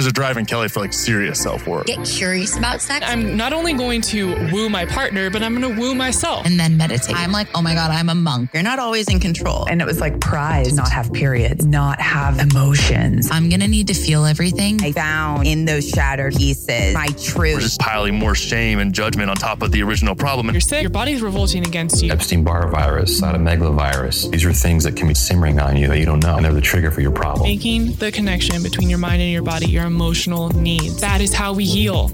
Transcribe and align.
there's 0.00 0.08
a 0.08 0.12
drive 0.14 0.38
in 0.38 0.46
Kelli 0.46 0.70
for 0.70 0.80
like 0.80 0.94
serious 0.94 1.38
self 1.42 1.66
work. 1.66 1.84
Get 1.84 2.02
curious 2.06 2.56
about 2.56 2.80
sex. 2.80 3.04
I'm 3.06 3.36
not 3.36 3.52
only 3.52 3.74
going 3.74 4.00
to 4.02 4.48
woo 4.50 4.70
my 4.70 4.86
partner, 4.86 5.28
but 5.28 5.42
I'm 5.42 5.60
going 5.60 5.74
to 5.74 5.78
woo 5.78 5.94
myself. 5.94 6.46
and 6.46 6.58
then 6.58 6.78
meditate. 6.78 7.14
I'm 7.14 7.32
like, 7.32 7.48
oh 7.54 7.60
my 7.60 7.74
God, 7.74 7.90
I'm 7.90 8.08
a 8.08 8.14
monk. 8.14 8.48
You're 8.54 8.62
not 8.62 8.78
always 8.78 9.10
in 9.10 9.20
control. 9.20 9.66
And 9.68 9.82
it 9.82 9.84
was 9.84 10.00
like 10.00 10.18
pride 10.18 10.64
to 10.66 10.74
not 10.74 10.90
have 10.90 11.12
periods, 11.12 11.66
not 11.66 12.00
have 12.00 12.38
emotions. 12.38 13.28
I'm 13.30 13.50
going 13.50 13.60
to 13.60 13.68
need 13.68 13.88
to 13.88 13.94
feel 13.94 14.24
everything. 14.24 14.82
I 14.82 14.92
found 14.92 15.46
in 15.46 15.66
those 15.66 15.86
shattered 15.86 16.34
pieces 16.34 16.94
my 16.94 17.08
truth. 17.08 17.56
We're 17.56 17.60
just 17.60 17.80
piling 17.80 18.14
more 18.14 18.34
shame 18.34 18.78
and 18.78 18.94
judgment 18.94 19.28
on 19.28 19.36
top 19.36 19.60
of 19.60 19.70
the 19.70 19.82
original 19.82 20.14
problem. 20.14 20.48
You're 20.50 20.62
sick. 20.62 20.80
Your 20.80 20.88
body's 20.88 21.20
revolting 21.20 21.66
against 21.66 22.02
you. 22.02 22.10
Epstein 22.10 22.42
Barr 22.42 22.68
virus, 22.68 23.20
cytomegalovirus. 23.20 24.30
These 24.30 24.46
are 24.46 24.52
things 24.54 24.84
that 24.84 24.96
can 24.96 25.08
be 25.08 25.14
simmering 25.14 25.60
on 25.60 25.76
you 25.76 25.88
that 25.88 25.98
you 25.98 26.06
don't 26.06 26.22
know, 26.22 26.36
and 26.36 26.44
they're 26.46 26.54
the 26.54 26.62
trigger 26.62 26.90
for 26.90 27.02
your 27.02 27.10
problem. 27.10 27.46
Making 27.46 27.92
the 27.96 28.10
connection 28.10 28.62
between 28.62 28.88
your 28.88 28.98
mind 28.98 29.20
and 29.20 29.30
your 29.30 29.42
body, 29.42 29.66
your 29.66 29.89
emotional 29.90 30.50
needs. 30.50 31.00
That 31.00 31.20
is 31.20 31.34
how 31.34 31.52
we 31.52 31.64
heal. 31.64 32.08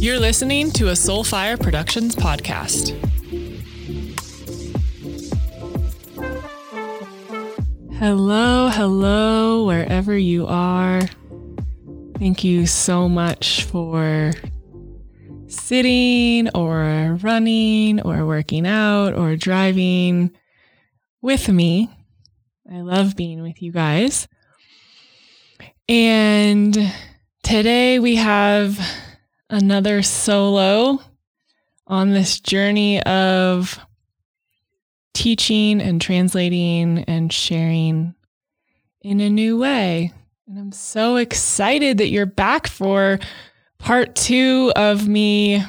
You're 0.00 0.18
listening 0.18 0.72
to 0.72 0.88
a 0.88 0.92
Soulfire 0.92 1.60
Productions 1.60 2.16
podcast. 2.16 2.90
Hello, 7.98 8.68
hello, 8.68 9.64
wherever 9.64 10.18
you 10.18 10.46
are. 10.46 11.02
Thank 12.18 12.42
you 12.42 12.66
so 12.66 13.08
much 13.08 13.62
for 13.64 14.32
sitting 15.46 16.48
or 16.54 17.18
running 17.22 18.00
or 18.02 18.26
working 18.26 18.66
out 18.66 19.14
or 19.14 19.36
driving 19.36 20.32
with 21.26 21.48
me. 21.48 21.90
I 22.72 22.82
love 22.82 23.16
being 23.16 23.42
with 23.42 23.60
you 23.60 23.72
guys. 23.72 24.28
And 25.88 26.94
today 27.42 27.98
we 27.98 28.14
have 28.14 28.78
another 29.50 30.02
solo 30.02 31.00
on 31.84 32.12
this 32.12 32.38
journey 32.38 33.02
of 33.02 33.76
teaching 35.14 35.80
and 35.80 36.00
translating 36.00 37.00
and 37.08 37.32
sharing 37.32 38.14
in 39.02 39.18
a 39.20 39.28
new 39.28 39.58
way. 39.58 40.12
And 40.46 40.60
I'm 40.60 40.72
so 40.72 41.16
excited 41.16 41.98
that 41.98 42.10
you're 42.10 42.26
back 42.26 42.68
for 42.68 43.18
part 43.78 44.14
two 44.14 44.72
of 44.76 45.08
me 45.08 45.64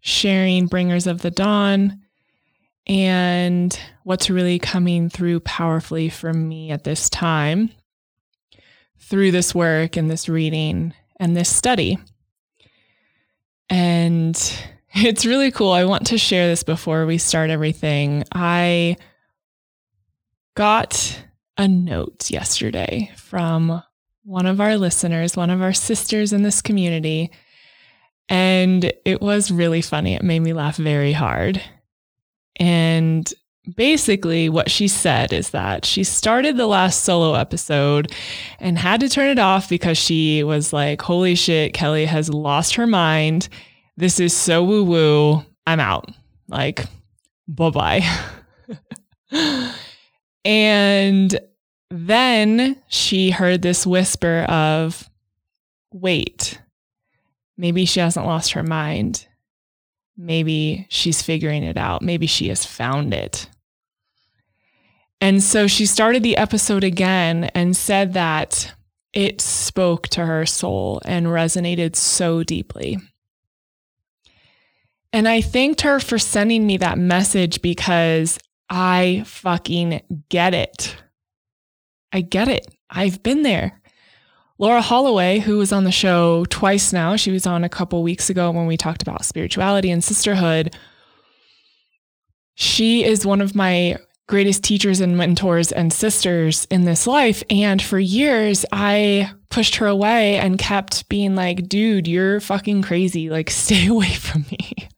sharing 0.00 0.66
Bringers 0.66 1.06
of 1.06 1.22
the 1.22 1.30
Dawn 1.30 1.99
and 2.90 3.78
what's 4.02 4.28
really 4.28 4.58
coming 4.58 5.08
through 5.08 5.38
powerfully 5.38 6.08
for 6.08 6.32
me 6.32 6.72
at 6.72 6.82
this 6.82 7.08
time 7.08 7.70
through 8.98 9.30
this 9.30 9.54
work 9.54 9.96
and 9.96 10.10
this 10.10 10.28
reading 10.28 10.92
and 11.20 11.36
this 11.36 11.48
study. 11.48 11.98
And 13.68 14.36
it's 14.92 15.24
really 15.24 15.52
cool. 15.52 15.70
I 15.70 15.84
want 15.84 16.08
to 16.08 16.18
share 16.18 16.48
this 16.48 16.64
before 16.64 17.06
we 17.06 17.16
start 17.16 17.48
everything. 17.48 18.24
I 18.32 18.96
got 20.56 21.22
a 21.56 21.68
note 21.68 22.28
yesterday 22.28 23.12
from 23.14 23.84
one 24.24 24.46
of 24.46 24.60
our 24.60 24.76
listeners, 24.76 25.36
one 25.36 25.50
of 25.50 25.62
our 25.62 25.72
sisters 25.72 26.32
in 26.32 26.42
this 26.42 26.60
community. 26.60 27.30
And 28.28 28.92
it 29.04 29.20
was 29.20 29.52
really 29.52 29.80
funny. 29.80 30.14
It 30.14 30.24
made 30.24 30.40
me 30.40 30.52
laugh 30.52 30.76
very 30.76 31.12
hard. 31.12 31.62
And 32.56 33.32
basically, 33.76 34.48
what 34.48 34.70
she 34.70 34.88
said 34.88 35.32
is 35.32 35.50
that 35.50 35.84
she 35.84 36.04
started 36.04 36.56
the 36.56 36.66
last 36.66 37.04
solo 37.04 37.34
episode 37.34 38.12
and 38.58 38.78
had 38.78 39.00
to 39.00 39.08
turn 39.08 39.28
it 39.28 39.38
off 39.38 39.68
because 39.68 39.98
she 39.98 40.42
was 40.42 40.72
like, 40.72 41.00
Holy 41.02 41.34
shit, 41.34 41.74
Kelli 41.74 42.06
has 42.06 42.28
lost 42.28 42.74
her 42.74 42.86
mind. 42.86 43.48
This 43.96 44.20
is 44.20 44.36
so 44.36 44.64
woo 44.64 44.84
woo. 44.84 45.44
I'm 45.66 45.80
out. 45.80 46.10
Like, 46.48 46.86
bye 47.46 47.70
bye. 47.70 48.18
and 50.44 51.38
then 51.90 52.76
she 52.88 53.30
heard 53.30 53.62
this 53.62 53.86
whisper 53.86 54.44
of, 54.48 55.08
wait, 55.92 56.60
maybe 57.56 57.84
she 57.84 58.00
hasn't 58.00 58.26
lost 58.26 58.52
her 58.52 58.62
mind. 58.62 59.26
Maybe 60.22 60.86
she's 60.90 61.22
figuring 61.22 61.62
it 61.62 61.78
out. 61.78 62.02
Maybe 62.02 62.26
she 62.26 62.48
has 62.48 62.62
found 62.62 63.14
it. 63.14 63.48
And 65.18 65.42
so 65.42 65.66
she 65.66 65.86
started 65.86 66.22
the 66.22 66.36
episode 66.36 66.84
again 66.84 67.44
and 67.54 67.74
said 67.74 68.12
that 68.12 68.74
it 69.14 69.40
spoke 69.40 70.08
to 70.08 70.26
her 70.26 70.44
soul 70.44 71.00
and 71.06 71.26
resonated 71.26 71.96
so 71.96 72.42
deeply. 72.42 72.98
And 75.10 75.26
I 75.26 75.40
thanked 75.40 75.80
her 75.80 75.98
for 76.00 76.18
sending 76.18 76.66
me 76.66 76.76
that 76.76 76.98
message 76.98 77.62
because 77.62 78.38
I 78.68 79.22
fucking 79.24 80.02
get 80.28 80.52
it. 80.52 80.96
I 82.12 82.20
get 82.20 82.48
it. 82.48 82.66
I've 82.90 83.22
been 83.22 83.42
there. 83.42 83.79
Laura 84.60 84.82
Holloway, 84.82 85.38
who 85.38 85.56
was 85.56 85.72
on 85.72 85.84
the 85.84 85.90
show 85.90 86.44
twice 86.44 86.92
now, 86.92 87.16
she 87.16 87.30
was 87.30 87.46
on 87.46 87.64
a 87.64 87.68
couple 87.70 88.02
weeks 88.02 88.28
ago 88.28 88.50
when 88.50 88.66
we 88.66 88.76
talked 88.76 89.00
about 89.00 89.24
spirituality 89.24 89.90
and 89.90 90.04
sisterhood. 90.04 90.76
She 92.56 93.02
is 93.02 93.24
one 93.24 93.40
of 93.40 93.54
my 93.54 93.96
greatest 94.28 94.62
teachers 94.62 95.00
and 95.00 95.16
mentors 95.16 95.72
and 95.72 95.90
sisters 95.90 96.66
in 96.66 96.84
this 96.84 97.06
life. 97.06 97.42
And 97.48 97.80
for 97.80 97.98
years, 97.98 98.66
I 98.70 99.32
pushed 99.48 99.76
her 99.76 99.86
away 99.86 100.36
and 100.36 100.58
kept 100.58 101.08
being 101.08 101.34
like, 101.34 101.66
dude, 101.66 102.06
you're 102.06 102.38
fucking 102.38 102.82
crazy. 102.82 103.30
Like, 103.30 103.48
stay 103.50 103.86
away 103.86 104.12
from 104.12 104.44
me. 104.50 104.88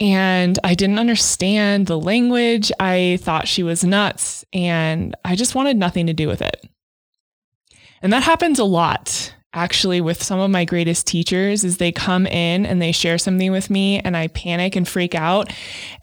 and 0.00 0.58
I 0.64 0.74
didn't 0.74 0.98
understand 0.98 1.86
the 1.86 2.00
language. 2.00 2.72
I 2.80 3.20
thought 3.22 3.46
she 3.46 3.62
was 3.62 3.84
nuts 3.84 4.44
and 4.52 5.14
I 5.24 5.36
just 5.36 5.54
wanted 5.54 5.76
nothing 5.76 6.08
to 6.08 6.12
do 6.12 6.26
with 6.26 6.42
it. 6.42 6.68
And 8.02 8.12
that 8.12 8.22
happens 8.22 8.58
a 8.58 8.64
lot 8.64 9.34
actually 9.52 10.00
with 10.00 10.22
some 10.22 10.38
of 10.38 10.50
my 10.50 10.64
greatest 10.64 11.06
teachers 11.06 11.64
is 11.64 11.78
they 11.78 11.90
come 11.90 12.26
in 12.26 12.64
and 12.64 12.80
they 12.80 12.92
share 12.92 13.18
something 13.18 13.50
with 13.50 13.68
me 13.68 13.98
and 13.98 14.16
I 14.16 14.28
panic 14.28 14.76
and 14.76 14.86
freak 14.86 15.14
out 15.14 15.52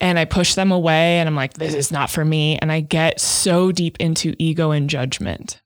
and 0.01 0.19
I 0.19 0.25
push 0.25 0.55
them 0.55 0.71
away 0.71 1.19
and 1.19 1.29
I'm 1.29 1.35
like 1.35 1.53
this 1.53 1.73
is 1.73 1.91
not 1.91 2.09
for 2.09 2.25
me 2.25 2.57
and 2.57 2.71
I 2.71 2.81
get 2.81 3.21
so 3.21 3.71
deep 3.71 3.97
into 3.99 4.35
ego 4.37 4.71
and 4.71 4.89
judgment. 4.89 5.61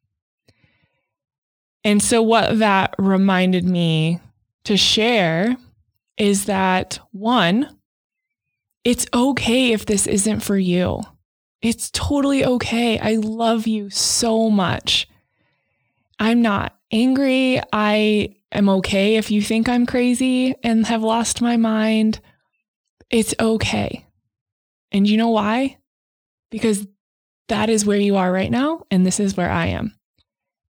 And 1.83 2.01
so 2.01 2.21
what 2.21 2.59
that 2.59 2.93
reminded 2.99 3.65
me 3.65 4.19
to 4.65 4.77
share 4.77 5.57
is 6.17 6.45
that 6.45 6.99
one 7.11 7.77
it's 8.83 9.05
okay 9.13 9.73
if 9.73 9.85
this 9.85 10.07
isn't 10.07 10.39
for 10.39 10.57
you. 10.57 11.01
It's 11.61 11.91
totally 11.91 12.43
okay. 12.43 12.97
I 12.97 13.15
love 13.15 13.67
you 13.67 13.91
so 13.91 14.49
much. 14.49 15.07
I'm 16.21 16.43
not 16.43 16.77
angry. 16.91 17.59
I 17.73 18.35
am 18.51 18.69
okay 18.69 19.15
if 19.15 19.31
you 19.31 19.41
think 19.41 19.67
I'm 19.67 19.87
crazy 19.87 20.53
and 20.61 20.85
have 20.85 21.01
lost 21.01 21.41
my 21.41 21.57
mind. 21.57 22.19
It's 23.09 23.33
okay. 23.39 24.05
And 24.91 25.07
you 25.07 25.17
know 25.17 25.29
why? 25.29 25.79
Because 26.51 26.85
that 27.47 27.71
is 27.71 27.87
where 27.87 27.97
you 27.97 28.17
are 28.17 28.31
right 28.31 28.51
now, 28.51 28.83
and 28.91 29.03
this 29.03 29.19
is 29.19 29.35
where 29.35 29.49
I 29.49 29.67
am. 29.67 29.97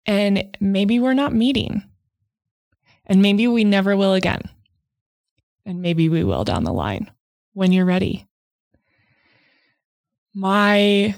And 0.06 0.56
maybe 0.60 1.00
we're 1.00 1.14
not 1.14 1.34
meeting. 1.34 1.82
And 3.04 3.20
maybe 3.20 3.48
we 3.48 3.64
never 3.64 3.96
will 3.96 4.14
again. 4.14 4.42
And 5.66 5.82
maybe 5.82 6.08
we 6.08 6.22
will 6.22 6.44
down 6.44 6.62
the 6.62 6.72
line 6.72 7.10
when 7.54 7.72
you're 7.72 7.84
ready. 7.84 8.24
My 10.32 11.16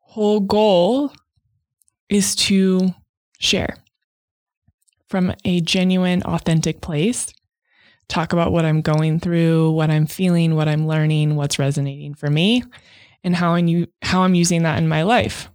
whole 0.00 0.40
goal 0.40 1.14
is 2.10 2.34
to 2.34 2.94
share 3.38 3.76
from 5.08 5.34
a 5.44 5.60
genuine, 5.60 6.22
authentic 6.22 6.80
place. 6.80 7.32
Talk 8.08 8.32
about 8.32 8.52
what 8.52 8.64
I'm 8.64 8.80
going 8.80 9.20
through, 9.20 9.70
what 9.72 9.90
I'm 9.90 10.06
feeling, 10.06 10.54
what 10.54 10.68
I'm 10.68 10.86
learning, 10.86 11.36
what's 11.36 11.58
resonating 11.58 12.14
for 12.14 12.28
me, 12.28 12.64
and 13.24 13.34
how 13.34 13.54
I'm, 13.54 13.86
how 14.02 14.22
I'm 14.22 14.34
using 14.34 14.64
that 14.64 14.78
in 14.78 14.88
my 14.88 15.02
life. 15.02 15.48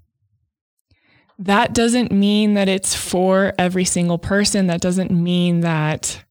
That 1.37 1.73
doesn't 1.73 2.11
mean 2.11 2.53
that 2.53 2.69
it's 2.69 2.95
for 2.95 3.53
every 3.57 3.83
single 3.83 4.17
person. 4.17 4.67
That 4.67 4.79
doesn't 4.79 5.11
mean 5.11 5.61
that 5.61 6.23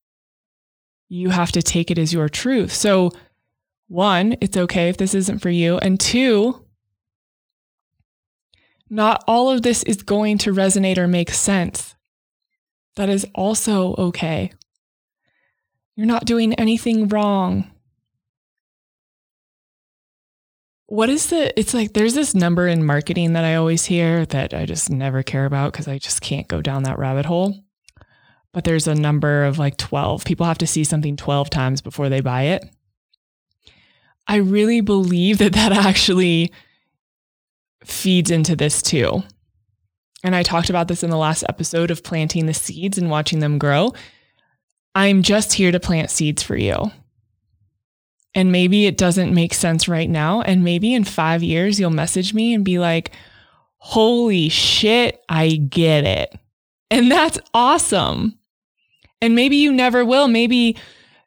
you 1.09 1.29
have 1.31 1.53
to 1.53 1.63
take 1.63 1.91
it 1.91 1.99
as 1.99 2.13
your 2.13 2.31
truth. 2.31 2.73
So, 2.73 3.13
one, 3.89 4.37
it's 4.41 4.57
okay 4.57 4.89
if 4.89 4.97
this 4.97 5.15
isn't 5.15 5.41
for 5.41 5.51
you. 5.51 5.77
And 5.79 6.01
two, 6.01 6.64
not 8.95 9.25
all 9.27 9.51
of 9.51 9.63
this 9.63 9.83
is 9.83 10.03
going 10.03 10.39
to 10.39 10.53
resonate 10.53 10.99
or 10.99 11.09
make 11.09 11.31
sense. 11.31 11.95
That 12.97 13.09
is 13.09 13.27
also 13.35 13.95
okay. 13.97 14.53
You're 15.97 16.07
not 16.07 16.25
doing 16.25 16.55
anything 16.55 17.09
wrong. 17.09 17.71
what 20.87 21.09
is 21.09 21.27
the 21.27 21.59
it's 21.59 21.75
like 21.75 21.93
there's 21.93 22.15
this 22.15 22.35
number 22.35 22.69
in 22.69 22.85
marketing 22.85 23.33
that 23.33 23.45
I 23.45 23.57
always 23.57 23.85
hear 23.85 24.27
that 24.27 24.53
I 24.53 24.67
just 24.67 24.91
never 24.91 25.25
care 25.25 25.45
about 25.47 25.73
because 25.73 25.89
I 25.89 25.99
just 25.99 26.21
can't 26.21 26.47
go 26.47 26.61
down 26.63 26.85
that 26.85 26.99
rabbit 26.99 27.27
hole. 27.27 27.65
But 28.53 28.63
there's 28.63 28.87
a 28.87 28.95
number 28.95 29.45
of 29.45 29.59
like 29.59 29.77
12. 29.77 30.25
People 30.25 30.47
have 30.47 30.59
to 30.59 30.67
see 30.69 30.85
something 30.85 31.17
12 31.17 31.51
times 31.51 31.81
before 31.81 32.09
they 32.09 32.21
buy 32.21 32.43
it. 32.43 32.65
I 34.29 34.37
really 34.37 34.81
believe 34.81 35.39
that 35.39 35.55
that 35.55 35.73
actually 35.87 36.53
feeds 37.85 38.31
into 38.31 38.57
this 38.57 38.83
too. 38.83 39.23
And 40.23 40.35
I 40.35 40.43
talked 40.43 40.71
about 40.71 40.89
this 40.89 41.03
in 41.03 41.11
the 41.11 41.17
last 41.17 41.45
episode 41.49 41.91
of 41.91 42.03
planting 42.03 42.47
the 42.47 42.55
seeds 42.55 42.97
and 42.97 43.11
watching 43.11 43.41
them 43.41 43.59
grow. 43.59 43.93
I'm 44.95 45.23
just 45.23 45.53
here 45.53 45.71
to 45.71 45.81
plant 45.81 46.11
seeds 46.11 46.43
for 46.43 46.57
you. 46.57 46.91
And 48.35 48.51
maybe 48.51 48.87
it 48.87 48.97
doesn't 48.97 49.35
make 49.35 49.55
sense 49.55 49.87
right 49.87 50.09
now. 50.09 50.41
And 50.41 50.65
maybe 50.65 50.95
in 50.95 51.05
five 51.05 51.43
years, 51.43 51.79
you'll 51.79 51.91
message 51.91 52.35
me 52.35 52.55
and 52.55 52.65
be 52.65 52.79
like, 52.79 53.13
holy 53.77 54.49
shit, 54.49 55.23
I 55.29 55.51
get 55.51 56.05
it. 56.05 56.35
And 56.91 57.11
that's 57.11 57.39
awesome. 57.53 58.39
And 59.21 59.35
maybe 59.35 59.57
you 59.57 59.73
never 59.73 60.05
will. 60.05 60.27
Maybe 60.27 60.77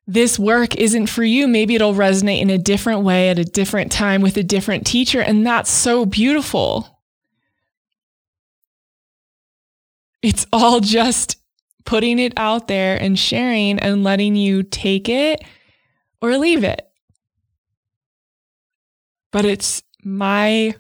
this 0.07 0.39
work 0.39 0.75
isn't 0.75 1.07
for 1.07 1.23
you. 1.23 1.47
Maybe 1.47 1.75
it'll 1.75 1.93
resonate 1.93 2.41
in 2.41 2.49
a 2.49 2.57
different 2.57 3.01
way 3.01 3.29
at 3.29 3.39
a 3.39 3.43
different 3.43 3.91
time 3.91 4.21
with 4.21 4.37
a 4.37 4.43
different 4.43 4.87
teacher. 4.87 5.21
And 5.21 5.45
that's 5.45 5.69
so 5.69 6.05
beautiful. 6.05 7.01
It's 10.21 10.45
all 10.51 10.79
just 10.79 11.37
putting 11.85 12.19
it 12.19 12.33
out 12.37 12.67
there 12.67 12.97
and 13.01 13.19
sharing 13.19 13.79
and 13.79 14.03
letting 14.03 14.35
you 14.35 14.63
take 14.63 15.09
it 15.09 15.43
or 16.21 16.37
leave 16.37 16.63
it 16.63 16.87
but 19.31 19.45
it's 19.45 19.83
my 20.03 20.75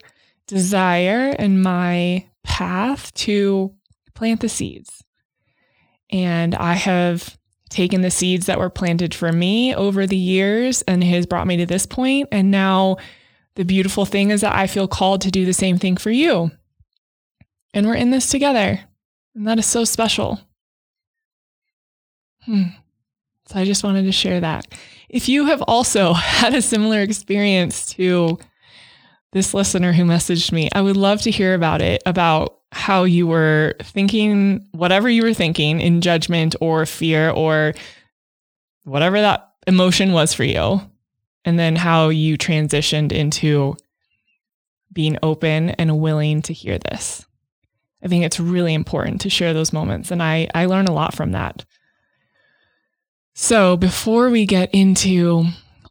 desire 0.47 1.35
and 1.37 1.61
my 1.61 2.27
path 2.43 3.13
to 3.13 3.73
plant 4.15 4.41
the 4.41 4.49
seeds. 4.49 5.03
And 6.09 6.55
I 6.55 6.73
have 6.73 7.37
taken 7.69 8.01
the 8.01 8.11
seeds 8.11 8.45
that 8.45 8.59
were 8.59 8.69
planted 8.69 9.13
for 9.13 9.31
me 9.31 9.75
over 9.75 10.07
the 10.07 10.17
years 10.17 10.81
and 10.83 11.03
has 11.03 11.25
brought 11.25 11.47
me 11.47 11.57
to 11.57 11.65
this 11.65 11.85
point. 11.85 12.29
And 12.31 12.51
now 12.51 12.97
the 13.55 13.65
beautiful 13.65 14.05
thing 14.05 14.29
is 14.29 14.41
that 14.41 14.55
I 14.55 14.67
feel 14.67 14.87
called 14.87 15.21
to 15.21 15.31
do 15.31 15.45
the 15.45 15.53
same 15.53 15.77
thing 15.77 15.97
for 15.97 16.11
you. 16.11 16.51
And 17.73 17.85
we're 17.85 17.95
in 17.95 18.11
this 18.11 18.29
together. 18.29 18.79
And 19.35 19.47
that 19.47 19.59
is 19.59 19.65
so 19.65 19.83
special. 19.83 20.39
Hmm. 22.43 22.63
So 23.47 23.59
I 23.59 23.65
just 23.65 23.83
wanted 23.83 24.03
to 24.03 24.11
share 24.11 24.39
that. 24.41 24.67
If 25.09 25.29
you 25.29 25.45
have 25.45 25.61
also 25.63 26.13
had 26.13 26.53
a 26.53 26.61
similar 26.61 27.01
experience 27.01 27.87
to 27.93 28.37
this 29.31 29.53
listener 29.53 29.93
who 29.93 30.03
messaged 30.03 30.51
me, 30.51 30.69
I 30.73 30.81
would 30.81 30.97
love 30.97 31.21
to 31.23 31.31
hear 31.31 31.53
about 31.53 31.81
it, 31.81 32.01
about 32.05 32.56
how 32.71 33.03
you 33.03 33.27
were 33.27 33.75
thinking, 33.81 34.67
whatever 34.71 35.09
you 35.09 35.23
were 35.23 35.33
thinking 35.33 35.79
in 35.79 36.01
judgment 36.01 36.55
or 36.61 36.85
fear 36.85 37.29
or 37.29 37.73
whatever 38.83 39.19
that 39.21 39.51
emotion 39.65 40.11
was 40.11 40.33
for 40.33 40.43
you, 40.43 40.81
and 41.45 41.57
then 41.57 41.75
how 41.75 42.09
you 42.09 42.37
transitioned 42.37 43.11
into 43.11 43.75
being 44.91 45.17
open 45.23 45.69
and 45.71 45.99
willing 45.99 46.41
to 46.41 46.53
hear 46.53 46.77
this. 46.77 47.25
I 48.03 48.07
think 48.07 48.23
it's 48.23 48.39
really 48.39 48.73
important 48.73 49.21
to 49.21 49.29
share 49.29 49.53
those 49.53 49.73
moments. 49.73 50.11
And 50.11 50.21
I, 50.21 50.47
I 50.53 50.65
learn 50.65 50.87
a 50.87 50.93
lot 50.93 51.15
from 51.15 51.31
that. 51.31 51.65
So 53.33 53.77
before 53.77 54.29
we 54.29 54.45
get 54.45 54.73
into 54.73 55.45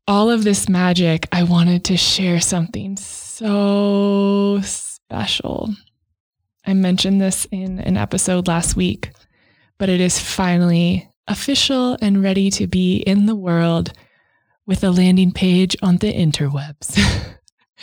all 0.06 0.30
of 0.30 0.44
this 0.44 0.68
magic, 0.68 1.28
I 1.32 1.42
wanted 1.42 1.84
to 1.84 1.96
share 1.96 2.40
something 2.40 2.96
so 2.96 4.60
special. 4.62 5.74
I 6.66 6.74
mentioned 6.74 7.20
this 7.20 7.46
in 7.52 7.78
an 7.78 7.96
episode 7.96 8.48
last 8.48 8.74
week, 8.74 9.12
but 9.78 9.88
it 9.88 10.00
is 10.00 10.18
finally 10.18 11.08
official 11.28 11.96
and 12.02 12.24
ready 12.24 12.50
to 12.50 12.66
be 12.66 12.96
in 12.96 13.26
the 13.26 13.36
world 13.36 13.92
with 14.66 14.82
a 14.82 14.90
landing 14.90 15.30
page 15.30 15.76
on 15.80 15.98
the 15.98 16.12
interwebs. 16.12 17.00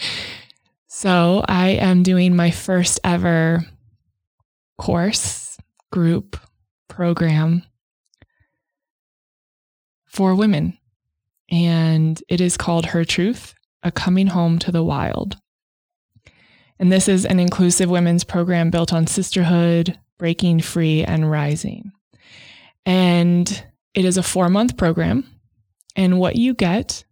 so 0.88 1.46
I 1.48 1.70
am 1.70 2.04
doing 2.04 2.36
my 2.36 2.52
first 2.52 3.00
ever 3.06 3.66
course, 4.78 5.58
group, 5.90 6.38
program 6.90 7.64
for 10.06 10.36
women. 10.36 10.78
And 11.50 12.22
it 12.28 12.42
is 12.42 12.58
called 12.58 12.88
Her 12.88 13.06
Truth 13.06 13.54
A 13.82 13.92
Coming 13.92 14.28
Home 14.28 14.60
to 14.60 14.74
the 14.74 14.84
Wild. 14.84 15.38
And 16.80 16.92
this 16.92 17.08
is 17.08 17.25
an 17.25 17.40
inclusive 17.40 17.90
women's 17.90 18.24
program 18.24 18.70
built 18.70 18.94
on 18.94 19.08
sisterhood, 19.08 19.98
breaking 20.18 20.62
free, 20.62 21.04
and 21.04 21.30
rising. 21.30 21.92
And 22.86 23.66
it 23.94 24.06
is 24.06 24.18
a 24.18 24.24
four 24.24 24.50
month 24.50 24.78
program. 24.78 25.30
And 25.96 26.20
what 26.20 26.36
you 26.36 26.54
get, 26.54 27.04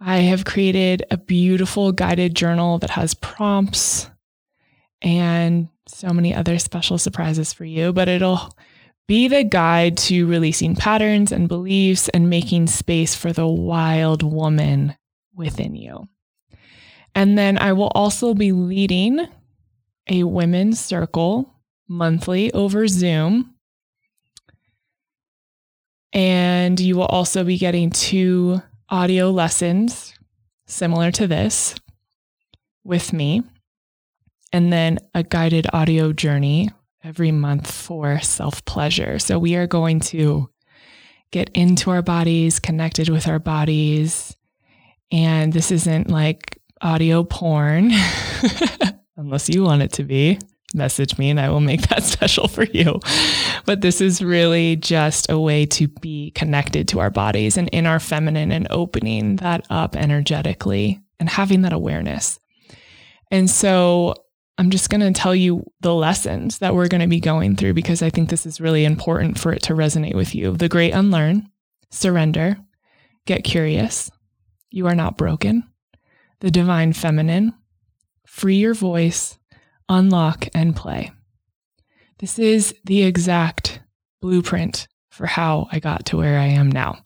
I 0.00 0.18
have 0.18 0.44
created 0.44 1.04
a 1.10 1.16
beautiful 1.16 1.92
guided 1.92 2.34
journal 2.34 2.78
that 2.78 2.90
has 2.90 3.14
prompts 3.14 4.08
and 5.02 5.68
so 5.86 6.10
many 6.10 6.34
other 6.34 6.58
special 6.58 6.98
surprises 6.98 7.52
for 7.52 7.64
you, 7.64 7.92
but 7.92 8.08
it'll 8.08 8.56
be 9.08 9.28
the 9.28 9.42
guide 9.42 9.96
to 9.96 10.26
releasing 10.26 10.76
patterns 10.76 11.32
and 11.32 11.48
beliefs 11.48 12.08
and 12.10 12.30
making 12.30 12.68
space 12.68 13.14
for 13.14 13.32
the 13.32 13.46
wild 13.46 14.22
woman 14.22 14.96
within 15.34 15.74
you. 15.74 16.08
And 17.14 17.36
then 17.36 17.58
I 17.58 17.72
will 17.72 17.90
also 17.94 18.34
be 18.34 18.52
leading 18.52 19.26
a 20.08 20.24
women's 20.24 20.80
circle 20.80 21.54
monthly 21.88 22.52
over 22.52 22.86
Zoom. 22.86 23.54
And 26.12 26.78
you 26.80 26.96
will 26.96 27.06
also 27.06 27.44
be 27.44 27.58
getting 27.58 27.90
two 27.90 28.62
audio 28.88 29.30
lessons 29.30 30.14
similar 30.66 31.10
to 31.12 31.26
this 31.26 31.74
with 32.84 33.12
me, 33.12 33.42
and 34.52 34.72
then 34.72 34.98
a 35.14 35.22
guided 35.22 35.66
audio 35.72 36.12
journey 36.12 36.70
every 37.04 37.30
month 37.30 37.70
for 37.70 38.20
self 38.20 38.64
pleasure. 38.64 39.18
So 39.18 39.38
we 39.38 39.54
are 39.56 39.66
going 39.66 40.00
to 40.00 40.50
get 41.30 41.50
into 41.50 41.90
our 41.90 42.02
bodies, 42.02 42.58
connected 42.58 43.08
with 43.08 43.28
our 43.28 43.38
bodies. 43.38 44.36
And 45.12 45.52
this 45.52 45.70
isn't 45.70 46.08
like 46.08 46.59
audio 46.80 47.24
porn, 47.24 47.90
unless 49.16 49.48
you 49.48 49.62
want 49.62 49.82
it 49.82 49.92
to 49.94 50.04
be. 50.04 50.38
Message 50.72 51.18
me 51.18 51.30
and 51.30 51.40
I 51.40 51.48
will 51.48 51.60
make 51.60 51.88
that 51.88 52.02
special 52.04 52.46
for 52.46 52.64
you. 52.64 53.00
But 53.64 53.80
this 53.80 54.00
is 54.00 54.22
really 54.22 54.76
just 54.76 55.30
a 55.30 55.38
way 55.38 55.66
to 55.66 55.88
be 55.88 56.30
connected 56.32 56.86
to 56.88 57.00
our 57.00 57.10
bodies 57.10 57.56
and 57.56 57.68
in 57.70 57.86
our 57.86 57.98
feminine 57.98 58.52
and 58.52 58.68
opening 58.70 59.36
that 59.36 59.66
up 59.68 59.96
energetically 59.96 61.00
and 61.18 61.28
having 61.28 61.62
that 61.62 61.72
awareness. 61.72 62.38
And 63.30 63.50
so 63.50 64.14
I'm 64.58 64.70
just 64.70 64.90
going 64.90 65.00
to 65.00 65.18
tell 65.18 65.34
you 65.34 65.64
the 65.80 65.94
lessons 65.94 66.58
that 66.58 66.74
we're 66.74 66.88
going 66.88 67.00
to 67.00 67.06
be 67.06 67.20
going 67.20 67.56
through 67.56 67.74
because 67.74 68.02
I 68.02 68.10
think 68.10 68.28
this 68.28 68.44
is 68.44 68.60
really 68.60 68.84
important 68.84 69.38
for 69.38 69.52
it 69.52 69.62
to 69.64 69.74
resonate 69.74 70.14
with 70.14 70.34
you. 70.34 70.56
The 70.56 70.68
great 70.68 70.92
unlearn, 70.92 71.50
surrender, 71.90 72.58
get 73.26 73.42
curious. 73.42 74.10
You 74.70 74.86
are 74.86 74.94
not 74.94 75.16
broken. 75.16 75.69
The 76.40 76.50
divine 76.50 76.92
feminine, 76.92 77.54
free 78.26 78.56
your 78.56 78.74
voice, 78.74 79.38
unlock 79.88 80.48
and 80.54 80.74
play. 80.74 81.12
This 82.18 82.38
is 82.38 82.74
the 82.84 83.02
exact 83.02 83.80
blueprint 84.20 84.88
for 85.10 85.26
how 85.26 85.68
I 85.72 85.80
got 85.80 86.06
to 86.06 86.16
where 86.16 86.38
I 86.38 86.46
am 86.46 86.70
now. 86.70 86.98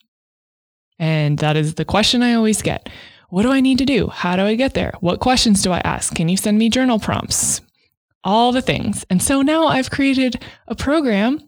And 0.99 1.39
that 1.39 1.57
is 1.57 1.75
the 1.75 1.85
question 1.85 2.23
I 2.23 2.35
always 2.35 2.63
get. 2.63 2.89
What 3.29 3.43
do 3.43 3.51
I 3.51 3.61
need 3.61 3.79
to 3.79 3.85
do? 3.85 4.09
How 4.09 4.37
do 4.37 4.43
I 4.43 4.55
get 4.55 4.75
there? 4.75 4.95
What 5.01 5.21
questions 5.21 5.63
do 5.63 5.73
I 5.73 5.79
ask? 5.79 6.15
Can 6.15 6.29
you 6.29 6.37
send 6.37 6.59
me 6.59 6.69
journal 6.69 7.01
prompts? 7.01 7.61
All 8.23 8.53
the 8.53 8.63
things. 8.63 9.05
And 9.11 9.21
so 9.21 9.43
now 9.43 9.67
I've 9.67 9.91
created 9.91 10.43
a 10.69 10.77
program 10.77 11.41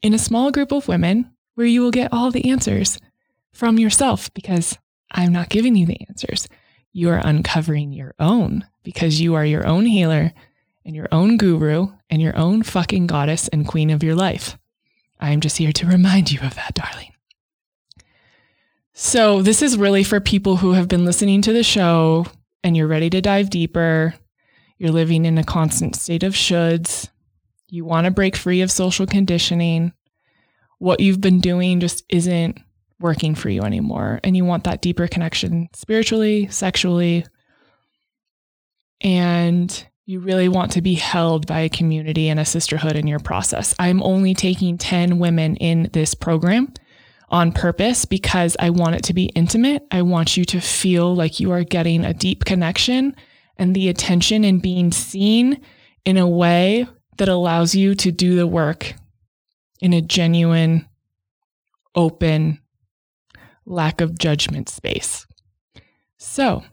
in 0.00 0.14
a 0.14 0.18
small 0.18 0.50
group 0.50 0.72
of 0.72 0.88
women 0.88 1.30
where 1.54 1.66
you 1.66 1.82
will 1.82 1.90
get 1.90 2.12
all 2.12 2.30
the 2.30 2.50
answers 2.50 2.98
from 3.52 3.78
yourself 3.78 4.32
because 4.34 4.78
I'm 5.10 5.32
not 5.32 5.48
giving 5.50 5.76
you 5.76 5.86
the 5.86 6.00
answers. 6.08 6.48
You 6.96 7.10
are 7.10 7.20
uncovering 7.22 7.92
your 7.92 8.14
own 8.18 8.64
because 8.82 9.20
you 9.20 9.34
are 9.34 9.44
your 9.44 9.66
own 9.66 9.84
healer 9.84 10.32
and 10.82 10.96
your 10.96 11.08
own 11.12 11.36
guru 11.36 11.88
and 12.08 12.22
your 12.22 12.34
own 12.34 12.62
fucking 12.62 13.06
goddess 13.06 13.48
and 13.48 13.68
queen 13.68 13.90
of 13.90 14.02
your 14.02 14.14
life. 14.14 14.56
I'm 15.20 15.42
just 15.42 15.58
here 15.58 15.72
to 15.72 15.86
remind 15.86 16.32
you 16.32 16.40
of 16.40 16.54
that, 16.54 16.72
darling. 16.72 17.12
So, 18.94 19.42
this 19.42 19.60
is 19.60 19.76
really 19.76 20.04
for 20.04 20.20
people 20.20 20.56
who 20.56 20.72
have 20.72 20.88
been 20.88 21.04
listening 21.04 21.42
to 21.42 21.52
the 21.52 21.62
show 21.62 22.24
and 22.64 22.74
you're 22.74 22.86
ready 22.86 23.10
to 23.10 23.20
dive 23.20 23.50
deeper. 23.50 24.14
You're 24.78 24.90
living 24.90 25.26
in 25.26 25.36
a 25.36 25.44
constant 25.44 25.96
state 25.96 26.22
of 26.22 26.32
shoulds. 26.32 27.10
You 27.68 27.84
want 27.84 28.06
to 28.06 28.10
break 28.10 28.36
free 28.36 28.62
of 28.62 28.70
social 28.70 29.06
conditioning. 29.06 29.92
What 30.78 31.00
you've 31.00 31.20
been 31.20 31.40
doing 31.40 31.78
just 31.78 32.04
isn't 32.08 32.58
working 33.00 33.34
for 33.34 33.48
you 33.48 33.62
anymore. 33.62 34.20
And 34.24 34.36
you 34.36 34.44
want 34.44 34.64
that 34.64 34.82
deeper 34.82 35.06
connection 35.06 35.68
spiritually, 35.74 36.48
sexually, 36.48 37.26
and 39.00 39.86
you 40.06 40.20
really 40.20 40.48
want 40.48 40.72
to 40.72 40.82
be 40.82 40.94
held 40.94 41.46
by 41.46 41.60
a 41.60 41.68
community 41.68 42.28
and 42.28 42.38
a 42.38 42.44
sisterhood 42.44 42.96
in 42.96 43.06
your 43.06 43.18
process. 43.18 43.74
I'm 43.78 44.02
only 44.02 44.34
taking 44.34 44.78
10 44.78 45.18
women 45.18 45.56
in 45.56 45.90
this 45.92 46.14
program 46.14 46.72
on 47.28 47.50
purpose 47.50 48.04
because 48.04 48.56
I 48.60 48.70
want 48.70 48.94
it 48.94 49.02
to 49.04 49.14
be 49.14 49.26
intimate. 49.34 49.84
I 49.90 50.02
want 50.02 50.36
you 50.36 50.44
to 50.46 50.60
feel 50.60 51.14
like 51.14 51.40
you 51.40 51.50
are 51.50 51.64
getting 51.64 52.04
a 52.04 52.14
deep 52.14 52.44
connection 52.44 53.16
and 53.58 53.74
the 53.74 53.88
attention 53.88 54.44
and 54.44 54.62
being 54.62 54.92
seen 54.92 55.60
in 56.04 56.16
a 56.16 56.28
way 56.28 56.86
that 57.18 57.28
allows 57.28 57.74
you 57.74 57.94
to 57.96 58.12
do 58.12 58.36
the 58.36 58.46
work 58.46 58.94
in 59.80 59.92
a 59.92 60.00
genuine, 60.00 60.86
open, 61.94 62.60
lack 63.66 64.00
of 64.00 64.18
judgment 64.18 64.68
space. 64.68 65.26
So, 66.16 66.64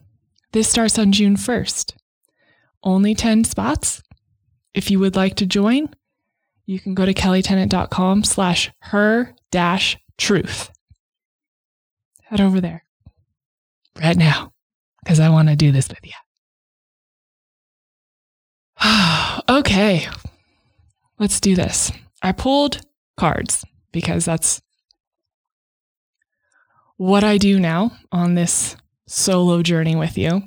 this 0.52 0.68
starts 0.68 0.98
on 0.98 1.12
June 1.12 1.36
1st. 1.36 1.94
Only 2.82 3.14
10 3.14 3.44
spots. 3.44 4.02
If 4.72 4.90
you 4.90 4.98
would 5.00 5.16
like 5.16 5.34
to 5.36 5.46
join, 5.46 5.88
you 6.66 6.80
can 6.80 6.94
go 6.94 7.04
to 7.04 7.12
kellitennant.com 7.12 8.24
slash 8.24 8.70
her 8.80 9.34
dash 9.50 9.98
truth. 10.16 10.70
Head 12.24 12.40
over 12.40 12.60
there 12.60 12.84
right 14.00 14.16
now 14.16 14.52
because 15.02 15.20
I 15.20 15.28
want 15.28 15.48
to 15.48 15.56
do 15.56 15.72
this 15.72 15.88
with 15.88 15.98
you. 16.02 16.12
okay, 19.48 20.06
let's 21.18 21.40
do 21.40 21.54
this. 21.54 21.92
I 22.22 22.32
pulled 22.32 22.80
cards 23.16 23.64
because 23.92 24.24
that's 24.24 24.62
what 26.96 27.24
I 27.24 27.38
do 27.38 27.58
now 27.58 27.92
on 28.12 28.34
this 28.34 28.76
solo 29.06 29.62
journey 29.62 29.96
with 29.96 30.16
you. 30.16 30.42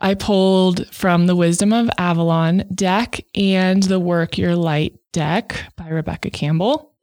I 0.00 0.14
pulled 0.14 0.92
from 0.94 1.26
the 1.26 1.36
Wisdom 1.36 1.72
of 1.72 1.90
Avalon 1.98 2.64
deck 2.74 3.20
and 3.34 3.82
the 3.82 4.00
Work 4.00 4.38
Your 4.38 4.56
Light 4.56 4.98
deck 5.12 5.72
by 5.76 5.88
Rebecca 5.88 6.30
Campbell. 6.30 6.94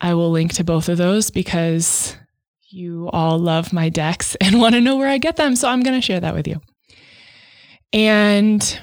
I 0.00 0.14
will 0.14 0.30
link 0.30 0.52
to 0.54 0.64
both 0.64 0.88
of 0.88 0.98
those 0.98 1.30
because 1.30 2.16
you 2.70 3.08
all 3.12 3.38
love 3.38 3.72
my 3.72 3.88
decks 3.88 4.36
and 4.36 4.60
want 4.60 4.74
to 4.74 4.80
know 4.80 4.96
where 4.96 5.08
I 5.08 5.18
get 5.18 5.36
them. 5.36 5.56
So 5.56 5.68
I'm 5.68 5.82
going 5.82 5.96
to 5.96 6.04
share 6.04 6.20
that 6.20 6.34
with 6.34 6.46
you. 6.46 6.60
And 7.92 8.80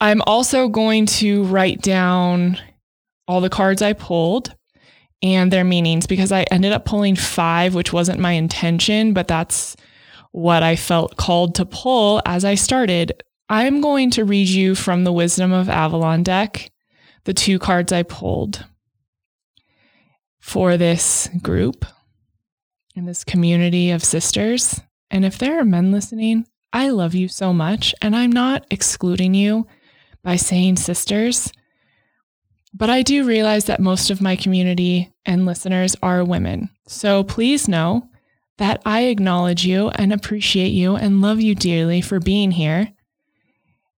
I'm 0.00 0.22
also 0.22 0.68
going 0.68 1.06
to 1.06 1.44
write 1.44 1.80
down 1.80 2.58
all 3.28 3.40
the 3.40 3.48
cards 3.48 3.80
I 3.80 3.92
pulled 3.92 4.54
and 5.24 5.50
their 5.50 5.64
meanings 5.64 6.06
because 6.06 6.30
I 6.30 6.42
ended 6.50 6.72
up 6.72 6.84
pulling 6.84 7.16
five, 7.16 7.74
which 7.74 7.94
wasn't 7.94 8.20
my 8.20 8.32
intention, 8.32 9.14
but 9.14 9.26
that's 9.26 9.74
what 10.32 10.62
I 10.62 10.76
felt 10.76 11.16
called 11.16 11.54
to 11.54 11.64
pull 11.64 12.20
as 12.26 12.44
I 12.44 12.56
started. 12.56 13.22
I'm 13.48 13.80
going 13.80 14.10
to 14.12 14.24
read 14.24 14.48
you 14.48 14.74
from 14.74 15.04
the 15.04 15.12
Wisdom 15.12 15.50
of 15.50 15.70
Avalon 15.70 16.22
deck, 16.22 16.70
the 17.24 17.32
two 17.32 17.58
cards 17.58 17.90
I 17.90 18.02
pulled 18.02 18.66
for 20.40 20.76
this 20.76 21.30
group 21.40 21.86
and 22.94 23.08
this 23.08 23.24
community 23.24 23.92
of 23.92 24.04
sisters. 24.04 24.78
And 25.10 25.24
if 25.24 25.38
there 25.38 25.58
are 25.58 25.64
men 25.64 25.90
listening, 25.90 26.46
I 26.70 26.90
love 26.90 27.14
you 27.14 27.28
so 27.28 27.54
much, 27.54 27.94
and 28.02 28.14
I'm 28.14 28.32
not 28.32 28.66
excluding 28.70 29.32
you 29.32 29.66
by 30.22 30.36
saying 30.36 30.76
sisters. 30.76 31.50
But 32.74 32.90
I 32.90 33.02
do 33.02 33.24
realize 33.24 33.66
that 33.66 33.80
most 33.80 34.10
of 34.10 34.20
my 34.20 34.36
community 34.36 35.13
and 35.26 35.46
listeners 35.46 35.96
are 36.02 36.24
women. 36.24 36.70
So 36.86 37.24
please 37.24 37.68
know 37.68 38.08
that 38.58 38.80
I 38.84 39.02
acknowledge 39.02 39.64
you 39.64 39.88
and 39.88 40.12
appreciate 40.12 40.70
you 40.70 40.96
and 40.96 41.20
love 41.20 41.40
you 41.40 41.54
dearly 41.54 42.00
for 42.00 42.20
being 42.20 42.52
here. 42.52 42.92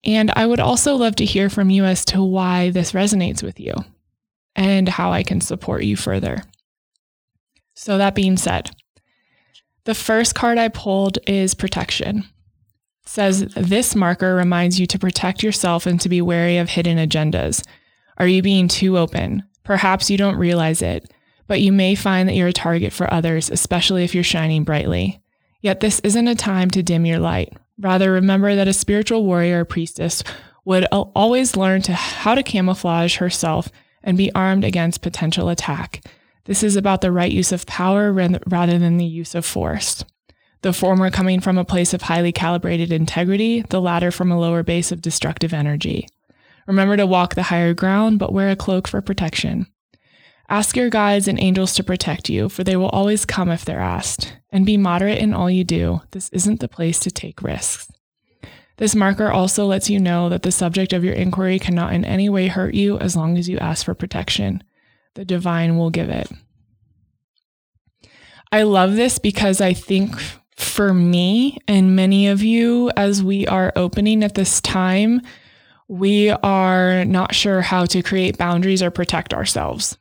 And 0.04 0.30
I 0.36 0.46
would 0.46 0.60
also 0.60 0.96
love 0.96 1.16
to 1.16 1.24
hear 1.24 1.48
from 1.48 1.70
you 1.70 1.84
as 1.84 2.04
to 2.06 2.22
why 2.22 2.70
this 2.70 2.92
resonates 2.92 3.42
with 3.42 3.58
you 3.58 3.74
and 4.54 4.88
how 4.88 5.12
I 5.12 5.22
can 5.22 5.40
support 5.40 5.82
you 5.84 5.96
further. 5.96 6.42
So, 7.74 7.98
that 7.98 8.14
being 8.14 8.36
said, 8.36 8.70
the 9.84 9.94
first 9.94 10.34
card 10.34 10.58
I 10.58 10.68
pulled 10.68 11.18
is 11.26 11.54
protection 11.54 12.24
says 13.06 13.40
this 13.54 13.94
marker 13.94 14.34
reminds 14.34 14.80
you 14.80 14.86
to 14.86 14.98
protect 14.98 15.42
yourself 15.42 15.86
and 15.86 16.00
to 16.00 16.08
be 16.08 16.22
wary 16.22 16.56
of 16.56 16.70
hidden 16.70 16.96
agendas. 16.98 17.64
Are 18.16 18.26
you 18.26 18.42
being 18.42 18.68
too 18.68 18.96
open? 18.96 19.42
Perhaps 19.64 20.10
you 20.10 20.16
don't 20.16 20.36
realize 20.36 20.82
it, 20.82 21.10
but 21.46 21.60
you 21.60 21.72
may 21.72 21.94
find 21.94 22.28
that 22.28 22.34
you're 22.34 22.48
a 22.48 22.52
target 22.52 22.92
for 22.92 23.12
others, 23.12 23.50
especially 23.50 24.04
if 24.04 24.14
you're 24.14 24.24
shining 24.24 24.64
brightly. 24.64 25.20
Yet 25.60 25.80
this 25.80 26.00
isn't 26.00 26.28
a 26.28 26.34
time 26.34 26.70
to 26.70 26.82
dim 26.82 27.06
your 27.06 27.18
light. 27.18 27.52
Rather, 27.78 28.12
remember 28.12 28.54
that 28.54 28.68
a 28.68 28.72
spiritual 28.72 29.24
warrior 29.24 29.60
or 29.60 29.64
priestess 29.64 30.22
would 30.64 30.84
always 30.92 31.56
learn 31.56 31.82
to 31.82 31.92
how 31.92 32.34
to 32.34 32.42
camouflage 32.42 33.16
herself 33.16 33.70
and 34.02 34.16
be 34.16 34.32
armed 34.34 34.64
against 34.64 35.02
potential 35.02 35.48
attack. 35.48 36.06
This 36.44 36.62
is 36.62 36.76
about 36.76 37.00
the 37.00 37.12
right 37.12 37.32
use 37.32 37.52
of 37.52 37.66
power 37.66 38.12
rather 38.12 38.78
than 38.78 38.98
the 38.98 39.04
use 39.04 39.34
of 39.34 39.44
force 39.44 40.04
the 40.64 40.72
former 40.72 41.10
coming 41.10 41.40
from 41.40 41.58
a 41.58 41.64
place 41.64 41.92
of 41.92 42.00
highly 42.00 42.32
calibrated 42.32 42.90
integrity, 42.90 43.60
the 43.68 43.82
latter 43.82 44.10
from 44.10 44.32
a 44.32 44.40
lower 44.40 44.62
base 44.62 44.90
of 44.90 45.02
destructive 45.02 45.52
energy. 45.52 46.08
Remember 46.66 46.96
to 46.96 47.06
walk 47.06 47.34
the 47.34 47.44
higher 47.44 47.74
ground, 47.74 48.18
but 48.18 48.32
wear 48.32 48.50
a 48.50 48.56
cloak 48.56 48.88
for 48.88 49.00
protection. 49.00 49.66
Ask 50.48 50.76
your 50.76 50.90
guides 50.90 51.26
and 51.26 51.40
angels 51.40 51.74
to 51.74 51.84
protect 51.84 52.28
you, 52.28 52.48
for 52.48 52.64
they 52.64 52.76
will 52.76 52.90
always 52.90 53.24
come 53.24 53.50
if 53.50 53.64
they're 53.64 53.80
asked. 53.80 54.36
And 54.50 54.66
be 54.66 54.76
moderate 54.76 55.18
in 55.18 55.34
all 55.34 55.50
you 55.50 55.64
do. 55.64 56.02
This 56.12 56.28
isn't 56.30 56.60
the 56.60 56.68
place 56.68 57.00
to 57.00 57.10
take 57.10 57.42
risks. 57.42 57.90
This 58.76 58.94
marker 58.94 59.30
also 59.30 59.66
lets 59.66 59.88
you 59.88 60.00
know 60.00 60.28
that 60.28 60.42
the 60.42 60.52
subject 60.52 60.92
of 60.92 61.04
your 61.04 61.14
inquiry 61.14 61.58
cannot 61.58 61.92
in 61.92 62.04
any 62.04 62.28
way 62.28 62.48
hurt 62.48 62.74
you 62.74 62.98
as 62.98 63.16
long 63.16 63.38
as 63.38 63.48
you 63.48 63.58
ask 63.58 63.84
for 63.84 63.94
protection. 63.94 64.62
The 65.14 65.24
divine 65.24 65.76
will 65.76 65.90
give 65.90 66.08
it. 66.08 66.30
I 68.50 68.62
love 68.62 68.96
this 68.96 69.18
because 69.18 69.60
I 69.60 69.74
think 69.74 70.16
for 70.56 70.92
me 70.92 71.58
and 71.66 71.96
many 71.96 72.28
of 72.28 72.42
you, 72.42 72.90
as 72.96 73.22
we 73.22 73.46
are 73.46 73.72
opening 73.76 74.22
at 74.22 74.34
this 74.34 74.60
time, 74.60 75.20
we 75.88 76.30
are 76.30 77.04
not 77.04 77.34
sure 77.34 77.60
how 77.60 77.84
to 77.86 78.02
create 78.02 78.38
boundaries 78.38 78.82
or 78.82 78.90
protect 78.90 79.34
ourselves. 79.34 79.98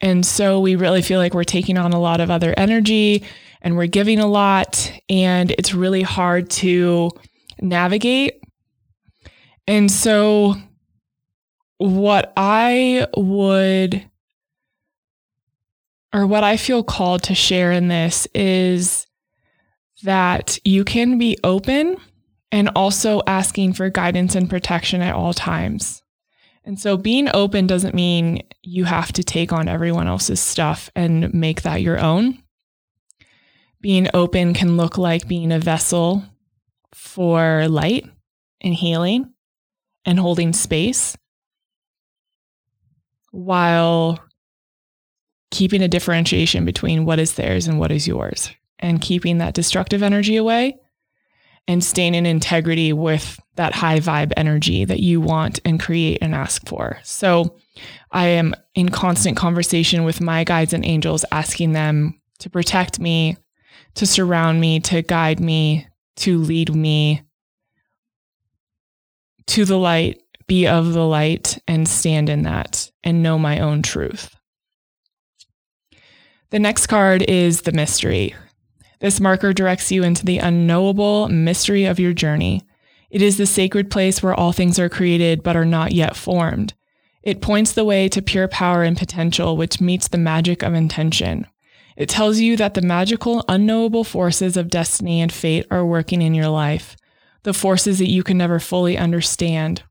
And 0.00 0.24
so 0.24 0.60
we 0.60 0.76
really 0.76 1.02
feel 1.02 1.18
like 1.18 1.34
we're 1.34 1.44
taking 1.44 1.78
on 1.78 1.92
a 1.92 2.00
lot 2.00 2.20
of 2.20 2.30
other 2.30 2.54
energy 2.56 3.24
and 3.62 3.76
we're 3.76 3.86
giving 3.86 4.18
a 4.18 4.26
lot, 4.26 4.92
and 5.08 5.50
it's 5.52 5.72
really 5.72 6.02
hard 6.02 6.50
to 6.50 7.10
navigate. 7.62 8.42
And 9.66 9.90
so, 9.90 10.56
what 11.78 12.34
I 12.36 13.06
would, 13.16 14.04
or 16.12 16.26
what 16.26 16.44
I 16.44 16.58
feel 16.58 16.82
called 16.82 17.22
to 17.24 17.34
share 17.34 17.72
in 17.72 17.88
this 17.88 18.28
is 18.34 19.06
that 20.02 20.58
you 20.62 20.84
can 20.84 21.16
be 21.16 21.38
open 21.42 21.96
and 22.54 22.70
also 22.76 23.20
asking 23.26 23.72
for 23.72 23.90
guidance 23.90 24.36
and 24.36 24.48
protection 24.48 25.02
at 25.02 25.16
all 25.16 25.34
times. 25.34 26.04
And 26.64 26.78
so 26.78 26.96
being 26.96 27.28
open 27.34 27.66
doesn't 27.66 27.96
mean 27.96 28.44
you 28.62 28.84
have 28.84 29.12
to 29.14 29.24
take 29.24 29.52
on 29.52 29.66
everyone 29.66 30.06
else's 30.06 30.38
stuff 30.38 30.88
and 30.94 31.34
make 31.34 31.62
that 31.62 31.82
your 31.82 31.98
own. 31.98 32.40
Being 33.80 34.08
open 34.14 34.54
can 34.54 34.76
look 34.76 34.96
like 34.96 35.26
being 35.26 35.50
a 35.50 35.58
vessel 35.58 36.22
for 36.94 37.66
light 37.66 38.08
and 38.60 38.72
healing 38.72 39.34
and 40.04 40.20
holding 40.20 40.52
space 40.52 41.16
while 43.32 44.20
keeping 45.50 45.82
a 45.82 45.88
differentiation 45.88 46.64
between 46.64 47.04
what 47.04 47.18
is 47.18 47.34
theirs 47.34 47.66
and 47.66 47.80
what 47.80 47.90
is 47.90 48.06
yours 48.06 48.52
and 48.78 49.02
keeping 49.02 49.38
that 49.38 49.54
destructive 49.54 50.04
energy 50.04 50.36
away 50.36 50.78
and 51.66 51.82
staying 51.82 52.14
in 52.14 52.26
integrity 52.26 52.92
with 52.92 53.40
that 53.56 53.74
high 53.74 54.00
vibe 54.00 54.32
energy 54.36 54.84
that 54.84 55.00
you 55.00 55.20
want 55.20 55.60
and 55.64 55.80
create 55.80 56.18
and 56.20 56.34
ask 56.34 56.66
for. 56.66 56.98
So 57.02 57.56
I 58.10 58.26
am 58.26 58.54
in 58.74 58.90
constant 58.90 59.36
conversation 59.36 60.04
with 60.04 60.20
my 60.20 60.44
guides 60.44 60.72
and 60.72 60.84
angels, 60.84 61.24
asking 61.32 61.72
them 61.72 62.20
to 62.40 62.50
protect 62.50 63.00
me, 63.00 63.36
to 63.94 64.06
surround 64.06 64.60
me, 64.60 64.80
to 64.80 65.02
guide 65.02 65.40
me, 65.40 65.86
to 66.16 66.38
lead 66.38 66.74
me 66.74 67.22
to 69.46 69.64
the 69.64 69.78
light, 69.78 70.22
be 70.46 70.66
of 70.66 70.92
the 70.92 71.04
light, 71.04 71.58
and 71.66 71.88
stand 71.88 72.28
in 72.28 72.42
that 72.42 72.90
and 73.02 73.22
know 73.22 73.38
my 73.38 73.60
own 73.60 73.82
truth. 73.82 74.34
The 76.50 76.58
next 76.58 76.86
card 76.86 77.22
is 77.22 77.62
the 77.62 77.72
mystery. 77.72 78.34
This 79.04 79.20
marker 79.20 79.52
directs 79.52 79.92
you 79.92 80.02
into 80.02 80.24
the 80.24 80.38
unknowable 80.38 81.28
mystery 81.28 81.84
of 81.84 82.00
your 82.00 82.14
journey. 82.14 82.62
It 83.10 83.20
is 83.20 83.36
the 83.36 83.44
sacred 83.44 83.90
place 83.90 84.22
where 84.22 84.32
all 84.32 84.52
things 84.52 84.78
are 84.78 84.88
created 84.88 85.42
but 85.42 85.56
are 85.56 85.66
not 85.66 85.92
yet 85.92 86.16
formed. 86.16 86.72
It 87.22 87.42
points 87.42 87.74
the 87.74 87.84
way 87.84 88.08
to 88.08 88.22
pure 88.22 88.48
power 88.48 88.82
and 88.82 88.96
potential, 88.96 89.58
which 89.58 89.78
meets 89.78 90.08
the 90.08 90.16
magic 90.16 90.62
of 90.62 90.72
intention. 90.72 91.46
It 91.98 92.08
tells 92.08 92.38
you 92.40 92.56
that 92.56 92.72
the 92.72 92.80
magical, 92.80 93.44
unknowable 93.46 94.04
forces 94.04 94.56
of 94.56 94.70
destiny 94.70 95.20
and 95.20 95.30
fate 95.30 95.66
are 95.70 95.84
working 95.84 96.22
in 96.22 96.32
your 96.32 96.48
life. 96.48 96.96
the 97.42 97.52
forces 97.52 97.98
that 97.98 98.08
you 98.08 98.22
can 98.22 98.38
never 98.38 98.58
fully 98.58 98.96
understand 98.96 99.82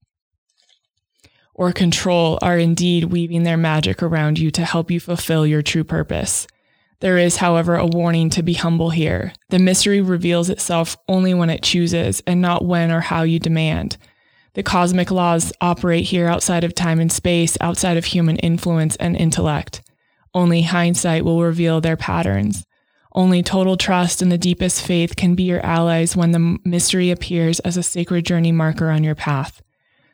or 1.53 1.71
control 1.71 2.39
are 2.41 2.57
indeed 2.57 3.03
weaving 3.03 3.43
their 3.43 3.57
magic 3.57 4.01
around 4.01 4.39
you 4.39 4.49
to 4.49 4.65
help 4.65 4.89
you 4.89 4.99
fulfill 4.99 5.45
your 5.45 5.61
true 5.61 5.83
purpose. 5.83 6.47
There 7.03 7.17
is, 7.17 7.35
however, 7.35 7.75
a 7.75 7.85
warning 7.85 8.29
to 8.29 8.41
be 8.41 8.53
humble 8.53 8.91
here. 8.91 9.33
The 9.49 9.59
mystery 9.59 9.99
reveals 9.99 10.49
itself 10.49 10.95
only 11.09 11.33
when 11.33 11.49
it 11.49 11.61
chooses 11.61 12.23
and 12.25 12.41
not 12.41 12.63
when 12.63 12.91
or 12.91 13.01
how 13.01 13.23
you 13.23 13.39
demand. 13.39 13.97
The 14.53 14.63
cosmic 14.63 15.11
laws 15.11 15.51
operate 15.59 16.05
here 16.05 16.27
outside 16.27 16.63
of 16.63 16.73
time 16.73 17.01
and 17.01 17.11
space, 17.11 17.57
outside 17.59 17.97
of 17.97 18.05
human 18.05 18.37
influence 18.37 18.95
and 18.95 19.17
intellect. 19.17 19.81
Only 20.33 20.61
hindsight 20.61 21.25
will 21.25 21.43
reveal 21.43 21.81
their 21.81 21.97
patterns. 21.97 22.65
Only 23.11 23.43
total 23.43 23.75
trust 23.75 24.21
and 24.21 24.31
the 24.31 24.37
deepest 24.37 24.81
faith 24.81 25.17
can 25.17 25.35
be 25.35 25.43
your 25.43 25.59
allies 25.59 26.15
when 26.15 26.31
the 26.31 26.57
mystery 26.63 27.11
appears 27.11 27.59
as 27.59 27.75
a 27.75 27.83
sacred 27.83 28.25
journey 28.25 28.53
marker 28.53 28.89
on 28.89 29.03
your 29.03 29.13
path. 29.13 29.61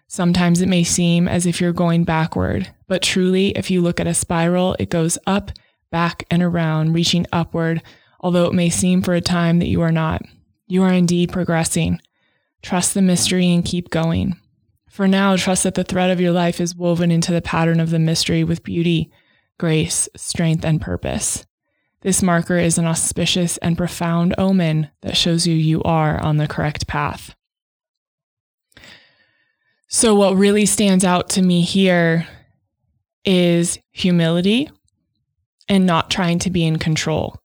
Sometimes 0.08 0.60
it 0.60 0.68
may 0.68 0.84
seem 0.84 1.28
as 1.28 1.46
if 1.46 1.62
you're 1.62 1.72
going 1.72 2.04
backward, 2.04 2.74
but 2.88 3.04
truly, 3.04 3.50
if 3.50 3.70
you 3.70 3.80
look 3.80 4.00
at 4.00 4.08
a 4.08 4.16
spiral, 4.16 4.76
it 4.80 4.90
goes 4.90 5.20
up 5.28 5.52
back 5.92 6.26
and 6.30 6.42
around, 6.44 6.94
reaching 6.94 7.26
upward, 7.32 7.82
although 8.20 8.46
it 8.46 8.54
may 8.54 8.70
seem 8.70 9.02
for 9.02 9.14
a 9.14 9.22
time 9.22 9.60
that 9.60 9.68
you 9.68 9.82
are 9.82 9.92
not. 9.92 10.22
You 10.68 10.84
are 10.84 10.94
indeed 10.94 11.32
progressing. 11.32 12.02
Trust 12.62 12.94
the 12.94 13.02
mystery 13.02 13.52
and 13.52 13.66
keep 13.66 13.90
going. 13.90 14.38
For 14.90 15.08
now, 15.08 15.36
trust 15.36 15.64
that 15.64 15.76
the 15.76 15.84
thread 15.84 16.10
of 16.10 16.20
your 16.20 16.32
life 16.32 16.60
is 16.60 16.76
woven 16.76 17.12
into 17.12 17.32
the 17.32 17.42
pattern 17.42 17.80
of 17.80 17.90
the 17.90 18.00
mystery 18.00 18.44
with 18.44 18.64
beauty, 18.64 19.12
grace, 19.58 20.10
strength, 20.16 20.66
and 20.66 20.82
purpose. 20.82 21.46
This 22.02 22.24
marker 22.24 22.58
is 22.58 22.78
an 22.78 22.86
auspicious 22.86 23.58
and 23.58 23.78
profound 23.78 24.34
omen 24.38 24.90
that 25.02 25.18
shows 25.18 25.46
you 25.46 25.54
you 25.54 25.84
are 25.84 26.20
on 26.22 26.38
the 26.38 26.48
correct 26.48 26.88
path. 26.88 27.36
So, 29.88 30.16
what 30.16 30.36
really 30.36 30.66
stands 30.66 31.04
out 31.04 31.30
to 31.32 31.42
me 31.42 31.62
here 31.62 32.28
is 33.26 33.80
humility 33.92 34.70
and 35.70 35.86
not 35.86 36.10
trying 36.10 36.40
to 36.40 36.50
be 36.50 36.66
in 36.66 36.78
control. 36.78 37.40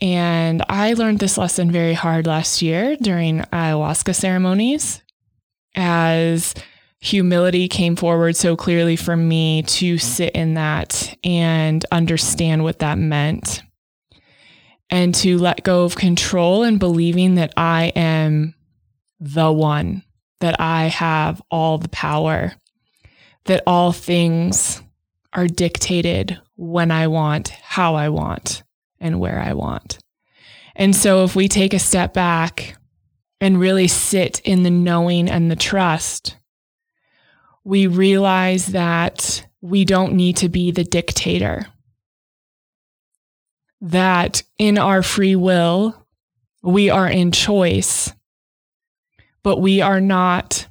And 0.00 0.62
I 0.68 0.94
learned 0.94 1.20
this 1.20 1.38
lesson 1.38 1.70
very 1.70 1.94
hard 1.94 2.26
last 2.26 2.62
year 2.62 2.96
during 2.96 3.40
ayahuasca 3.52 4.14
ceremonies 4.14 5.02
as 5.74 6.54
humility 7.00 7.68
came 7.68 7.96
forward 7.96 8.36
so 8.36 8.56
clearly 8.56 8.96
for 8.96 9.16
me 9.16 9.62
to 9.62 9.98
sit 9.98 10.34
in 10.34 10.54
that 10.54 11.16
and 11.22 11.84
understand 11.92 12.62
what 12.62 12.80
that 12.80 12.98
meant 12.98 13.62
and 14.90 15.14
to 15.14 15.38
let 15.38 15.62
go 15.62 15.84
of 15.84 15.96
control 15.96 16.62
and 16.62 16.78
believing 16.78 17.36
that 17.36 17.52
I 17.56 17.92
am 17.94 18.54
the 19.20 19.52
one, 19.52 20.02
that 20.40 20.60
I 20.60 20.86
have 20.86 21.40
all 21.50 21.78
the 21.78 21.88
power, 21.88 22.52
that 23.44 23.62
all 23.66 23.92
things 23.92 24.82
are 25.32 25.46
dictated 25.46 26.40
when 26.60 26.90
I 26.90 27.06
want, 27.06 27.48
how 27.48 27.94
I 27.94 28.10
want, 28.10 28.64
and 29.00 29.18
where 29.18 29.38
I 29.38 29.54
want. 29.54 29.98
And 30.76 30.94
so 30.94 31.24
if 31.24 31.34
we 31.34 31.48
take 31.48 31.72
a 31.72 31.78
step 31.78 32.12
back 32.12 32.76
and 33.40 33.58
really 33.58 33.88
sit 33.88 34.40
in 34.40 34.62
the 34.62 34.70
knowing 34.70 35.30
and 35.30 35.50
the 35.50 35.56
trust, 35.56 36.36
we 37.64 37.86
realize 37.86 38.66
that 38.66 39.46
we 39.62 39.86
don't 39.86 40.12
need 40.12 40.36
to 40.36 40.50
be 40.50 40.70
the 40.70 40.84
dictator. 40.84 41.66
That 43.80 44.42
in 44.58 44.76
our 44.76 45.02
free 45.02 45.36
will, 45.36 46.06
we 46.62 46.90
are 46.90 47.08
in 47.08 47.32
choice, 47.32 48.12
but 49.42 49.62
we 49.62 49.80
are 49.80 50.00
not 50.00 50.66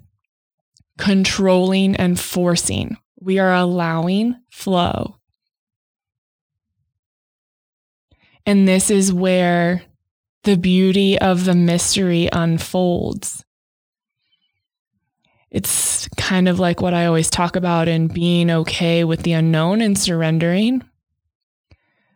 controlling 0.99 1.95
and 1.95 2.19
forcing. 2.19 2.97
We 3.19 3.39
are 3.39 3.55
allowing 3.55 4.35
flow. 4.51 5.18
And 8.49 8.67
this 8.67 8.89
is 8.89 9.13
where 9.13 9.83
the 10.43 10.57
beauty 10.57 11.19
of 11.19 11.45
the 11.45 11.53
mystery 11.53 12.29
unfolds. 12.33 13.45
It's 15.51 16.07
kind 16.17 16.49
of 16.49 16.57
like 16.57 16.81
what 16.81 16.95
I 16.95 17.05
always 17.05 17.29
talk 17.29 17.55
about 17.55 17.87
in 17.87 18.07
being 18.07 18.49
okay 18.49 19.03
with 19.03 19.21
the 19.21 19.33
unknown 19.33 19.81
and 19.81 19.95
surrendering. 19.95 20.81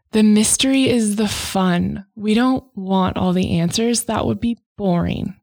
The 0.09 0.23
mystery 0.23 0.89
is 0.89 1.17
the 1.17 1.27
fun. 1.27 2.03
We 2.15 2.33
don't 2.33 2.63
want 2.73 3.15
all 3.15 3.33
the 3.33 3.59
answers, 3.59 4.05
that 4.05 4.25
would 4.25 4.39
be 4.39 4.57
boring. 4.75 5.35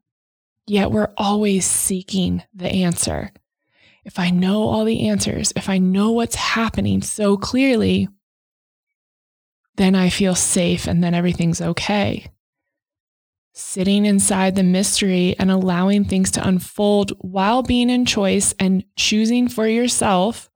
Yet 0.67 0.91
we're 0.91 1.13
always 1.15 1.65
seeking 1.65 2.43
the 2.53 2.67
answer. 2.69 3.31
If 4.03 4.19
I 4.19 4.29
know 4.29 4.63
all 4.63 4.83
the 4.83 5.07
answers, 5.07 5.53
if 5.55 5.69
I 5.69 5.77
know 5.77 6.11
what's 6.11 6.35
happening 6.35 7.01
so 7.01 7.37
clearly, 7.37 8.09
then 9.81 9.95
I 9.95 10.09
feel 10.09 10.35
safe 10.35 10.87
and 10.87 11.03
then 11.03 11.13
everything's 11.13 11.61
okay. 11.61 12.27
Sitting 13.53 14.05
inside 14.05 14.55
the 14.55 14.63
mystery 14.63 15.35
and 15.39 15.49
allowing 15.49 16.05
things 16.05 16.31
to 16.31 16.47
unfold 16.47 17.11
while 17.19 17.63
being 17.63 17.89
in 17.89 18.05
choice 18.05 18.53
and 18.59 18.85
choosing 18.95 19.47
for 19.47 19.67
yourself 19.67 20.49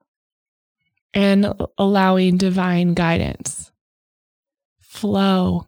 and 1.14 1.54
allowing 1.78 2.38
divine 2.38 2.94
guidance. 2.94 3.72
Flow. 4.82 5.68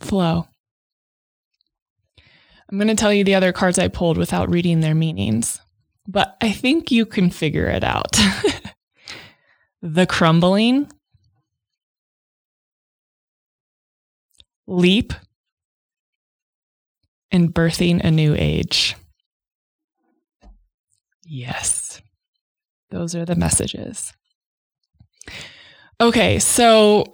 Flow. 0.00 0.46
I'm 2.70 2.78
going 2.78 2.88
to 2.88 2.94
tell 2.94 3.12
you 3.12 3.24
the 3.24 3.34
other 3.34 3.52
cards 3.52 3.78
I 3.78 3.88
pulled 3.88 4.16
without 4.16 4.48
reading 4.48 4.80
their 4.80 4.94
meanings, 4.94 5.60
but 6.06 6.36
I 6.40 6.52
think 6.52 6.90
you 6.90 7.04
can 7.04 7.30
figure 7.30 7.66
it 7.66 7.82
out. 7.82 8.16
the 9.82 10.06
crumbling, 10.06 10.88
leap, 14.70 15.12
and 17.32 17.52
birthing 17.52 18.00
a 18.02 18.10
new 18.10 18.34
age. 18.38 18.96
Yes, 21.24 22.00
those 22.90 23.14
are 23.14 23.24
the 23.24 23.34
messages. 23.34 24.12
Okay, 26.00 26.38
so 26.38 27.04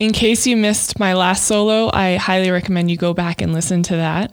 in 0.00 0.12
case 0.12 0.46
you 0.46 0.56
missed 0.56 0.98
my 0.98 1.14
last 1.14 1.44
solo, 1.46 1.90
I 1.92 2.16
highly 2.16 2.50
recommend 2.50 2.90
you 2.90 2.96
go 2.96 3.14
back 3.14 3.40
and 3.40 3.52
listen 3.52 3.82
to 3.84 3.96
that. 3.96 4.32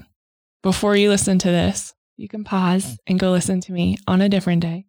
Before 0.64 0.96
you 0.96 1.10
listen 1.10 1.40
to 1.40 1.48
this, 1.50 1.94
you 2.18 2.28
can 2.28 2.44
pause 2.44 2.98
and 3.06 3.20
go 3.20 3.32
listen 3.32 3.62
to 3.62 3.72
me 3.72 3.98
on 4.08 4.22
a 4.22 4.30
different 4.30 4.62
day. 4.62 4.86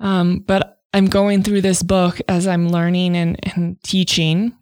Um, 0.00 0.40
but 0.46 0.75
I'm 0.96 1.08
going 1.08 1.42
through 1.42 1.60
this 1.60 1.82
book 1.82 2.22
as 2.26 2.46
I'm 2.46 2.70
learning 2.70 3.18
and, 3.18 3.38
and 3.54 3.82
teaching. 3.82 4.56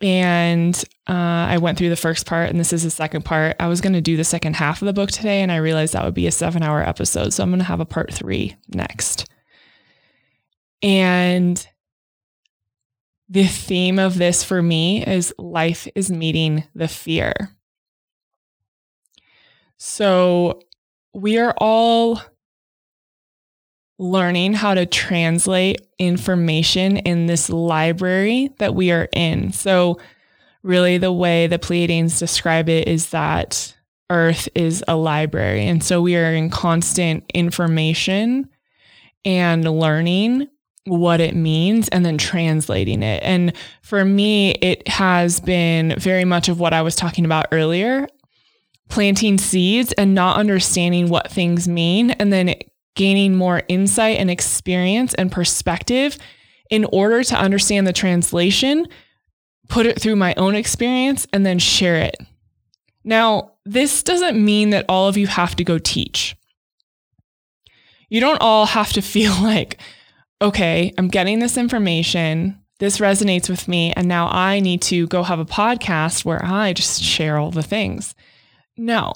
And 0.00 0.74
uh, 1.06 1.12
I 1.12 1.58
went 1.58 1.76
through 1.76 1.90
the 1.90 1.96
first 1.96 2.24
part, 2.24 2.48
and 2.48 2.58
this 2.58 2.72
is 2.72 2.82
the 2.82 2.90
second 2.90 3.26
part. 3.26 3.56
I 3.60 3.66
was 3.66 3.82
going 3.82 3.92
to 3.92 4.00
do 4.00 4.16
the 4.16 4.24
second 4.24 4.56
half 4.56 4.80
of 4.80 4.86
the 4.86 4.94
book 4.94 5.10
today, 5.10 5.42
and 5.42 5.52
I 5.52 5.56
realized 5.56 5.92
that 5.92 6.02
would 6.02 6.14
be 6.14 6.26
a 6.26 6.32
seven 6.32 6.62
hour 6.62 6.82
episode. 6.82 7.34
So 7.34 7.42
I'm 7.42 7.50
going 7.50 7.58
to 7.58 7.66
have 7.66 7.80
a 7.80 7.84
part 7.84 8.10
three 8.10 8.56
next. 8.68 9.28
And 10.80 11.68
the 13.28 13.44
theme 13.44 13.98
of 13.98 14.16
this 14.16 14.42
for 14.42 14.62
me 14.62 15.04
is 15.04 15.34
life 15.36 15.86
is 15.94 16.10
meeting 16.10 16.64
the 16.74 16.88
fear. 16.88 17.34
So 19.76 20.62
we 21.12 21.36
are 21.36 21.52
all 21.58 22.22
learning 24.00 24.54
how 24.54 24.72
to 24.72 24.86
translate 24.86 25.86
information 25.98 26.96
in 26.96 27.26
this 27.26 27.50
library 27.50 28.48
that 28.58 28.74
we 28.74 28.90
are 28.90 29.08
in. 29.12 29.52
So, 29.52 30.00
really, 30.62 30.96
the 30.96 31.12
way 31.12 31.46
the 31.46 31.58
Pleiadians 31.58 32.18
describe 32.18 32.70
it 32.70 32.88
is 32.88 33.10
that 33.10 33.76
Earth 34.08 34.48
is 34.54 34.82
a 34.88 34.96
library. 34.96 35.66
And 35.66 35.84
so, 35.84 36.00
we 36.00 36.16
are 36.16 36.32
in 36.32 36.48
constant 36.48 37.30
information 37.34 38.48
and 39.26 39.64
learning 39.64 40.48
what 40.86 41.20
it 41.20 41.36
means 41.36 41.88
and 41.90 42.04
then 42.04 42.16
translating 42.16 43.02
it. 43.02 43.22
And 43.22 43.52
for 43.82 44.02
me, 44.02 44.52
it 44.52 44.88
has 44.88 45.40
been 45.40 45.94
very 45.98 46.24
much 46.24 46.48
of 46.48 46.58
what 46.58 46.72
I 46.72 46.80
was 46.80 46.96
talking 46.96 47.26
about 47.26 47.48
earlier 47.52 48.08
planting 48.88 49.38
seeds 49.38 49.92
and 49.92 50.14
not 50.16 50.36
understanding 50.36 51.08
what 51.08 51.30
things 51.30 51.68
mean 51.68 52.10
and 52.10 52.32
then 52.32 52.54
gaining 52.94 53.36
more 53.36 53.62
insight 53.68 54.18
and 54.18 54.30
experience 54.30 55.14
and 55.14 55.30
perspective 55.30 56.18
in 56.70 56.84
order 56.86 57.24
to 57.24 57.36
understand 57.36 57.86
the 57.86 57.92
translation, 57.92 58.86
put 59.68 59.86
it 59.86 60.00
through 60.00 60.16
my 60.16 60.34
own 60.36 60.54
experience, 60.54 61.26
and 61.32 61.44
then 61.44 61.58
share 61.58 61.96
it. 61.96 62.16
Now, 63.04 63.52
this 63.64 64.02
doesn't 64.02 64.42
mean 64.42 64.70
that 64.70 64.86
all 64.88 65.08
of 65.08 65.16
you 65.16 65.26
have 65.26 65.56
to 65.56 65.64
go 65.64 65.78
teach. 65.78 66.36
You 68.08 68.20
don't 68.20 68.40
all 68.40 68.66
have 68.66 68.92
to 68.92 69.02
feel 69.14 69.32
like, 69.42 69.80
okay, 70.42 70.92
I'm 70.98 71.08
getting 71.08 71.38
this 71.38 71.56
information. 71.56 72.56
this 72.78 72.98
resonates 72.98 73.48
with 73.50 73.68
me. 73.68 73.92
And 73.94 74.08
now 74.08 74.28
I 74.28 74.60
need 74.60 74.80
to 74.82 75.06
go 75.08 75.22
have 75.22 75.38
a 75.38 75.44
podcast 75.44 76.24
where 76.24 76.42
I 76.44 76.72
just 76.72 77.02
share 77.02 77.36
all 77.36 77.50
the 77.50 77.62
things. 77.62 78.14
No, 78.76 79.12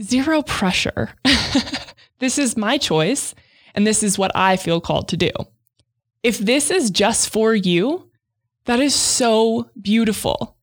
zero 0.00 0.42
pressure. 0.42 1.10
this 2.18 2.38
is 2.38 2.56
my 2.56 2.78
choice. 2.78 3.34
And 3.76 3.86
this 3.86 4.02
is 4.02 4.18
what 4.18 4.32
I 4.34 4.56
feel 4.56 4.80
called 4.80 5.08
to 5.08 5.18
do. 5.18 5.30
If 6.22 6.38
this 6.38 6.70
is 6.70 6.90
just 6.90 7.28
for 7.28 7.54
you, 7.54 8.10
that 8.64 8.80
is 8.80 8.94
so 8.94 9.70
beautiful. 9.80 10.56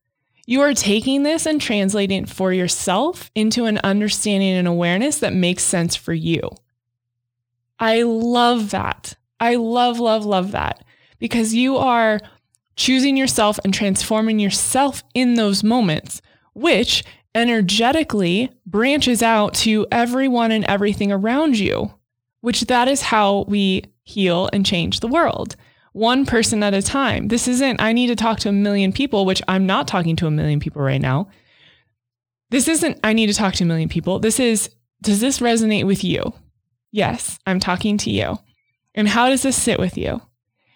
You 0.46 0.60
are 0.60 0.74
taking 0.74 1.22
this 1.22 1.46
and 1.46 1.60
translating 1.60 2.24
it 2.24 2.28
for 2.28 2.52
yourself 2.52 3.30
into 3.34 3.64
an 3.64 3.78
understanding 3.84 4.50
and 4.54 4.68
awareness 4.68 5.20
that 5.20 5.32
makes 5.32 5.62
sense 5.62 5.94
for 5.94 6.12
you. 6.12 6.50
I 7.78 8.02
love 8.02 8.70
that. 8.70 9.14
I 9.40 9.54
love, 9.54 10.00
love, 10.00 10.26
love 10.26 10.50
that 10.50 10.84
because 11.18 11.54
you 11.54 11.76
are 11.76 12.20
choosing 12.76 13.16
yourself 13.16 13.58
and 13.64 13.72
transforming 13.72 14.38
yourself 14.38 15.02
in 15.14 15.34
those 15.34 15.62
moments, 15.62 16.20
which 16.52 17.04
energetically 17.34 18.50
branches 18.66 19.22
out 19.22 19.54
to 19.54 19.86
everyone 19.90 20.52
and 20.52 20.64
everything 20.64 21.10
around 21.10 21.58
you, 21.58 21.92
which 22.40 22.62
that 22.62 22.88
is 22.88 23.02
how 23.02 23.44
we 23.48 23.84
heal 24.04 24.48
and 24.52 24.64
change 24.64 25.00
the 25.00 25.08
world. 25.08 25.56
One 25.92 26.26
person 26.26 26.62
at 26.62 26.74
a 26.74 26.82
time. 26.82 27.28
This 27.28 27.48
isn't, 27.48 27.80
I 27.80 27.92
need 27.92 28.08
to 28.08 28.16
talk 28.16 28.40
to 28.40 28.48
a 28.48 28.52
million 28.52 28.92
people, 28.92 29.24
which 29.24 29.42
I'm 29.48 29.66
not 29.66 29.88
talking 29.88 30.16
to 30.16 30.26
a 30.26 30.30
million 30.30 30.60
people 30.60 30.82
right 30.82 31.00
now. 31.00 31.28
This 32.50 32.68
isn't, 32.68 32.98
I 33.02 33.12
need 33.12 33.26
to 33.26 33.34
talk 33.34 33.54
to 33.54 33.64
a 33.64 33.66
million 33.66 33.88
people. 33.88 34.18
This 34.18 34.38
is, 34.38 34.70
does 35.02 35.20
this 35.20 35.40
resonate 35.40 35.86
with 35.86 36.04
you? 36.04 36.32
Yes, 36.90 37.38
I'm 37.46 37.60
talking 37.60 37.98
to 37.98 38.10
you. 38.10 38.38
And 38.94 39.08
how 39.08 39.28
does 39.28 39.42
this 39.42 39.60
sit 39.60 39.78
with 39.78 39.96
you? 39.96 40.20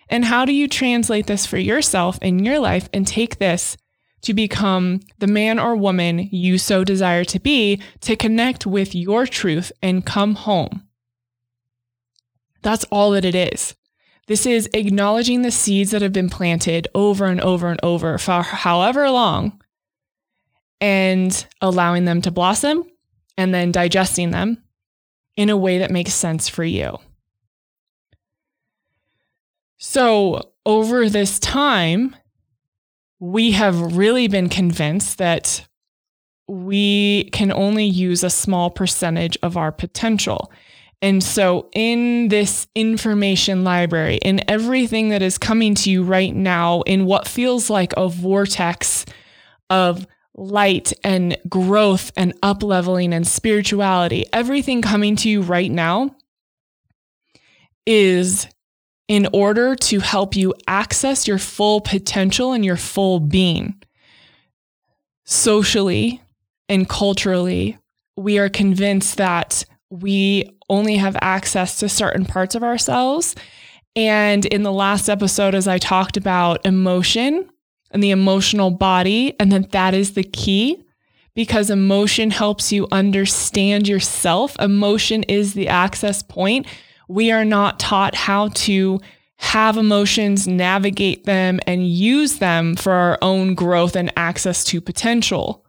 And 0.08 0.24
how 0.24 0.44
do 0.44 0.52
you 0.52 0.66
translate 0.66 1.26
this 1.26 1.46
for 1.46 1.58
yourself 1.58 2.18
in 2.22 2.44
your 2.44 2.58
life 2.58 2.88
and 2.92 3.06
take 3.06 3.38
this 3.38 3.76
to 4.22 4.34
become 4.34 5.00
the 5.18 5.26
man 5.26 5.58
or 5.58 5.76
woman 5.76 6.28
you 6.30 6.58
so 6.58 6.84
desire 6.84 7.24
to 7.24 7.38
be 7.38 7.80
to 8.00 8.16
connect 8.16 8.66
with 8.66 8.94
your 8.94 9.26
truth 9.26 9.72
and 9.82 10.06
come 10.06 10.34
home? 10.34 10.84
That's 12.62 12.84
all 12.84 13.12
that 13.12 13.24
it 13.24 13.34
is. 13.34 13.74
This 14.26 14.44
is 14.44 14.68
acknowledging 14.74 15.42
the 15.42 15.50
seeds 15.50 15.90
that 15.92 16.02
have 16.02 16.12
been 16.12 16.28
planted 16.28 16.86
over 16.94 17.24
and 17.26 17.40
over 17.40 17.70
and 17.70 17.80
over 17.82 18.18
for 18.18 18.42
however 18.42 19.10
long 19.10 19.60
and 20.80 21.46
allowing 21.60 22.04
them 22.04 22.20
to 22.22 22.30
blossom 22.30 22.84
and 23.36 23.54
then 23.54 23.72
digesting 23.72 24.30
them 24.30 24.62
in 25.36 25.48
a 25.48 25.56
way 25.56 25.78
that 25.78 25.90
makes 25.90 26.12
sense 26.12 26.48
for 26.48 26.64
you. 26.64 26.98
So, 29.78 30.52
over 30.66 31.08
this 31.08 31.38
time, 31.38 32.16
we 33.20 33.52
have 33.52 33.96
really 33.96 34.28
been 34.28 34.48
convinced 34.48 35.18
that 35.18 35.66
we 36.46 37.24
can 37.30 37.52
only 37.52 37.84
use 37.84 38.24
a 38.24 38.30
small 38.30 38.70
percentage 38.70 39.36
of 39.42 39.56
our 39.56 39.70
potential. 39.70 40.50
And 41.00 41.22
so, 41.22 41.68
in 41.74 42.28
this 42.28 42.66
information 42.74 43.62
library, 43.62 44.16
in 44.16 44.48
everything 44.50 45.10
that 45.10 45.22
is 45.22 45.38
coming 45.38 45.74
to 45.76 45.90
you 45.90 46.02
right 46.02 46.34
now, 46.34 46.80
in 46.82 47.04
what 47.04 47.28
feels 47.28 47.70
like 47.70 47.92
a 47.96 48.08
vortex 48.08 49.04
of 49.70 50.06
light 50.34 50.92
and 51.04 51.36
growth 51.48 52.10
and 52.16 52.32
up 52.42 52.62
leveling 52.62 53.12
and 53.12 53.26
spirituality, 53.26 54.24
everything 54.32 54.82
coming 54.82 55.14
to 55.16 55.28
you 55.28 55.42
right 55.42 55.70
now 55.70 56.16
is 57.86 58.48
in 59.08 59.26
order 59.32 59.74
to 59.74 60.00
help 60.00 60.36
you 60.36 60.54
access 60.66 61.26
your 61.26 61.38
full 61.38 61.80
potential 61.80 62.52
and 62.52 62.64
your 62.64 62.76
full 62.76 63.20
being. 63.20 63.74
Socially 65.24 66.20
and 66.68 66.88
culturally, 66.88 67.78
we 68.16 68.38
are 68.38 68.48
convinced 68.48 69.16
that 69.16 69.64
we 69.90 70.50
only 70.68 70.96
have 70.96 71.16
access 71.22 71.78
to 71.78 71.88
certain 71.88 72.26
parts 72.26 72.54
of 72.54 72.62
ourselves. 72.62 73.34
And 73.96 74.44
in 74.44 74.62
the 74.62 74.72
last 74.72 75.08
episode, 75.08 75.54
as 75.54 75.66
I 75.66 75.78
talked 75.78 76.16
about 76.18 76.64
emotion, 76.66 77.48
and 77.90 78.02
the 78.02 78.10
emotional 78.10 78.70
body, 78.70 79.34
and 79.40 79.50
that 79.52 79.72
that 79.72 79.94
is 79.94 80.14
the 80.14 80.24
key 80.24 80.82
because 81.34 81.70
emotion 81.70 82.30
helps 82.30 82.72
you 82.72 82.86
understand 82.90 83.86
yourself. 83.86 84.58
Emotion 84.58 85.22
is 85.24 85.54
the 85.54 85.68
access 85.68 86.22
point. 86.22 86.66
We 87.08 87.32
are 87.32 87.44
not 87.44 87.80
taught 87.80 88.14
how 88.14 88.48
to 88.48 89.00
have 89.38 89.76
emotions, 89.76 90.46
navigate 90.46 91.24
them, 91.24 91.60
and 91.66 91.88
use 91.88 92.38
them 92.38 92.76
for 92.76 92.92
our 92.92 93.18
own 93.22 93.54
growth 93.54 93.96
and 93.96 94.12
access 94.16 94.64
to 94.64 94.80
potential. 94.80 95.64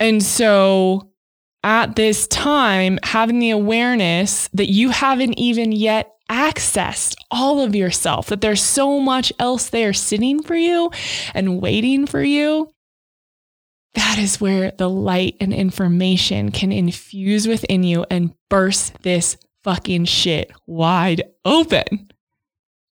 And 0.00 0.22
so 0.22 1.10
at 1.62 1.96
this 1.96 2.26
time, 2.26 2.98
having 3.02 3.38
the 3.38 3.50
awareness 3.50 4.48
that 4.54 4.70
you 4.70 4.88
haven't 4.88 5.38
even 5.38 5.70
yet 5.70 6.12
accessed 6.30 7.14
all 7.30 7.60
of 7.60 7.74
yourself, 7.74 8.26
that 8.28 8.40
there's 8.40 8.62
so 8.62 8.98
much 8.98 9.32
else 9.38 9.68
there 9.68 9.92
sitting 9.92 10.42
for 10.42 10.56
you 10.56 10.90
and 11.34 11.60
waiting 11.60 12.06
for 12.06 12.22
you. 12.22 12.72
That 13.94 14.18
is 14.18 14.40
where 14.40 14.70
the 14.70 14.88
light 14.88 15.36
and 15.40 15.52
information 15.52 16.50
can 16.50 16.72
infuse 16.72 17.46
within 17.46 17.82
you 17.82 18.06
and 18.10 18.34
burst 18.48 19.02
this 19.02 19.36
fucking 19.64 20.04
shit 20.04 20.50
wide 20.66 21.22
open. 21.44 22.10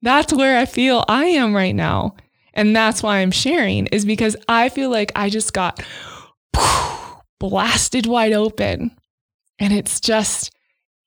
That's 0.02 0.34
where 0.34 0.58
I 0.58 0.66
feel 0.66 1.04
I 1.08 1.26
am 1.26 1.56
right 1.56 1.76
now. 1.76 2.16
And 2.54 2.76
that's 2.76 3.04
why 3.04 3.20
I'm 3.20 3.32
sharing, 3.32 3.88
is 3.88 4.06
because 4.06 4.36
I 4.48 4.70
feel 4.70 4.90
like 4.90 5.12
I 5.16 5.30
just 5.30 5.54
got 5.54 5.84
blasted 7.40 8.06
wide 8.06 8.34
open. 8.34 8.96
And 9.60 9.74
it's 9.74 10.00
just 10.00 10.52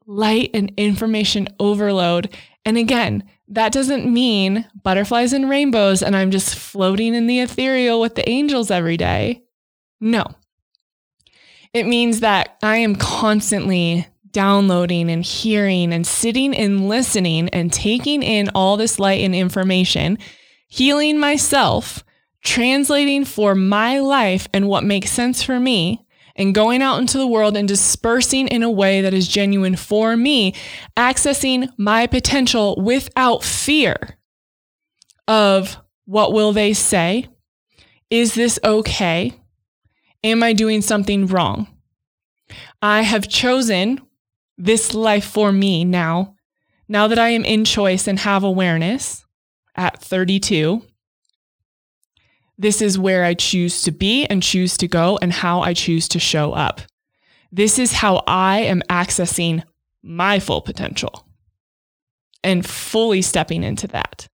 light 0.07 0.51
and 0.55 0.73
information 0.77 1.49
overload. 1.59 2.37
And 2.65 2.77
again, 2.77 3.25
that 3.49 3.73
doesn't 3.73 4.13
mean 4.13 4.67
butterflies 4.83 5.33
and 5.33 5.49
rainbows 5.49 6.03
and 6.03 6.17
I'm 6.17 6.31
just 6.31 6.55
floating 6.55 7.15
in 7.15 7.27
the 7.27 7.41
ethereal 7.41 8.01
with 8.01 8.15
the 8.15 8.29
angels 8.29 8.71
every 8.71 8.97
day. 8.97 9.43
No. 10.01 10.25
It 11.73 11.87
means 11.87 12.21
that 12.21 12.57
I 12.63 12.77
am 12.79 12.97
constantly 12.97 14.07
downloading 14.33 15.11
and 15.11 15.25
hearing 15.25 15.93
and 15.93 16.07
sitting 16.07 16.55
and 16.55 16.89
listening 16.89 17.49
and 17.51 17.73
taking 17.73 18.23
in 18.23 18.51
all 18.55 18.77
this 18.77 18.99
light 18.99 19.23
and 19.23 19.35
information, 19.35 20.19
healing 20.69 21.19
myself, 21.19 22.05
translating 22.43 23.25
for 23.25 23.55
my 23.55 23.99
life 23.99 24.49
and 24.53 24.69
what 24.69 24.85
makes 24.85 25.11
sense 25.11 25.43
for 25.43 25.59
me, 25.61 26.05
and 26.37 26.55
going 26.55 26.81
out 26.81 26.99
into 26.99 27.19
the 27.19 27.27
world 27.27 27.57
and 27.57 27.69
dispersing 27.69 28.49
in 28.49 28.63
a 28.63 28.71
way 28.71 29.03
that 29.03 29.13
is 29.13 29.29
genuine 29.29 29.77
for 29.77 30.17
me, 30.17 30.55
accessing 30.97 31.69
my 31.77 32.07
potential 32.07 32.81
without 32.83 33.45
fear 33.45 33.97
of 35.29 35.77
what 36.07 36.33
will 36.33 36.53
they 36.53 36.73
say? 36.73 37.27
Is 38.11 38.35
this 38.35 38.59
okay? 38.65 39.33
Am 40.25 40.43
I 40.43 40.53
doing 40.53 40.83
something 40.83 41.27
wrong? 41.27 41.69
I 42.83 43.03
have 43.03 43.29
chosen 43.29 44.01
this 44.61 44.93
life 44.95 45.25
for 45.25 45.51
me 45.51 45.85
now. 45.85 46.35
Now 46.87 47.09
that 47.09 47.19
I 47.19 47.31
am 47.31 47.45
in 47.45 47.65
choice 47.65 48.07
and 48.07 48.19
have 48.19 48.45
awareness 48.45 49.25
at 49.75 50.03
32, 50.03 50.83
this 52.59 52.83
is 52.83 52.99
where 52.99 53.25
I 53.25 53.33
choose 53.35 53.83
to 53.83 53.91
be 53.91 54.27
and 54.27 54.43
choose 54.43 54.77
to 54.77 54.87
go 54.87 55.19
and 55.23 55.33
how 55.33 55.63
I 55.63 55.73
choose 55.73 56.09
to 56.09 56.19
show 56.19 56.53
up. 56.53 56.83
This 57.51 57.79
is 57.79 57.93
how 57.93 58.23
I 58.27 58.61
am 58.61 58.83
accessing 58.91 59.63
my 60.03 60.39
full 60.39 60.61
potential 60.61 61.27
and 62.45 62.67
fully 62.67 63.23
stepping 63.23 63.65
into 63.65 63.87
that. 63.89 64.29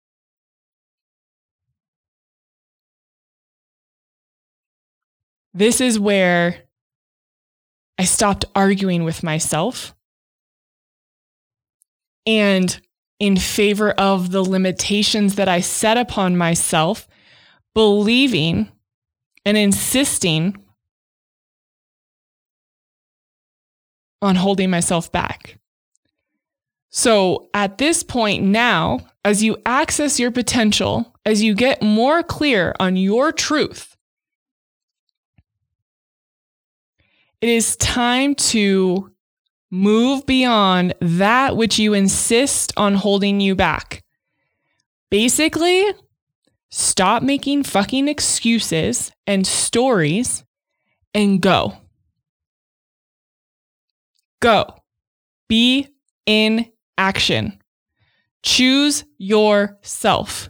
This 5.52 5.80
is 5.80 6.00
where 6.00 6.62
I 7.98 8.04
stopped 8.04 8.46
arguing 8.54 9.04
with 9.04 9.22
myself 9.22 9.93
and 12.26 12.80
in 13.18 13.36
favor 13.36 13.90
of 13.92 14.30
the 14.30 14.42
limitations 14.42 15.36
that 15.36 15.48
I 15.48 15.60
set 15.60 15.96
upon 15.96 16.36
myself 16.36 17.06
believing 17.74 18.70
and 19.44 19.56
insisting 19.56 20.56
on 24.22 24.36
holding 24.36 24.70
myself 24.70 25.12
back. 25.12 25.58
So 26.90 27.48
at 27.52 27.78
this 27.78 28.02
point 28.02 28.44
now, 28.44 29.00
as 29.24 29.42
you 29.42 29.56
access 29.66 30.20
your 30.20 30.30
potential, 30.30 31.14
as 31.26 31.42
you 31.42 31.54
get 31.54 31.82
more 31.82 32.22
clear 32.22 32.74
on 32.78 32.96
your 32.96 33.32
truth, 33.32 33.96
it 37.40 37.48
is 37.48 37.76
time 37.76 38.34
to 38.36 39.13
move 39.70 40.26
beyond 40.26 40.94
that 41.00 41.56
which 41.56 41.78
you 41.78 41.94
insist 41.94 42.72
on 42.76 42.94
holding 42.94 43.40
you 43.40 43.54
back. 43.54 44.02
Basically, 45.10 45.84
Stop 46.76 47.22
making 47.22 47.62
fucking 47.62 48.08
excuses 48.08 49.12
and 49.28 49.46
stories 49.46 50.44
and 51.14 51.40
go. 51.40 51.72
Go. 54.42 54.66
Be 55.48 55.86
in 56.26 56.66
action. 56.98 57.62
Choose 58.42 59.04
yourself. 59.18 60.48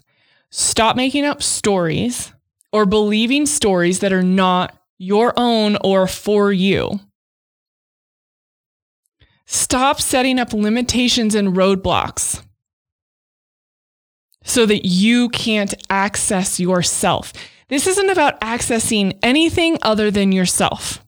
Stop 0.51 0.97
making 0.97 1.27
up 1.27 1.43
stories 1.43 2.33
or 2.73 2.87
believing 2.87 3.45
stories 3.45 3.99
that 3.99 4.15
are 4.15 4.23
not 4.23 4.75
your 4.97 5.35
own 5.37 5.77
or 5.85 6.07
for 6.07 6.51
you. 6.51 6.99
Stop 9.55 10.01
setting 10.01 10.41
up 10.41 10.53
limitations 10.53 11.37
and 11.37 11.55
roadblocks 11.55 12.43
so 14.43 14.67
that 14.67 14.85
you 14.85 15.29
can't 15.29 15.73
access 15.89 16.59
yourself. 16.59 17.33
This 17.69 17.87
isn't 17.87 18.11
about 18.11 18.41
accessing 18.41 19.17
anything 19.23 19.79
other 19.81 20.11
than 20.11 20.33
yourself. 20.33 21.07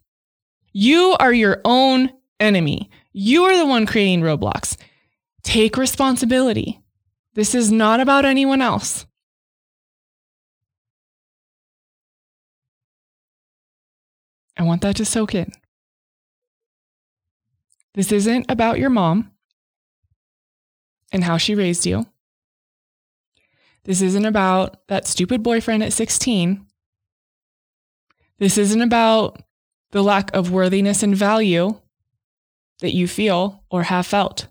You 0.72 1.16
are 1.18 1.32
your 1.32 1.60
own 1.64 2.12
enemy. 2.38 2.88
You 3.12 3.42
are 3.42 3.58
the 3.58 3.66
one 3.66 3.84
creating 3.84 4.20
roadblocks. 4.20 4.76
Take 5.42 5.76
responsibility. 5.76 6.80
This 7.34 7.52
is 7.52 7.72
not 7.72 7.98
about 7.98 8.24
anyone 8.24 8.62
else. 8.62 9.06
I 14.56 14.62
want 14.62 14.82
that 14.82 14.94
to 14.96 15.04
soak 15.04 15.34
in. 15.34 15.50
This 17.96 18.12
isn't 18.12 18.44
about 18.50 18.78
your 18.78 18.90
mom 18.90 19.32
and 21.10 21.24
how 21.24 21.38
she 21.38 21.54
raised 21.54 21.86
you. 21.86 22.06
This 23.84 24.02
isn't 24.02 24.26
about 24.26 24.86
that 24.88 25.06
stupid 25.06 25.42
boyfriend 25.42 25.82
at 25.82 25.94
16. 25.94 26.66
This 28.38 28.58
isn't 28.58 28.82
about 28.82 29.42
the 29.92 30.02
lack 30.02 30.34
of 30.36 30.50
worthiness 30.50 31.02
and 31.02 31.16
value 31.16 31.80
that 32.80 32.94
you 32.94 33.08
feel 33.08 33.64
or 33.70 33.84
have 33.84 34.06
felt. 34.06 34.48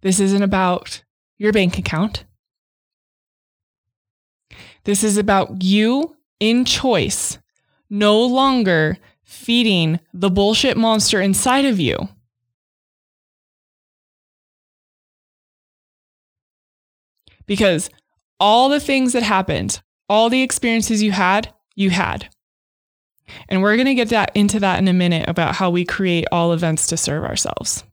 This 0.00 0.18
isn't 0.18 0.42
about 0.42 1.04
your 1.36 1.52
bank 1.52 1.76
account. 1.76 2.24
This 4.84 5.04
is 5.04 5.18
about 5.18 5.62
you 5.62 6.16
in 6.40 6.64
choice, 6.64 7.36
no 7.90 8.24
longer 8.24 8.96
feeding 9.22 10.00
the 10.14 10.30
bullshit 10.30 10.78
monster 10.78 11.20
inside 11.20 11.66
of 11.66 11.78
you. 11.78 12.08
Because 17.52 17.90
all 18.40 18.70
the 18.70 18.80
things 18.80 19.12
that 19.12 19.22
happened, 19.22 19.82
all 20.08 20.30
the 20.30 20.40
experiences 20.40 21.02
you 21.02 21.12
had, 21.12 21.52
you 21.74 21.90
had. 21.90 22.30
And 23.46 23.60
we're 23.60 23.76
going 23.76 23.88
to 23.88 23.94
get 23.94 24.08
that 24.08 24.34
into 24.34 24.58
that 24.60 24.78
in 24.78 24.88
a 24.88 24.94
minute 24.94 25.28
about 25.28 25.56
how 25.56 25.68
we 25.68 25.84
create 25.84 26.24
all 26.32 26.54
events 26.54 26.86
to 26.86 26.96
serve 26.96 27.24
ourselves. 27.24 27.84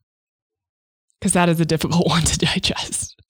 Cuz 1.20 1.34
that 1.34 1.50
is 1.50 1.60
a 1.60 1.66
difficult 1.66 2.08
one 2.16 2.24
to 2.24 2.38
digest. 2.38 3.22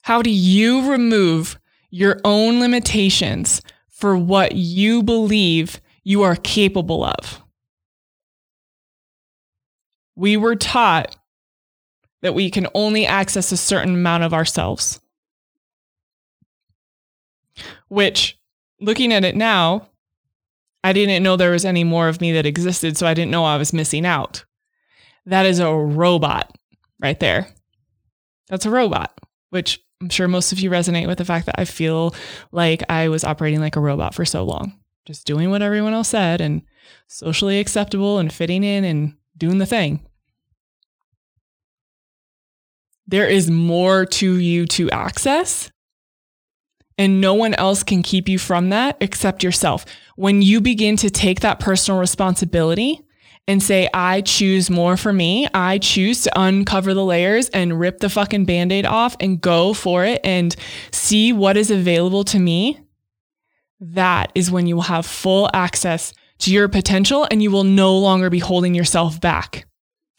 How 0.00 0.22
do 0.22 0.30
you 0.30 0.90
remove 0.90 1.58
your 1.90 2.22
own 2.24 2.58
limitations 2.58 3.60
for 3.90 4.16
what 4.16 4.54
you 4.54 5.02
believe 5.02 5.78
you 6.04 6.22
are 6.22 6.36
capable 6.36 7.04
of? 7.04 7.42
We 10.14 10.38
were 10.38 10.56
taught 10.56 11.14
that 12.26 12.34
we 12.34 12.50
can 12.50 12.66
only 12.74 13.06
access 13.06 13.52
a 13.52 13.56
certain 13.56 13.94
amount 13.94 14.24
of 14.24 14.34
ourselves. 14.34 14.98
Which, 17.86 18.36
looking 18.80 19.12
at 19.12 19.24
it 19.24 19.36
now, 19.36 19.90
I 20.82 20.92
didn't 20.92 21.22
know 21.22 21.36
there 21.36 21.52
was 21.52 21.64
any 21.64 21.84
more 21.84 22.08
of 22.08 22.20
me 22.20 22.32
that 22.32 22.44
existed, 22.44 22.96
so 22.96 23.06
I 23.06 23.14
didn't 23.14 23.30
know 23.30 23.44
I 23.44 23.58
was 23.58 23.72
missing 23.72 24.04
out. 24.04 24.44
That 25.24 25.46
is 25.46 25.60
a 25.60 25.72
robot 25.72 26.52
right 26.98 27.20
there. 27.20 27.46
That's 28.48 28.66
a 28.66 28.70
robot, 28.70 29.16
which 29.50 29.80
I'm 30.00 30.08
sure 30.08 30.26
most 30.26 30.50
of 30.50 30.58
you 30.58 30.68
resonate 30.68 31.06
with 31.06 31.18
the 31.18 31.24
fact 31.24 31.46
that 31.46 31.60
I 31.60 31.64
feel 31.64 32.12
like 32.50 32.82
I 32.88 33.06
was 33.08 33.22
operating 33.22 33.60
like 33.60 33.76
a 33.76 33.80
robot 33.80 34.16
for 34.16 34.24
so 34.24 34.42
long, 34.42 34.80
just 35.04 35.28
doing 35.28 35.50
what 35.50 35.62
everyone 35.62 35.94
else 35.94 36.08
said 36.08 36.40
and 36.40 36.62
socially 37.06 37.60
acceptable 37.60 38.18
and 38.18 38.32
fitting 38.32 38.64
in 38.64 38.82
and 38.82 39.14
doing 39.38 39.58
the 39.58 39.64
thing. 39.64 40.00
There 43.06 43.28
is 43.28 43.50
more 43.50 44.04
to 44.06 44.38
you 44.38 44.66
to 44.66 44.90
access 44.90 45.70
and 46.98 47.20
no 47.20 47.34
one 47.34 47.54
else 47.54 47.82
can 47.82 48.02
keep 48.02 48.28
you 48.28 48.38
from 48.38 48.70
that 48.70 48.96
except 49.00 49.42
yourself. 49.42 49.84
When 50.16 50.42
you 50.42 50.60
begin 50.60 50.96
to 50.96 51.10
take 51.10 51.40
that 51.40 51.60
personal 51.60 52.00
responsibility 52.00 53.02
and 53.46 53.62
say, 53.62 53.88
I 53.92 54.22
choose 54.22 54.70
more 54.70 54.96
for 54.96 55.12
me, 55.12 55.46
I 55.52 55.78
choose 55.78 56.22
to 56.22 56.40
uncover 56.40 56.94
the 56.94 57.04
layers 57.04 57.48
and 57.50 57.78
rip 57.78 57.98
the 57.98 58.08
fucking 58.08 58.44
band 58.44 58.72
aid 58.72 58.86
off 58.86 59.16
and 59.20 59.40
go 59.40 59.72
for 59.74 60.04
it 60.04 60.20
and 60.24 60.56
see 60.90 61.32
what 61.32 61.56
is 61.56 61.70
available 61.70 62.24
to 62.24 62.38
me, 62.38 62.80
that 63.78 64.32
is 64.34 64.50
when 64.50 64.66
you 64.66 64.76
will 64.76 64.82
have 64.82 65.06
full 65.06 65.50
access 65.52 66.12
to 66.38 66.52
your 66.52 66.68
potential 66.68 67.26
and 67.30 67.42
you 67.42 67.50
will 67.50 67.64
no 67.64 67.96
longer 67.96 68.30
be 68.30 68.38
holding 68.38 68.74
yourself 68.74 69.20
back 69.20 69.66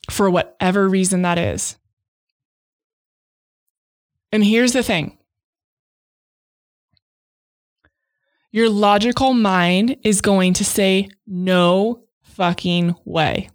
for 0.09 0.29
whatever 0.29 0.87
reason 0.87 1.23
that 1.23 1.37
is. 1.37 1.75
And 4.31 4.43
here's 4.43 4.73
the 4.73 4.83
thing 4.83 5.17
your 8.51 8.69
logical 8.69 9.33
mind 9.33 9.97
is 10.03 10.21
going 10.21 10.53
to 10.53 10.65
say, 10.65 11.09
no 11.25 12.03
fucking 12.23 12.95
way. 13.05 13.49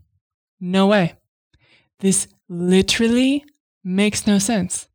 No 0.60 0.86
way. 0.86 1.14
This 2.00 2.28
literally 2.48 3.44
makes 3.82 4.26
no 4.26 4.38
sense. 4.38 4.88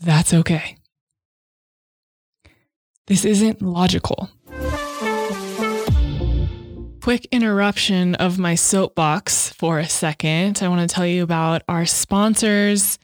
That's 0.00 0.32
okay. 0.32 0.76
This 3.06 3.24
isn't 3.24 3.60
logical. 3.60 4.30
Quick 7.02 7.26
interruption 7.32 8.14
of 8.16 8.38
my 8.38 8.54
soapbox 8.54 9.50
for 9.50 9.78
a 9.78 9.88
second. 9.88 10.60
I 10.62 10.68
want 10.68 10.88
to 10.88 10.94
tell 10.94 11.06
you 11.06 11.22
about 11.22 11.62
our 11.68 11.86
sponsors. 11.86 12.98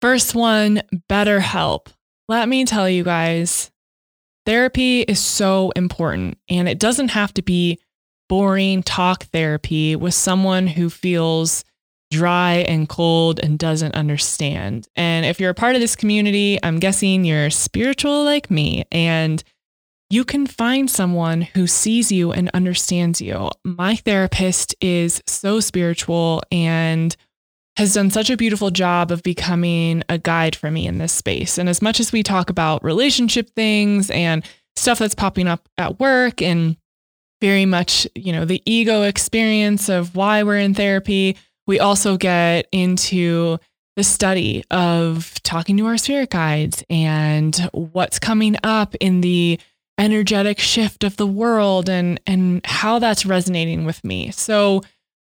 First 0.00 0.34
one, 0.34 0.82
BetterHelp. 1.10 1.88
Let 2.26 2.48
me 2.48 2.64
tell 2.64 2.88
you 2.88 3.04
guys, 3.04 3.70
therapy 4.46 5.02
is 5.02 5.18
so 5.18 5.72
important 5.76 6.38
and 6.48 6.68
it 6.68 6.78
doesn't 6.78 7.08
have 7.08 7.34
to 7.34 7.42
be 7.42 7.78
boring 8.28 8.82
talk 8.82 9.24
therapy 9.24 9.96
with 9.96 10.14
someone 10.14 10.68
who 10.68 10.88
feels 10.88 11.64
dry 12.10 12.64
and 12.68 12.88
cold 12.88 13.40
and 13.40 13.58
doesn't 13.58 13.94
understand. 13.94 14.88
And 14.96 15.26
if 15.26 15.38
you're 15.38 15.50
a 15.50 15.54
part 15.54 15.74
of 15.74 15.80
this 15.80 15.96
community, 15.96 16.58
I'm 16.62 16.78
guessing 16.78 17.24
you're 17.24 17.50
spiritual 17.50 18.24
like 18.24 18.50
me 18.50 18.84
and 18.90 19.42
you 20.08 20.24
can 20.24 20.46
find 20.46 20.90
someone 20.90 21.42
who 21.42 21.66
sees 21.66 22.10
you 22.10 22.32
and 22.32 22.50
understands 22.54 23.20
you. 23.20 23.50
My 23.64 23.96
therapist 23.96 24.74
is 24.80 25.22
so 25.26 25.60
spiritual 25.60 26.42
and 26.50 27.14
has 27.80 27.94
done 27.94 28.10
such 28.10 28.28
a 28.28 28.36
beautiful 28.36 28.70
job 28.70 29.10
of 29.10 29.22
becoming 29.22 30.04
a 30.10 30.18
guide 30.18 30.54
for 30.54 30.70
me 30.70 30.86
in 30.86 30.98
this 30.98 31.14
space. 31.14 31.56
And 31.56 31.66
as 31.66 31.80
much 31.80 31.98
as 31.98 32.12
we 32.12 32.22
talk 32.22 32.50
about 32.50 32.84
relationship 32.84 33.48
things 33.56 34.10
and 34.10 34.44
stuff 34.76 34.98
that's 34.98 35.14
popping 35.14 35.48
up 35.48 35.66
at 35.78 35.98
work 35.98 36.42
and 36.42 36.76
very 37.40 37.64
much, 37.64 38.06
you 38.14 38.34
know, 38.34 38.44
the 38.44 38.62
ego 38.66 39.04
experience 39.04 39.88
of 39.88 40.14
why 40.14 40.42
we're 40.42 40.58
in 40.58 40.74
therapy, 40.74 41.38
we 41.66 41.80
also 41.80 42.18
get 42.18 42.66
into 42.70 43.56
the 43.96 44.04
study 44.04 44.62
of 44.70 45.42
talking 45.42 45.78
to 45.78 45.86
our 45.86 45.96
spirit 45.96 46.28
guides 46.28 46.84
and 46.90 47.70
what's 47.72 48.18
coming 48.18 48.56
up 48.62 48.94
in 48.96 49.22
the 49.22 49.58
energetic 49.96 50.58
shift 50.58 51.02
of 51.02 51.16
the 51.16 51.26
world 51.26 51.88
and 51.88 52.20
and 52.26 52.60
how 52.66 52.98
that's 52.98 53.24
resonating 53.24 53.86
with 53.86 54.04
me. 54.04 54.30
So 54.32 54.82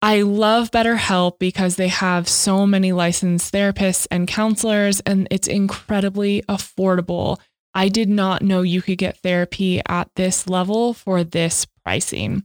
I 0.01 0.21
love 0.21 0.69
BetterHelp 0.69 1.39
because 1.39 1.75
they 1.75 1.87
have 1.87 2.29
so 2.29 2.67
many 2.67 2.91
licensed 2.91 3.51
therapists 3.51 4.05
and 4.11 4.27
counselors, 4.27 4.99
and 5.01 5.27
it's 5.31 5.47
incredibly 5.47 6.43
affordable. 6.43 7.39
I 7.73 7.89
did 7.89 8.09
not 8.09 8.43
know 8.43 8.61
you 8.61 8.81
could 8.81 8.99
get 8.99 9.17
therapy 9.17 9.81
at 9.87 10.09
this 10.15 10.47
level 10.47 10.93
for 10.93 11.23
this 11.23 11.65
pricing. 11.83 12.43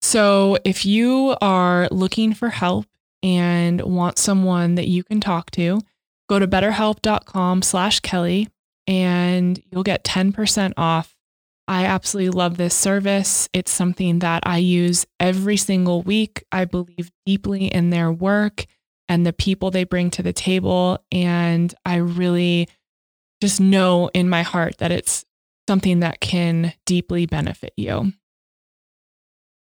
So 0.00 0.58
if 0.64 0.84
you 0.84 1.36
are 1.40 1.88
looking 1.90 2.34
for 2.34 2.50
help 2.50 2.86
and 3.22 3.80
want 3.80 4.18
someone 4.18 4.74
that 4.76 4.88
you 4.88 5.04
can 5.04 5.20
talk 5.20 5.50
to, 5.52 5.80
go 6.28 6.38
to 6.38 6.48
betterhelp.com 6.48 7.62
slash 7.62 8.00
kelli 8.00 8.48
and 8.86 9.62
you'll 9.70 9.84
get 9.84 10.04
10% 10.04 10.72
off 10.76 11.11
I 11.68 11.84
absolutely 11.86 12.30
love 12.30 12.56
this 12.56 12.74
service. 12.74 13.48
It's 13.52 13.70
something 13.70 14.18
that 14.18 14.42
I 14.44 14.58
use 14.58 15.06
every 15.20 15.56
single 15.56 16.02
week. 16.02 16.44
I 16.52 16.64
believe 16.64 17.10
deeply 17.24 17.66
in 17.66 17.90
their 17.90 18.10
work. 18.12 18.66
and 19.08 19.26
the 19.26 19.32
people 19.32 19.70
they 19.70 19.84
bring 19.84 20.10
to 20.10 20.22
the 20.22 20.32
table. 20.32 20.98
And 21.10 21.74
I 21.84 21.96
really 21.96 22.68
just 23.42 23.60
know 23.60 24.08
in 24.14 24.28
my 24.28 24.42
heart 24.42 24.78
that 24.78 24.90
it's 24.90 25.24
something 25.68 26.00
that 26.00 26.20
can 26.20 26.72
deeply 26.86 27.26
benefit 27.26 27.72
you. 27.76 28.12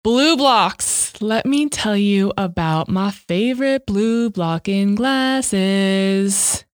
BLUblox. 0.06 1.22
Let 1.22 1.46
me 1.46 1.70
tell 1.70 1.96
you 1.98 2.34
about 2.38 2.90
my 2.90 3.12
favorite 3.12 3.86
blue 3.86 4.30
blocking 4.30 4.96
glasses. 4.96 6.66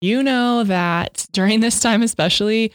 You 0.00 0.22
know 0.22 0.64
that 0.64 1.26
during 1.32 1.60
this 1.60 1.80
time, 1.80 2.02
especially, 2.02 2.72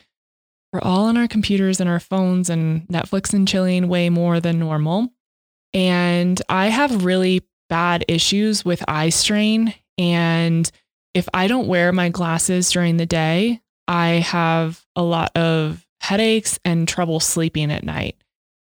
we're 0.74 0.82
all 0.82 1.06
on 1.06 1.18
our 1.18 1.28
computers 1.28 1.80
and 1.80 1.88
our 1.88 2.00
phones 2.00 2.50
and 2.50 2.88
Netflix 2.88 3.32
and 3.32 3.48
chilling 3.48 3.88
way 3.88 4.10
more 4.10 4.40
than 4.40 4.58
normal. 4.58 5.14
And 5.72 6.42
I 6.50 6.68
have 6.68 7.06
really 7.06 7.42
bad 7.70 8.04
issues 8.08 8.66
with 8.66 8.84
eye 8.88 9.10
strain. 9.10 9.76
And 10.00 10.70
if 11.14 11.30
I 11.34 11.48
don't 11.48 11.68
wear 11.68 11.92
my 11.92 12.10
glasses 12.10 12.72
during 12.72 12.98
the 12.98 13.06
day, 13.06 13.62
I 13.88 14.08
have 14.08 14.84
a 14.96 15.04
lot 15.04 15.32
of 15.38 15.86
headaches 16.02 16.60
and 16.66 16.88
trouble 16.88 17.20
sleeping 17.20 17.72
at 17.72 17.84
night. 17.84 18.16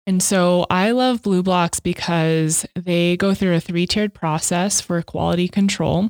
And 0.07 0.23
so 0.23 0.65
I 0.71 0.91
love 0.91 1.21
BLUblox 1.21 1.83
because 1.83 2.65
they 2.75 3.15
go 3.17 3.35
through 3.35 3.55
a 3.55 3.59
three 3.59 3.85
tiered 3.85 4.15
process 4.15 4.81
for 4.81 5.01
quality 5.03 5.47
control. 5.47 6.09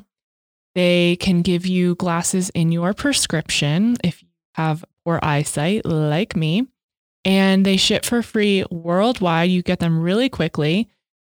They 0.74 1.16
can 1.16 1.42
give 1.42 1.66
you 1.66 1.94
glasses 1.96 2.48
in 2.50 2.72
your 2.72 2.94
prescription 2.94 3.98
if 4.02 4.22
you 4.22 4.28
have 4.54 4.84
poor 5.04 5.18
eyesight, 5.22 5.84
like 5.84 6.36
me. 6.36 6.66
And 7.24 7.64
they 7.64 7.76
ship 7.76 8.04
for 8.04 8.22
free 8.22 8.64
worldwide. 8.70 9.50
You 9.50 9.62
get 9.62 9.78
them 9.78 10.00
really 10.00 10.28
quickly. 10.28 10.88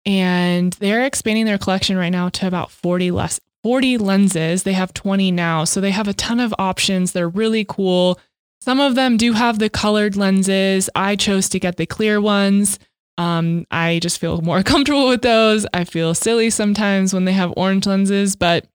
And 0.04 0.72
they're 0.74 1.04
expanding 1.04 1.46
their 1.46 1.58
collection 1.58 1.96
right 1.96 2.10
now 2.10 2.28
to 2.30 2.46
about 2.46 2.70
40 2.70 3.10
less 3.10 3.40
40 3.62 3.98
lenses. 3.98 4.62
They 4.62 4.74
have 4.74 4.94
20 4.94 5.32
now. 5.32 5.64
So 5.64 5.80
they 5.80 5.90
have 5.90 6.06
a 6.06 6.14
ton 6.14 6.38
of 6.38 6.54
options. 6.56 7.10
They're 7.10 7.28
really 7.28 7.64
cool. 7.64 8.20
Some 8.60 8.78
of 8.78 8.94
them 8.94 9.16
do 9.16 9.32
have 9.32 9.58
the 9.58 9.68
colored 9.68 10.16
lenses. 10.16 10.88
I 10.94 11.16
chose 11.16 11.48
to 11.48 11.58
get 11.58 11.76
the 11.76 11.86
clear 11.86 12.20
ones. 12.20 12.78
Um, 13.18 13.66
I 13.70 13.98
just 14.00 14.20
feel 14.20 14.40
more 14.42 14.62
comfortable 14.64 15.08
with 15.08 15.22
those. 15.22 15.66
I 15.74 15.84
feel 15.84 16.14
silly 16.14 16.50
sometimes 16.50 17.12
when 17.12 17.24
they 17.24 17.32
have 17.32 17.52
orange 17.56 17.86
lenses, 17.86 18.36
but 18.36 18.66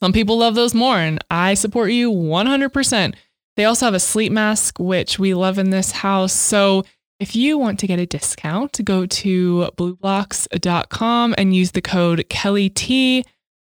some 0.00 0.12
people 0.12 0.38
love 0.38 0.54
those 0.54 0.74
more, 0.74 0.96
and 0.96 1.22
I 1.30 1.54
support 1.54 1.92
you 1.92 2.10
100%. 2.10 3.14
They 3.56 3.64
also 3.64 3.86
have 3.86 3.94
a 3.94 4.00
sleep 4.00 4.32
mask, 4.32 4.78
which 4.78 5.18
we 5.18 5.34
love 5.34 5.58
in 5.58 5.70
this 5.70 5.92
house. 5.92 6.32
So 6.32 6.84
if 7.20 7.36
you 7.36 7.58
want 7.58 7.78
to 7.80 7.86
get 7.86 7.98
a 7.98 8.06
discount, 8.06 8.80
go 8.84 9.06
to 9.06 9.70
blublox.com 9.76 11.34
and 11.36 11.54
use 11.54 11.72
the 11.72 11.82
code 11.82 12.24
KELLIT 12.28 13.24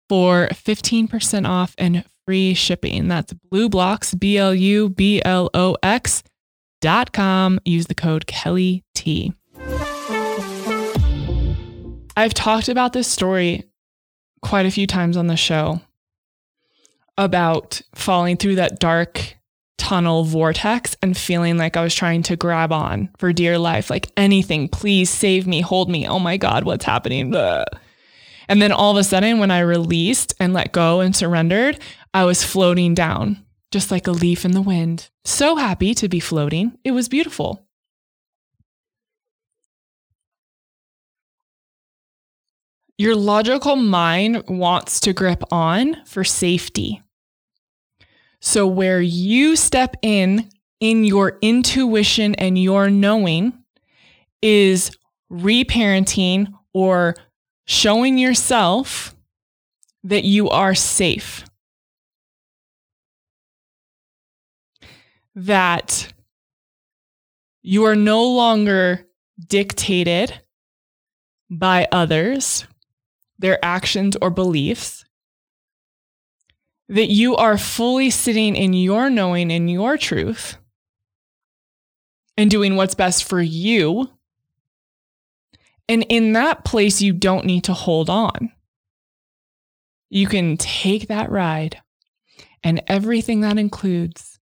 for 0.08 0.48
15% 0.48 1.48
off 1.48 1.74
and 1.78 2.04
free 2.26 2.54
shipping. 2.54 3.08
That's 3.08 3.34
BLUblox, 3.52 4.18
B 4.18 4.38
L 4.38 4.54
U 4.54 4.88
B 4.88 5.20
L 5.24 5.50
O 5.54 5.76
X 5.82 6.22
dot 6.80 7.12
com. 7.12 7.60
Use 7.64 7.86
the 7.86 7.94
code 7.94 8.26
Kelli 8.26 8.82
T. 8.94 9.34
I've 12.16 12.34
talked 12.34 12.68
about 12.68 12.92
this 12.92 13.08
story 13.08 13.64
quite 14.40 14.66
a 14.66 14.70
few 14.70 14.86
times 14.86 15.16
on 15.16 15.26
the 15.26 15.36
show 15.36 15.80
about 17.16 17.80
falling 17.94 18.36
through 18.36 18.56
that 18.56 18.78
dark 18.78 19.36
tunnel 19.78 20.24
vortex 20.24 20.96
and 21.02 21.16
feeling 21.16 21.58
like 21.58 21.76
I 21.76 21.82
was 21.82 21.94
trying 21.94 22.22
to 22.24 22.36
grab 22.36 22.72
on 22.72 23.10
for 23.18 23.32
dear 23.32 23.58
life, 23.58 23.90
like 23.90 24.10
anything, 24.16 24.68
please 24.68 25.10
save 25.10 25.46
me, 25.46 25.60
hold 25.60 25.90
me. 25.90 26.06
Oh 26.06 26.18
my 26.18 26.36
God, 26.36 26.64
what's 26.64 26.84
happening? 26.84 27.34
Ugh. 27.34 27.66
And 28.48 28.60
then 28.60 28.72
all 28.72 28.90
of 28.90 28.96
a 28.96 29.04
sudden, 29.04 29.38
when 29.38 29.50
I 29.50 29.60
released 29.60 30.34
and 30.38 30.52
let 30.52 30.72
go 30.72 31.00
and 31.00 31.16
surrendered, 31.16 31.78
I 32.12 32.24
was 32.24 32.44
floating 32.44 32.94
down, 32.94 33.44
just 33.70 33.90
like 33.90 34.06
a 34.06 34.12
leaf 34.12 34.44
in 34.44 34.52
the 34.52 34.62
wind. 34.62 35.10
So 35.24 35.56
happy 35.56 35.94
to 35.94 36.08
be 36.08 36.20
floating. 36.20 36.78
It 36.84 36.90
was 36.90 37.08
beautiful. 37.08 37.66
Your 42.96 43.16
logical 43.16 43.74
mind 43.74 44.44
wants 44.46 45.00
to 45.00 45.12
grip 45.12 45.42
on 45.50 45.96
for 46.04 46.22
safety. 46.22 47.02
So, 48.46 48.66
where 48.66 49.00
you 49.00 49.56
step 49.56 49.96
in 50.02 50.50
in 50.78 51.04
your 51.04 51.38
intuition 51.40 52.34
and 52.34 52.58
your 52.62 52.90
knowing 52.90 53.54
is 54.42 54.90
reparenting 55.32 56.52
or 56.74 57.14
showing 57.64 58.18
yourself 58.18 59.16
that 60.04 60.24
you 60.24 60.50
are 60.50 60.74
safe. 60.74 61.46
That 65.34 66.12
you 67.62 67.84
are 67.86 67.96
no 67.96 68.24
longer 68.24 69.06
dictated 69.48 70.38
by 71.48 71.88
others, 71.90 72.66
their 73.38 73.58
actions 73.64 74.18
or 74.20 74.28
beliefs, 74.28 75.03
that 76.88 77.08
you 77.08 77.36
are 77.36 77.58
fully 77.58 78.10
sitting 78.10 78.56
in 78.56 78.72
your 78.72 79.10
knowing 79.10 79.50
and 79.50 79.70
your 79.70 79.96
truth 79.96 80.56
and 82.36 82.50
doing 82.50 82.76
what's 82.76 82.94
best 82.94 83.24
for 83.24 83.40
you 83.40 84.08
and 85.88 86.06
in 86.08 86.32
that 86.32 86.64
place, 86.64 87.02
you 87.02 87.12
don't 87.12 87.44
need 87.44 87.64
to 87.64 87.74
hold 87.74 88.08
on. 88.08 88.52
You 90.08 90.26
can 90.26 90.56
take 90.56 91.08
that 91.08 91.30
ride 91.30 91.80
and 92.62 92.82
everything 92.86 93.40
that 93.42 93.58
includes. 93.58 94.38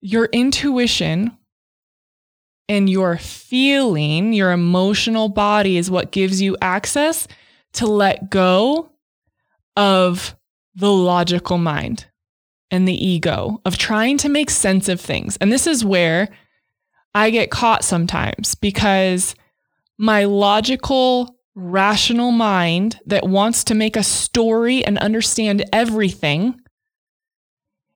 Your 0.00 0.26
intuition 0.26 1.36
and 2.68 2.90
your 2.90 3.16
feeling, 3.16 4.32
your 4.32 4.52
emotional 4.52 5.28
body 5.28 5.76
is 5.76 5.90
what 5.90 6.10
gives 6.10 6.42
you 6.42 6.56
access 6.60 7.28
to 7.74 7.86
let 7.86 8.30
go 8.30 8.90
of 9.76 10.36
the 10.74 10.90
logical 10.92 11.58
mind 11.58 12.06
and 12.70 12.88
the 12.88 13.06
ego 13.06 13.60
of 13.64 13.76
trying 13.76 14.16
to 14.18 14.28
make 14.28 14.50
sense 14.50 14.88
of 14.88 15.00
things. 15.00 15.36
And 15.38 15.52
this 15.52 15.66
is 15.66 15.84
where 15.84 16.28
I 17.14 17.30
get 17.30 17.50
caught 17.50 17.84
sometimes 17.84 18.54
because 18.54 19.34
my 19.98 20.24
logical, 20.24 21.36
rational 21.54 22.32
mind 22.32 22.98
that 23.06 23.28
wants 23.28 23.64
to 23.64 23.74
make 23.74 23.96
a 23.96 24.02
story 24.02 24.84
and 24.84 24.98
understand 24.98 25.64
everything 25.72 26.58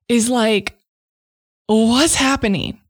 is 0.08 0.28
like, 0.28 0.76
what's 1.66 2.14
happening? 2.14 2.80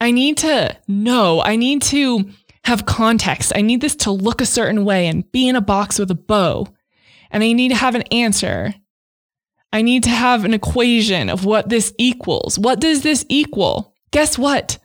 I 0.00 0.10
need 0.10 0.38
to 0.38 0.76
know. 0.86 1.40
I 1.40 1.56
need 1.56 1.80
to 1.82 2.28
have 2.64 2.86
context. 2.86 3.52
I 3.54 3.62
need 3.62 3.80
this 3.80 3.96
to 3.96 4.10
look 4.10 4.40
a 4.40 4.46
certain 4.46 4.84
way 4.84 5.06
and 5.06 5.30
be 5.32 5.48
in 5.48 5.56
a 5.56 5.60
box 5.60 5.98
with 5.98 6.10
a 6.10 6.16
bow. 6.16 6.68
And 7.30 7.42
I 7.42 7.52
need 7.52 7.70
to 7.70 7.74
have 7.74 7.94
an 7.94 8.02
answer. 8.12 8.74
I 9.72 9.82
need 9.82 10.02
to 10.04 10.10
have 10.10 10.44
an 10.44 10.54
equation 10.54 11.30
of 11.30 11.44
what 11.44 11.68
this 11.68 11.92
equals. 11.98 12.58
What 12.58 12.80
does 12.80 13.02
this 13.02 13.24
equal? 13.28 13.94
Guess 14.10 14.38
what? 14.38 14.78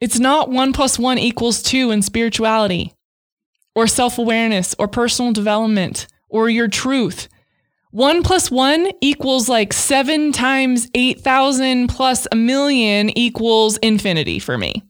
It's 0.00 0.18
not 0.18 0.50
one 0.50 0.72
plus 0.72 0.98
one 0.98 1.18
equals 1.18 1.62
two 1.62 1.90
in 1.90 2.02
spirituality 2.02 2.94
or 3.74 3.86
self 3.86 4.18
awareness 4.18 4.74
or 4.78 4.86
personal 4.86 5.32
development 5.32 6.06
or 6.28 6.48
your 6.48 6.68
truth. 6.68 7.28
One 7.90 8.22
plus 8.22 8.50
one 8.50 8.90
equals 9.00 9.48
like 9.48 9.72
seven 9.72 10.30
times 10.30 10.88
8,000 10.94 11.88
plus 11.88 12.28
a 12.30 12.36
million 12.36 13.08
equals 13.16 13.78
infinity 13.78 14.38
for 14.38 14.58
me. 14.58 14.82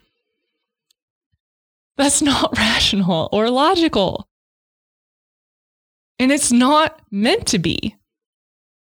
That's 1.98 2.22
not 2.22 2.52
rational 2.56 3.28
or 3.32 3.50
logical. 3.50 4.28
And 6.18 6.32
it's 6.32 6.50
not 6.50 7.00
meant 7.10 7.46
to 7.48 7.58
be. 7.58 7.96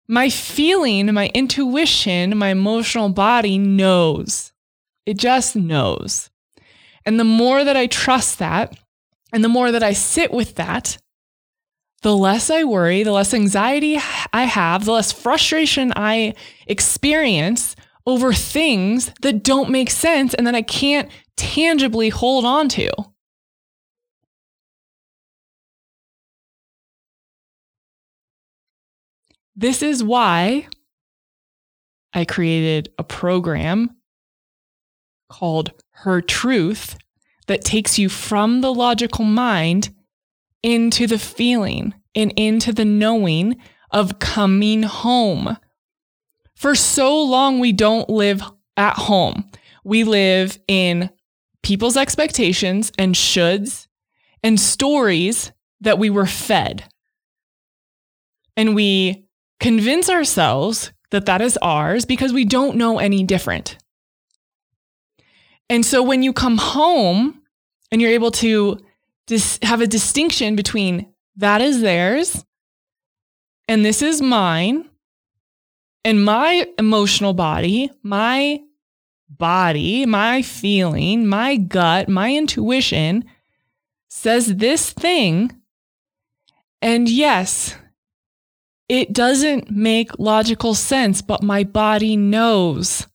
My 0.08 0.28
feeling, 0.28 1.12
my 1.14 1.30
intuition, 1.32 2.36
my 2.36 2.48
emotional 2.48 3.08
body 3.10 3.56
knows. 3.58 4.52
It 5.06 5.16
just 5.16 5.54
knows. 5.54 6.30
And 7.06 7.18
the 7.18 7.24
more 7.24 7.64
that 7.64 7.76
I 7.76 7.86
trust 7.86 8.38
that, 8.40 8.76
and 9.32 9.42
the 9.42 9.48
more 9.48 9.72
that 9.72 9.82
I 9.82 9.92
sit 9.92 10.32
with 10.32 10.56
that, 10.56 10.98
the 12.02 12.14
less 12.14 12.50
I 12.50 12.64
worry, 12.64 13.02
the 13.02 13.12
less 13.12 13.32
anxiety 13.32 13.98
I 14.32 14.42
have, 14.42 14.84
the 14.84 14.92
less 14.92 15.12
frustration 15.12 15.92
I 15.96 16.34
experience 16.66 17.76
over 18.06 18.32
things 18.32 19.12
that 19.22 19.42
don't 19.44 19.70
make 19.70 19.88
sense 19.88 20.34
and 20.34 20.46
that 20.46 20.54
I 20.54 20.62
can't 20.62 21.08
tangibly 21.36 22.08
hold 22.08 22.44
on 22.44 22.68
to. 22.70 22.90
This 29.54 29.82
is 29.82 30.02
why 30.02 30.66
I 32.14 32.24
created 32.24 32.90
a 32.98 33.04
program 33.04 33.96
called 35.28 35.72
Her 35.90 36.20
Truth 36.20 36.96
that 37.46 37.64
takes 37.64 37.98
you 37.98 38.08
from 38.08 38.60
the 38.60 38.72
logical 38.72 39.24
mind 39.24 39.94
into 40.62 41.06
the 41.06 41.18
feeling 41.18 41.94
and 42.14 42.32
into 42.36 42.72
the 42.72 42.84
knowing 42.84 43.56
of 43.90 44.18
coming 44.18 44.84
home. 44.84 45.56
For 46.54 46.74
so 46.74 47.22
long, 47.22 47.58
we 47.58 47.72
don't 47.72 48.08
live 48.08 48.42
at 48.76 48.96
home. 48.96 49.50
We 49.84 50.04
live 50.04 50.58
in 50.68 51.10
people's 51.62 51.96
expectations 51.96 52.92
and 52.98 53.14
shoulds 53.14 53.86
and 54.42 54.58
stories 54.58 55.52
that 55.80 55.98
we 55.98 56.10
were 56.10 56.26
fed. 56.26 56.84
And 58.56 58.74
we 58.74 59.26
convince 59.60 60.10
ourselves 60.10 60.92
that 61.10 61.26
that 61.26 61.40
is 61.40 61.58
ours 61.62 62.04
because 62.04 62.32
we 62.32 62.44
don't 62.44 62.76
know 62.76 62.98
any 62.98 63.22
different. 63.22 63.76
And 65.70 65.86
so 65.86 66.02
when 66.02 66.22
you 66.22 66.32
come 66.32 66.58
home 66.58 67.42
and 67.90 68.00
you're 68.00 68.10
able 68.10 68.30
to 68.32 68.78
dis- 69.26 69.58
have 69.62 69.80
a 69.80 69.86
distinction 69.86 70.56
between 70.56 71.12
that 71.36 71.60
is 71.60 71.80
theirs 71.80 72.44
and 73.68 73.84
this 73.84 74.02
is 74.02 74.20
mine, 74.20 74.88
and 76.04 76.24
my 76.24 76.66
emotional 76.78 77.32
body, 77.32 77.90
my 78.02 78.60
body, 79.38 80.06
my 80.06 80.42
feeling, 80.42 81.26
my 81.26 81.56
gut, 81.56 82.08
my 82.08 82.34
intuition 82.34 83.24
says 84.08 84.56
this 84.56 84.92
thing. 84.92 85.50
And 86.80 87.08
yes, 87.08 87.76
it 88.88 89.12
doesn't 89.12 89.70
make 89.70 90.18
logical 90.18 90.74
sense, 90.74 91.22
but 91.22 91.42
my 91.42 91.64
body 91.64 92.16
knows. 92.16 93.06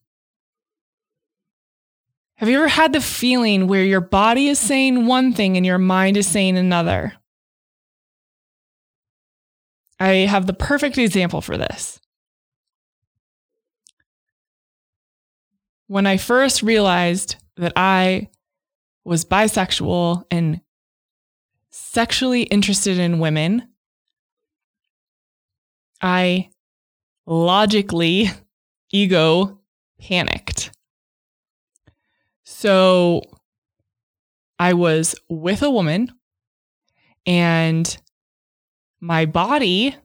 Have 2.35 2.49
you 2.49 2.57
ever 2.57 2.67
had 2.67 2.93
the 2.93 3.01
feeling 3.01 3.67
where 3.67 3.83
your 3.83 4.01
body 4.01 4.47
is 4.47 4.59
saying 4.59 5.07
one 5.07 5.33
thing 5.33 5.57
and 5.57 5.65
your 5.65 5.79
mind 5.79 6.17
is 6.17 6.27
saying 6.27 6.57
another? 6.57 7.13
I 9.99 10.09
have 10.27 10.45
the 10.45 10.53
perfect 10.53 10.97
example 10.97 11.41
for 11.41 11.57
this. 11.57 11.99
When 15.87 16.05
I 16.05 16.17
first 16.17 16.61
realized 16.61 17.37
that 17.55 17.73
I 17.75 18.29
was 19.03 19.25
bisexual 19.25 20.25
and 20.29 20.61
sexually 21.69 22.43
interested 22.43 22.99
in 22.99 23.19
women, 23.19 23.69
I 26.01 26.49
logically 27.25 28.29
ego 28.91 29.59
panicked. 29.99 30.71
So 32.43 33.21
I 34.59 34.73
was 34.73 35.15
with 35.29 35.61
a 35.61 35.69
woman 35.69 36.11
and 37.25 37.97
my 38.99 39.25
body 39.25 39.95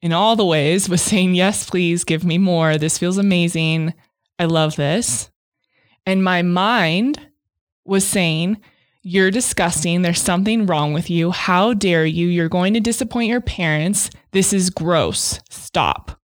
in 0.00 0.12
all 0.12 0.36
the 0.36 0.44
ways 0.44 0.88
was 0.88 1.02
saying, 1.02 1.34
Yes, 1.34 1.68
please 1.68 2.04
give 2.04 2.24
me 2.24 2.38
more. 2.38 2.78
This 2.78 2.98
feels 2.98 3.18
amazing. 3.18 3.94
I 4.38 4.44
love 4.44 4.76
this. 4.76 5.30
And 6.06 6.22
my 6.22 6.42
mind 6.42 7.20
was 7.84 8.06
saying, 8.06 8.58
You're 9.02 9.30
disgusting. 9.30 10.02
There's 10.02 10.20
something 10.20 10.66
wrong 10.66 10.92
with 10.92 11.10
you. 11.10 11.30
How 11.30 11.74
dare 11.74 12.06
you? 12.06 12.28
You're 12.28 12.48
going 12.48 12.74
to 12.74 12.80
disappoint 12.80 13.28
your 13.28 13.40
parents. 13.40 14.10
This 14.32 14.52
is 14.52 14.70
gross. 14.70 15.40
Stop. 15.50 16.18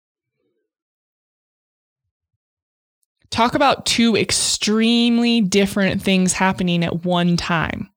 Talk 3.31 3.55
about 3.55 3.87
two 3.87 4.15
extremely 4.15 5.41
different 5.41 6.03
things 6.03 6.35
happening 6.35 6.85
at 6.85 7.07
one 7.07 7.39
time. 7.39 7.89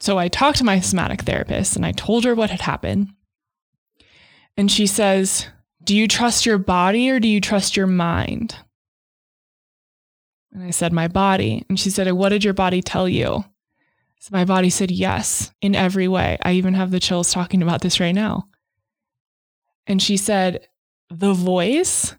So 0.00 0.18
I 0.18 0.28
talked 0.28 0.58
to 0.58 0.64
my 0.64 0.80
somatic 0.80 1.22
therapist 1.22 1.76
and 1.76 1.84
I 1.84 1.92
told 1.92 2.24
her 2.24 2.34
what 2.34 2.48
had 2.48 2.62
happened. 2.62 3.08
And 4.56 4.70
she 4.70 4.86
says, 4.86 5.48
Do 5.82 5.96
you 5.96 6.06
trust 6.08 6.46
your 6.46 6.58
body 6.58 7.10
or 7.10 7.20
do 7.20 7.28
you 7.28 7.40
trust 7.40 7.76
your 7.76 7.86
mind? 7.86 8.56
And 10.52 10.62
I 10.62 10.70
said, 10.70 10.92
My 10.92 11.08
body. 11.08 11.64
And 11.68 11.78
she 11.78 11.90
said, 11.90 12.10
What 12.12 12.28
did 12.28 12.44
your 12.44 12.54
body 12.54 12.80
tell 12.80 13.08
you? 13.08 13.44
So 14.20 14.30
my 14.32 14.44
body 14.44 14.70
said, 14.70 14.90
Yes, 14.90 15.50
in 15.60 15.74
every 15.74 16.08
way. 16.08 16.38
I 16.42 16.52
even 16.52 16.74
have 16.74 16.90
the 16.90 17.00
chills 17.00 17.32
talking 17.32 17.62
about 17.62 17.82
this 17.82 18.00
right 18.00 18.14
now. 18.14 18.46
And 19.86 20.00
she 20.00 20.16
said, 20.16 20.68
The 21.10 21.34
voice 21.34 22.14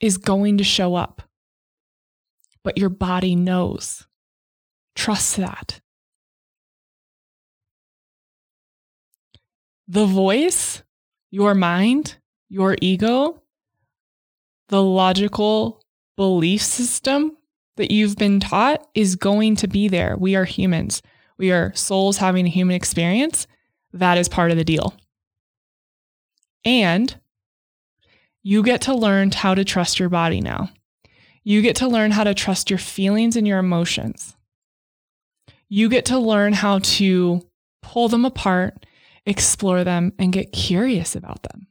is 0.00 0.18
going 0.18 0.58
to 0.58 0.64
show 0.64 0.94
up, 0.94 1.22
but 2.64 2.78
your 2.78 2.88
body 2.88 3.36
knows. 3.36 4.06
Trust 4.94 5.36
that. 5.36 5.80
The 9.86 10.06
voice 10.06 10.82
your 11.32 11.54
mind, 11.54 12.16
your 12.48 12.76
ego, 12.80 13.42
the 14.68 14.82
logical 14.82 15.82
belief 16.16 16.62
system 16.62 17.36
that 17.76 17.90
you've 17.90 18.16
been 18.16 18.38
taught 18.38 18.86
is 18.94 19.16
going 19.16 19.56
to 19.56 19.66
be 19.66 19.88
there. 19.88 20.14
We 20.16 20.36
are 20.36 20.44
humans. 20.44 21.02
We 21.38 21.50
are 21.50 21.74
souls 21.74 22.18
having 22.18 22.46
a 22.46 22.50
human 22.50 22.76
experience. 22.76 23.46
That 23.94 24.18
is 24.18 24.28
part 24.28 24.50
of 24.50 24.58
the 24.58 24.64
deal. 24.64 24.94
And 26.64 27.18
you 28.42 28.62
get 28.62 28.82
to 28.82 28.94
learn 28.94 29.32
how 29.32 29.54
to 29.54 29.64
trust 29.64 29.98
your 29.98 30.10
body 30.10 30.40
now. 30.40 30.70
You 31.44 31.62
get 31.62 31.76
to 31.76 31.88
learn 31.88 32.10
how 32.10 32.24
to 32.24 32.34
trust 32.34 32.68
your 32.68 32.78
feelings 32.78 33.36
and 33.36 33.48
your 33.48 33.58
emotions. 33.58 34.36
You 35.68 35.88
get 35.88 36.04
to 36.06 36.18
learn 36.18 36.52
how 36.52 36.80
to 36.80 37.40
pull 37.80 38.08
them 38.08 38.26
apart 38.26 38.84
explore 39.26 39.84
them, 39.84 40.12
and 40.18 40.32
get 40.32 40.52
curious 40.52 41.14
about 41.14 41.42
them. 41.44 41.68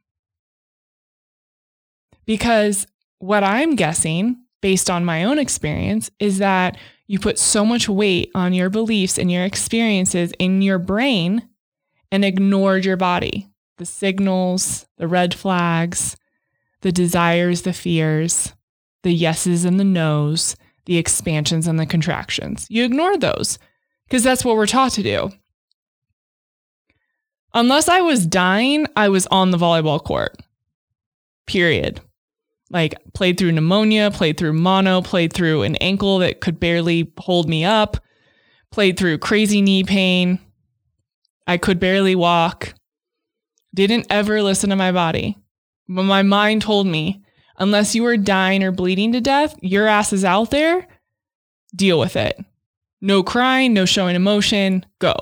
Because 2.25 2.87
what 3.19 3.43
I'm 3.43 3.75
guessing, 3.75 4.37
based 4.61 4.89
on 4.89 5.05
my 5.05 5.23
own 5.23 5.37
experience, 5.37 6.09
is 6.19 6.37
that 6.37 6.77
you 7.07 7.19
put 7.19 7.37
so 7.37 7.65
much 7.65 7.89
weight 7.89 8.31
on 8.35 8.53
your 8.53 8.69
beliefs 8.69 9.17
and 9.17 9.31
your 9.31 9.43
experiences 9.43 10.31
in 10.39 10.61
your 10.61 10.79
brain 10.79 11.47
and 12.11 12.23
ignored 12.23 12.85
your 12.85 12.97
body 12.97 13.47
the 13.77 13.85
signals, 13.85 14.85
the 14.97 15.07
red 15.07 15.33
flags, 15.33 16.15
the 16.81 16.91
desires, 16.91 17.63
the 17.63 17.73
fears, 17.73 18.53
the 19.01 19.11
yeses 19.11 19.65
and 19.65 19.79
the 19.79 19.83
nos, 19.83 20.55
the 20.85 20.97
expansions 20.97 21.65
and 21.65 21.79
the 21.79 21.85
contractions. 21.85 22.67
You 22.69 22.83
ignored 22.83 23.21
those 23.21 23.57
because 24.07 24.23
that's 24.23 24.45
what 24.45 24.55
we're 24.55 24.67
taught 24.67 24.91
to 24.93 25.03
do. 25.03 25.31
Unless 27.53 27.89
I 27.89 28.01
was 28.01 28.25
dying, 28.25 28.87
I 28.95 29.09
was 29.09 29.27
on 29.27 29.51
the 29.51 29.57
volleyball 29.57 30.03
court. 30.03 30.37
Period. 31.45 31.99
Like 32.69 32.95
played 33.13 33.37
through 33.37 33.51
pneumonia, 33.51 34.11
played 34.11 34.37
through 34.37 34.53
mono, 34.53 35.01
played 35.01 35.33
through 35.33 35.63
an 35.63 35.75
ankle 35.77 36.19
that 36.19 36.39
could 36.39 36.59
barely 36.59 37.11
hold 37.17 37.49
me 37.49 37.65
up, 37.65 37.97
played 38.71 38.97
through 38.97 39.17
crazy 39.17 39.61
knee 39.61 39.83
pain. 39.83 40.39
I 41.45 41.57
could 41.57 41.79
barely 41.79 42.15
walk. 42.15 42.73
Didn't 43.73 44.07
ever 44.09 44.41
listen 44.41 44.69
to 44.69 44.75
my 44.75 44.93
body. 44.93 45.37
But 45.89 46.03
my 46.03 46.23
mind 46.23 46.61
told 46.61 46.87
me, 46.87 47.21
unless 47.57 47.95
you 47.95 48.05
are 48.05 48.15
dying 48.15 48.63
or 48.63 48.71
bleeding 48.71 49.11
to 49.11 49.19
death, 49.19 49.55
your 49.61 49.87
ass 49.87 50.13
is 50.13 50.23
out 50.23 50.51
there. 50.51 50.87
Deal 51.75 51.99
with 51.99 52.15
it. 52.15 52.39
No 53.01 53.23
crying, 53.23 53.73
no 53.73 53.85
showing 53.85 54.15
emotion. 54.15 54.85
Go. 54.99 55.15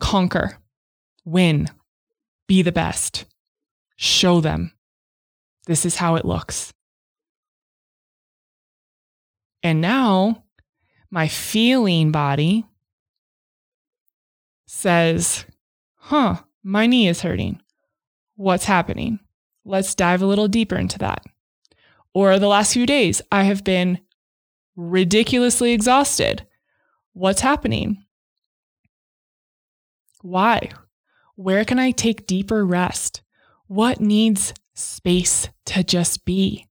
Conquer. 0.00 0.58
Win. 1.24 1.68
Be 2.46 2.62
the 2.62 2.72
best. 2.72 3.24
Show 3.96 4.40
them. 4.40 4.72
This 5.66 5.86
is 5.86 5.96
how 5.96 6.16
it 6.16 6.24
looks. 6.24 6.72
And 9.62 9.80
now 9.80 10.44
my 11.10 11.28
feeling 11.28 12.10
body 12.10 12.66
says, 14.66 15.44
huh, 15.94 16.36
my 16.64 16.86
knee 16.86 17.06
is 17.06 17.20
hurting. 17.22 17.60
What's 18.34 18.64
happening? 18.64 19.20
Let's 19.64 19.94
dive 19.94 20.22
a 20.22 20.26
little 20.26 20.48
deeper 20.48 20.76
into 20.76 20.98
that. 20.98 21.24
Or 22.14 22.38
the 22.38 22.48
last 22.48 22.72
few 22.72 22.86
days, 22.86 23.22
I 23.30 23.44
have 23.44 23.62
been 23.62 24.00
ridiculously 24.74 25.72
exhausted. 25.72 26.46
What's 27.12 27.42
happening? 27.42 28.04
Why? 30.22 30.70
Where 31.42 31.64
can 31.64 31.80
I 31.80 31.90
take 31.90 32.28
deeper 32.28 32.64
rest? 32.64 33.20
What 33.66 34.00
needs 34.00 34.54
space 34.74 35.48
to 35.66 35.82
just 35.82 36.24
be? 36.24 36.68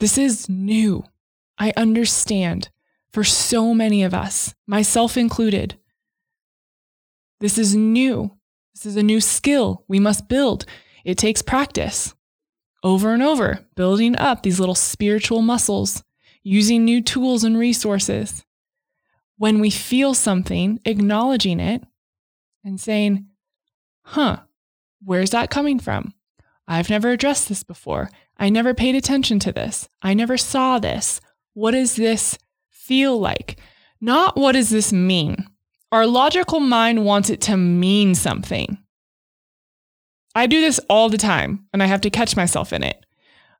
This 0.00 0.16
is 0.16 0.48
new. 0.48 1.04
I 1.58 1.74
understand 1.76 2.70
for 3.12 3.22
so 3.22 3.74
many 3.74 4.02
of 4.02 4.14
us, 4.14 4.54
myself 4.66 5.18
included. 5.18 5.78
This 7.40 7.58
is 7.58 7.74
new. 7.76 8.38
This 8.74 8.86
is 8.86 8.96
a 8.96 9.02
new 9.02 9.20
skill 9.20 9.84
we 9.88 10.00
must 10.00 10.30
build. 10.30 10.64
It 11.04 11.18
takes 11.18 11.42
practice. 11.42 12.14
over 12.82 13.12
and 13.12 13.22
over, 13.22 13.64
building 13.76 14.16
up 14.16 14.42
these 14.42 14.58
little 14.58 14.74
spiritual 14.74 15.42
muscles, 15.42 16.02
using 16.42 16.84
new 16.84 17.00
tools 17.00 17.44
and 17.44 17.56
resources. 17.56 18.44
When 19.42 19.58
we 19.58 19.70
feel 19.70 20.14
something, 20.14 20.78
acknowledging 20.84 21.58
it 21.58 21.82
and 22.64 22.80
saying, 22.80 23.26
huh, 24.02 24.36
where's 25.04 25.30
that 25.30 25.50
coming 25.50 25.80
from? 25.80 26.14
I've 26.68 26.88
never 26.88 27.10
addressed 27.10 27.48
this 27.48 27.64
before. 27.64 28.08
I 28.38 28.50
never 28.50 28.72
paid 28.72 28.94
attention 28.94 29.40
to 29.40 29.50
this. 29.50 29.88
I 30.00 30.14
never 30.14 30.38
saw 30.38 30.78
this. 30.78 31.20
What 31.54 31.72
does 31.72 31.96
this 31.96 32.38
feel 32.70 33.18
like? 33.18 33.58
Not 34.00 34.36
what 34.36 34.52
does 34.52 34.70
this 34.70 34.92
mean? 34.92 35.48
Our 35.90 36.06
logical 36.06 36.60
mind 36.60 37.04
wants 37.04 37.28
it 37.28 37.40
to 37.40 37.56
mean 37.56 38.14
something. 38.14 38.78
I 40.36 40.46
do 40.46 40.60
this 40.60 40.78
all 40.88 41.08
the 41.08 41.18
time 41.18 41.66
and 41.72 41.82
I 41.82 41.86
have 41.86 42.02
to 42.02 42.10
catch 42.10 42.36
myself 42.36 42.72
in 42.72 42.84
it. 42.84 43.04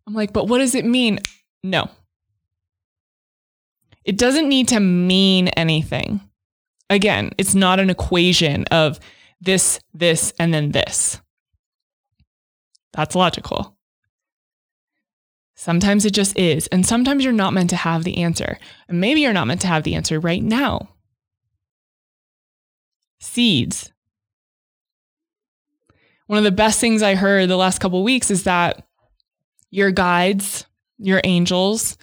I'm 0.07 0.15
like, 0.15 0.33
but 0.33 0.47
what 0.47 0.59
does 0.59 0.77
it 0.77 0.85
mean? 0.85 1.19
No. 1.65 1.91
It 4.05 4.19
doesn't 4.19 4.49
need 4.49 4.69
to 4.69 4.81
mean 4.81 5.49
anything. 5.49 6.21
Again, 6.91 7.31
it's 7.39 7.55
not 7.55 7.81
an 7.81 7.91
equation 7.91 8.65
of 8.71 9.01
this, 9.41 9.81
this, 9.95 10.33
and 10.39 10.53
then 10.53 10.73
this. 10.73 11.21
That's 12.93 13.15
logical. 13.15 13.77
Sometimes 15.55 16.05
it 16.05 16.13
just 16.13 16.37
is. 16.39 16.67
And 16.69 16.85
sometimes 16.85 17.25
you're 17.25 17.33
not 17.33 17.53
meant 17.53 17.71
to 17.71 17.77
have 17.77 18.05
the 18.05 18.19
answer. 18.19 18.59
And 18.89 19.01
maybe 19.01 19.21
you're 19.21 19.33
not 19.33 19.47
meant 19.47 19.61
to 19.63 19.69
have 19.69 19.85
the 19.85 19.95
answer 19.95 20.19
right 20.19 20.43
now. 20.43 20.89
Seeds. 23.21 23.93
One 26.27 26.39
of 26.39 26.45
the 26.45 26.51
best 26.51 26.81
things 26.81 27.03
I 27.03 27.15
heard 27.15 27.49
the 27.49 27.57
last 27.57 27.79
couple 27.79 28.03
weeks 28.03 28.31
is 28.31 28.43
that 28.45 28.85
your 29.71 29.91
guides, 29.91 30.67
your 30.99 31.21
angels, 31.25 31.97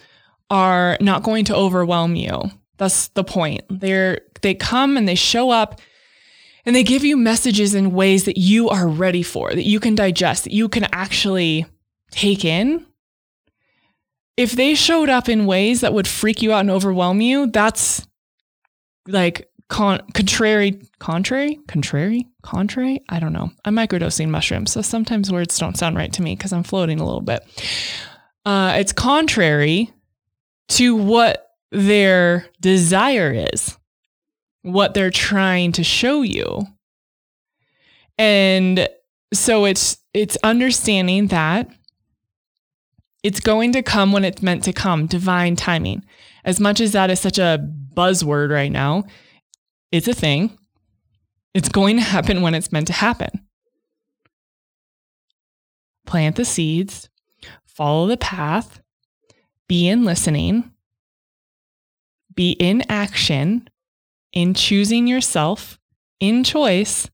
are 0.50 0.98
not 1.00 1.22
going 1.22 1.44
to 1.46 1.56
overwhelm 1.56 2.16
you. 2.16 2.50
That's 2.76 3.08
the 3.08 3.24
point. 3.24 3.62
They're 3.68 4.20
they 4.42 4.54
come 4.54 4.96
and 4.96 5.06
they 5.06 5.14
show 5.14 5.50
up 5.50 5.80
and 6.64 6.74
they 6.74 6.82
give 6.82 7.04
you 7.04 7.16
messages 7.16 7.74
in 7.74 7.92
ways 7.92 8.24
that 8.24 8.38
you 8.38 8.68
are 8.68 8.88
ready 8.88 9.22
for, 9.22 9.50
that 9.54 9.66
you 9.66 9.80
can 9.80 9.94
digest, 9.94 10.44
that 10.44 10.52
you 10.52 10.68
can 10.68 10.86
actually 10.92 11.66
take 12.10 12.44
in. 12.44 12.86
If 14.36 14.52
they 14.52 14.74
showed 14.74 15.08
up 15.08 15.28
in 15.28 15.46
ways 15.46 15.82
that 15.82 15.92
would 15.92 16.08
freak 16.08 16.42
you 16.42 16.52
out 16.52 16.60
and 16.60 16.70
overwhelm 16.70 17.20
you, 17.20 17.46
that's 17.48 18.06
like 19.06 19.50
con- 19.68 20.02
contrary, 20.14 20.80
contrary, 20.98 21.58
contrary, 21.68 22.26
contrary. 22.42 23.00
I 23.08 23.20
don't 23.20 23.32
know. 23.32 23.50
I'm 23.64 23.76
microdosing 23.76 24.28
mushrooms, 24.28 24.72
so 24.72 24.82
sometimes 24.82 25.32
words 25.32 25.58
don't 25.58 25.76
sound 25.76 25.96
right 25.96 26.12
to 26.12 26.22
me 26.22 26.36
because 26.36 26.52
I'm 26.52 26.62
floating 26.62 27.00
a 27.00 27.04
little 27.04 27.20
bit. 27.20 27.46
Uh, 28.46 28.76
it's 28.78 28.92
contrary 28.92 29.92
to 30.70 30.96
what 30.96 31.46
their 31.70 32.46
desire 32.60 33.32
is 33.52 33.76
what 34.62 34.94
they're 34.94 35.10
trying 35.10 35.72
to 35.72 35.84
show 35.84 36.22
you. 36.22 36.66
And 38.18 38.88
so 39.32 39.64
it's 39.64 39.98
it's 40.12 40.36
understanding 40.42 41.28
that 41.28 41.70
it's 43.22 43.40
going 43.40 43.72
to 43.72 43.82
come 43.82 44.12
when 44.12 44.24
it's 44.24 44.42
meant 44.42 44.64
to 44.64 44.72
come, 44.72 45.06
divine 45.06 45.56
timing. 45.56 46.04
As 46.44 46.58
much 46.58 46.80
as 46.80 46.92
that 46.92 47.10
is 47.10 47.20
such 47.20 47.38
a 47.38 47.58
buzzword 47.94 48.50
right 48.50 48.72
now, 48.72 49.04
it's 49.92 50.08
a 50.08 50.14
thing. 50.14 50.56
It's 51.54 51.68
going 51.68 51.96
to 51.96 52.02
happen 52.02 52.42
when 52.42 52.54
it's 52.54 52.72
meant 52.72 52.86
to 52.86 52.92
happen. 52.92 53.46
Plant 56.06 56.36
the 56.36 56.44
seeds, 56.44 57.08
follow 57.66 58.06
the 58.06 58.16
path, 58.16 58.80
be 59.70 59.86
in 59.86 60.02
listening, 60.02 60.68
be 62.34 62.50
in 62.58 62.82
action, 62.88 63.70
in 64.32 64.52
choosing 64.52 65.06
yourself, 65.06 65.78
in 66.18 66.42
choice, 66.42 67.08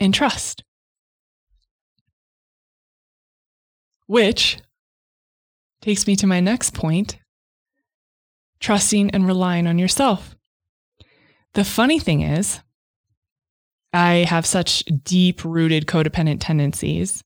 and 0.00 0.12
trust. 0.12 0.64
Which 4.08 4.58
takes 5.82 6.08
me 6.08 6.16
to 6.16 6.26
my 6.26 6.40
next 6.40 6.74
point 6.74 7.16
trusting 8.58 9.12
and 9.12 9.24
relying 9.24 9.68
on 9.68 9.78
yourself. 9.78 10.34
The 11.54 11.62
funny 11.62 12.00
thing 12.00 12.22
is, 12.22 12.58
I 13.92 14.26
have 14.28 14.44
such 14.44 14.84
deep 15.04 15.44
rooted 15.44 15.86
codependent 15.86 16.38
tendencies 16.40 17.22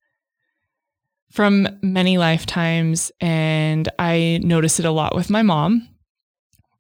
from 1.31 1.69
many 1.83 2.19
lifetimes, 2.19 3.13
and 3.21 3.89
I 3.99 4.41
notice 4.43 4.79
it 4.79 4.87
a 4.87 4.91
lot 4.91 5.15
with 5.15 5.31
my 5.31 5.43
mom 5.43 5.89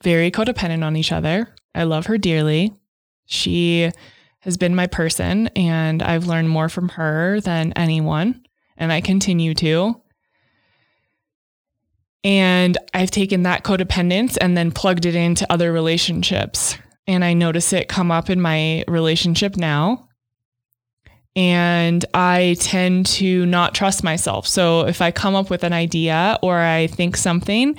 very 0.02 0.30
codependent 0.30 0.84
on 0.84 0.96
each 0.96 1.12
other. 1.12 1.48
I 1.74 1.84
love 1.84 2.06
her 2.06 2.18
dearly. 2.18 2.72
She 3.26 3.90
has 4.40 4.56
been 4.56 4.74
my 4.74 4.86
person, 4.86 5.48
and 5.48 6.02
I've 6.02 6.26
learned 6.26 6.48
more 6.48 6.68
from 6.68 6.90
her 6.90 7.40
than 7.40 7.72
anyone, 7.72 8.46
and 8.76 8.92
I 8.92 9.00
continue 9.00 9.54
to. 9.54 10.00
And 12.22 12.78
I've 12.94 13.10
taken 13.10 13.42
that 13.42 13.64
codependence 13.64 14.36
and 14.40 14.56
then 14.56 14.70
plugged 14.70 15.06
it 15.06 15.14
into 15.14 15.50
other 15.52 15.72
relationships. 15.72 16.76
And 17.06 17.24
I 17.24 17.34
notice 17.34 17.72
it 17.72 17.88
come 17.88 18.10
up 18.10 18.30
in 18.30 18.40
my 18.40 18.84
relationship 18.88 19.56
now. 19.56 20.05
And 21.36 22.04
I 22.14 22.56
tend 22.60 23.06
to 23.06 23.44
not 23.46 23.74
trust 23.74 24.02
myself. 24.02 24.48
So 24.48 24.86
if 24.86 25.02
I 25.02 25.10
come 25.10 25.34
up 25.34 25.50
with 25.50 25.62
an 25.62 25.74
idea 25.74 26.38
or 26.42 26.58
I 26.58 26.86
think 26.86 27.16
something, 27.16 27.76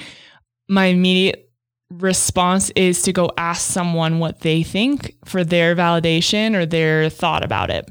my 0.69 0.85
immediate 0.85 1.49
response 1.89 2.69
is 2.71 3.01
to 3.03 3.13
go 3.13 3.31
ask 3.37 3.61
someone 3.61 4.19
what 4.19 4.41
they 4.41 4.61
think 4.61 5.15
for 5.25 5.43
their 5.43 5.75
validation 5.75 6.55
or 6.55 6.65
their 6.65 7.09
thought 7.09 7.43
about 7.43 7.71
it. 7.71 7.89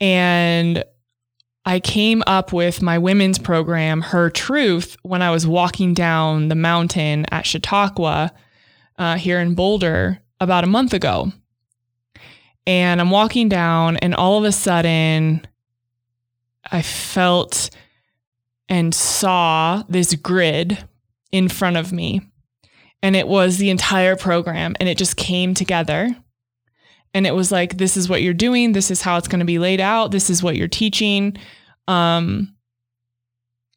And 0.00 0.84
I 1.64 1.80
came 1.80 2.22
up 2.26 2.52
with 2.52 2.80
my 2.80 2.98
women's 2.98 3.38
program, 3.38 4.00
Her 4.00 4.30
Truth, 4.30 4.96
when 5.02 5.22
I 5.22 5.30
was 5.30 5.46
walking 5.46 5.92
down 5.92 6.48
the 6.48 6.54
mountain 6.54 7.26
at 7.30 7.46
Chautauqua 7.46 8.32
uh, 8.96 9.16
here 9.16 9.40
in 9.40 9.54
Boulder 9.54 10.20
about 10.40 10.64
a 10.64 10.68
month 10.68 10.94
ago. 10.94 11.32
And 12.68 13.00
I'm 13.00 13.10
walking 13.10 13.48
down, 13.48 13.96
and 13.96 14.14
all 14.14 14.36
of 14.36 14.44
a 14.44 14.52
sudden, 14.52 15.40
I 16.70 16.82
felt 16.82 17.70
and 18.68 18.94
saw 18.94 19.84
this 19.88 20.14
grid 20.14 20.76
in 21.32 21.48
front 21.48 21.78
of 21.78 21.94
me. 21.94 22.20
And 23.02 23.16
it 23.16 23.26
was 23.26 23.56
the 23.56 23.70
entire 23.70 24.16
program, 24.16 24.76
and 24.78 24.86
it 24.86 24.98
just 24.98 25.16
came 25.16 25.54
together. 25.54 26.14
And 27.14 27.26
it 27.26 27.34
was 27.34 27.50
like, 27.50 27.78
this 27.78 27.96
is 27.96 28.06
what 28.06 28.20
you're 28.20 28.34
doing. 28.34 28.72
This 28.72 28.90
is 28.90 29.00
how 29.00 29.16
it's 29.16 29.28
going 29.28 29.40
to 29.40 29.46
be 29.46 29.58
laid 29.58 29.80
out. 29.80 30.10
This 30.10 30.28
is 30.28 30.42
what 30.42 30.56
you're 30.56 30.68
teaching. 30.68 31.38
Um, 31.86 32.54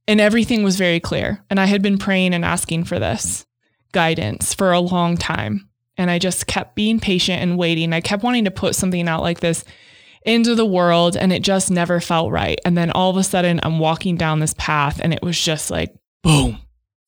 and 0.05 0.19
everything 0.19 0.63
was 0.63 0.75
very 0.75 0.99
clear. 0.99 1.41
And 1.49 1.61
I 1.61 1.65
had 1.65 1.81
been 1.81 1.97
praying 1.97 2.33
and 2.33 2.43
asking 2.43 2.83
for 2.83 2.99
this 2.99 3.45
guidance 3.93 4.53
for 4.53 4.73
a 4.73 4.81
long 4.81 5.15
time. 5.15 5.69
And 6.01 6.09
I 6.09 6.17
just 6.17 6.47
kept 6.47 6.73
being 6.73 6.99
patient 6.99 7.43
and 7.43 7.59
waiting. 7.59 7.93
I 7.93 8.01
kept 8.01 8.23
wanting 8.23 8.45
to 8.45 8.51
put 8.51 8.73
something 8.73 9.07
out 9.07 9.21
like 9.21 9.39
this 9.39 9.63
into 10.23 10.55
the 10.55 10.65
world, 10.65 11.15
and 11.15 11.31
it 11.31 11.43
just 11.43 11.69
never 11.69 11.99
felt 11.99 12.31
right. 12.31 12.59
And 12.65 12.75
then 12.75 12.89
all 12.89 13.11
of 13.11 13.17
a 13.17 13.23
sudden, 13.23 13.59
I'm 13.61 13.77
walking 13.77 14.15
down 14.15 14.39
this 14.39 14.55
path, 14.57 14.99
and 14.99 15.13
it 15.13 15.21
was 15.21 15.39
just 15.39 15.69
like, 15.69 15.93
boom, 16.23 16.57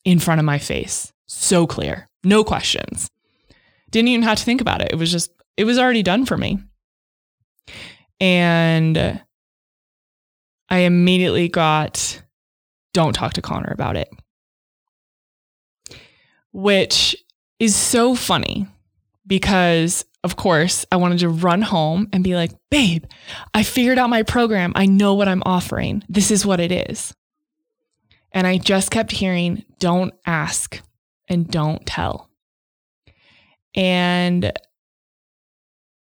in 0.05 0.19
front 0.19 0.37
of 0.37 0.45
my 0.45 0.59
face. 0.59 1.11
So 1.25 1.65
clear. 1.65 2.07
No 2.23 2.43
questions. 2.43 3.09
Didn't 3.89 4.09
even 4.09 4.21
have 4.21 4.37
to 4.37 4.43
think 4.43 4.61
about 4.61 4.83
it. 4.83 4.91
It 4.91 4.97
was 4.97 5.11
just, 5.11 5.31
it 5.57 5.63
was 5.63 5.79
already 5.79 6.03
done 6.03 6.27
for 6.27 6.37
me. 6.37 6.59
And 8.19 9.23
I 10.69 10.77
immediately 10.77 11.47
got, 11.49 12.21
don't 12.93 13.13
talk 13.13 13.33
to 13.33 13.41
Connor 13.41 13.71
about 13.71 13.97
it. 13.97 14.09
Which 16.51 17.15
is 17.57 17.75
so 17.75 18.13
funny 18.13 18.67
because, 19.25 20.05
of 20.23 20.35
course, 20.35 20.85
I 20.91 20.97
wanted 20.97 21.19
to 21.19 21.29
run 21.29 21.61
home 21.61 22.09
and 22.11 22.23
be 22.23 22.35
like, 22.35 22.51
babe, 22.69 23.05
I 23.53 23.63
figured 23.63 23.97
out 23.97 24.09
my 24.09 24.23
program. 24.23 24.73
I 24.75 24.85
know 24.85 25.13
what 25.13 25.27
I'm 25.27 25.43
offering. 25.45 26.03
This 26.09 26.31
is 26.31 26.45
what 26.45 26.59
it 26.59 26.71
is. 26.71 27.13
And 28.31 28.47
I 28.47 28.57
just 28.57 28.91
kept 28.91 29.11
hearing, 29.11 29.63
don't 29.79 30.13
ask 30.25 30.81
and 31.27 31.49
don't 31.49 31.85
tell. 31.85 32.29
And 33.75 34.51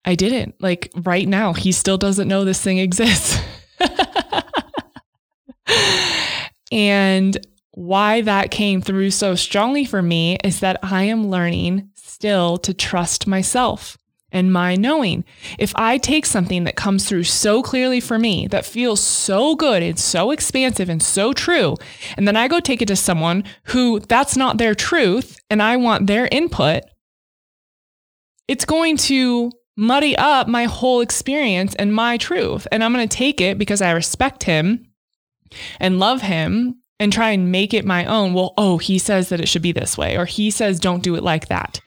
I 0.05 0.15
didn't. 0.15 0.55
Like 0.61 0.91
right 0.97 1.27
now, 1.29 1.53
he 1.53 1.73
still 1.73 1.99
doesn't 1.99 2.29
know 2.29 2.45
this 2.45 2.63
thing 2.63 2.79
exists. 2.79 3.39
and 6.73 7.37
why 7.73 8.21
that 8.23 8.51
came 8.51 8.81
through 8.83 9.11
so 9.11 9.35
strongly 9.35 9.85
for 9.85 10.03
me 10.03 10.37
is 10.43 10.61
that 10.61 10.79
I 10.83 11.05
am 11.05 11.29
learning 11.29 11.90
still 12.21 12.59
to 12.59 12.75
trust 12.75 13.27
myself 13.27 13.97
and 14.31 14.53
my 14.53 14.77
knowing. 14.77 15.25
If 15.59 15.73
I 15.75 15.97
take 15.97 16.27
something 16.27 16.65
that 16.65 16.77
comes 16.77 17.09
through 17.09 17.25
so 17.25 17.63
clearly 17.63 17.99
for 17.99 18.19
me, 18.19 18.47
that 18.49 18.67
feels 18.67 19.01
so 19.01 19.57
good 19.57 19.83
and 19.83 19.99
so 19.99 20.31
expansive 20.31 20.91
and 20.91 21.03
so 21.03 21.33
true, 21.33 21.77
and 22.19 22.29
then 22.29 22.37
I 22.37 22.47
go 22.47 22.61
take 22.61 22.83
it 22.83 22.89
to 22.89 22.95
someone 22.97 23.43
who 23.65 24.01
that's 24.01 24.37
not 24.37 24.59
their 24.59 24.75
truth 24.75 25.41
and 25.49 25.63
I 25.63 25.79
want 25.79 26.09
their 26.09 26.29
input, 26.31 26.83
it's 28.47 28.67
going 28.67 28.99
to 28.99 29.51
muddy 29.79 30.15
up 30.15 30.47
my 30.47 30.65
whole 30.65 31.01
experience 31.01 31.75
and 31.77 31.95
my 31.95 32.19
truth. 32.19 32.69
And 32.71 32.85
I'm 32.85 32.93
going 32.93 33.09
to 33.09 33.17
take 33.17 33.41
it 33.41 33.57
because 33.57 33.81
I 33.81 33.93
respect 33.93 34.43
him 34.43 34.89
and 35.79 35.99
love 35.99 36.21
him 36.21 36.83
and 36.99 37.11
try 37.11 37.31
and 37.31 37.51
make 37.51 37.73
it 37.73 37.87
my 37.87 38.05
own. 38.05 38.35
Well, 38.35 38.53
oh, 38.59 38.77
he 38.77 38.99
says 38.99 39.31
that 39.31 39.41
it 39.41 39.49
should 39.49 39.63
be 39.63 39.73
this 39.73 39.97
way, 39.97 40.19
or 40.19 40.27
he 40.27 40.51
says 40.51 40.79
don't 40.79 41.03
do 41.03 41.15
it 41.15 41.23
like 41.23 41.49
that. 41.49 41.81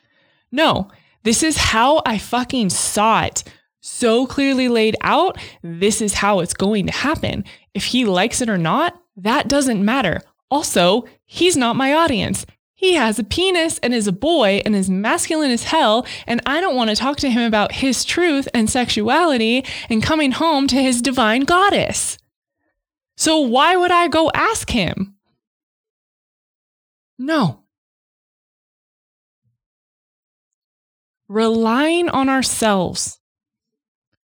No, 0.53 0.89
this 1.23 1.41
is 1.41 1.57
how 1.57 2.03
I 2.05 2.19
fucking 2.19 2.69
saw 2.69 3.23
it 3.23 3.43
so 3.81 4.27
clearly 4.27 4.69
laid 4.69 4.95
out. 5.01 5.37
This 5.63 5.99
is 5.99 6.13
how 6.13 6.39
it's 6.39 6.53
going 6.53 6.85
to 6.85 6.93
happen. 6.93 7.43
If 7.73 7.85
he 7.85 8.05
likes 8.05 8.39
it 8.39 8.49
or 8.49 8.57
not, 8.57 8.95
that 9.17 9.47
doesn't 9.47 9.83
matter. 9.83 10.21
Also, 10.51 11.05
he's 11.25 11.57
not 11.57 11.75
my 11.75 11.91
audience. 11.91 12.45
He 12.75 12.93
has 12.93 13.17
a 13.17 13.23
penis 13.23 13.79
and 13.79 13.95
is 13.95 14.07
a 14.07 14.11
boy 14.11 14.61
and 14.63 14.75
is 14.75 14.91
masculine 14.91 15.49
as 15.49 15.63
hell, 15.63 16.05
and 16.27 16.39
I 16.45 16.61
don't 16.61 16.75
want 16.75 16.91
to 16.91 16.95
talk 16.95 17.17
to 17.17 17.31
him 17.31 17.41
about 17.41 17.71
his 17.71 18.05
truth 18.05 18.47
and 18.53 18.69
sexuality 18.69 19.65
and 19.89 20.03
coming 20.03 20.33
home 20.33 20.67
to 20.67 20.81
his 20.81 21.01
divine 21.01 21.41
goddess. 21.41 22.19
So 23.17 23.39
why 23.39 23.75
would 23.75 23.91
I 23.91 24.07
go 24.07 24.29
ask 24.35 24.69
him? 24.69 25.15
No. 27.17 27.62
Relying 31.27 32.09
on 32.09 32.29
ourselves, 32.29 33.19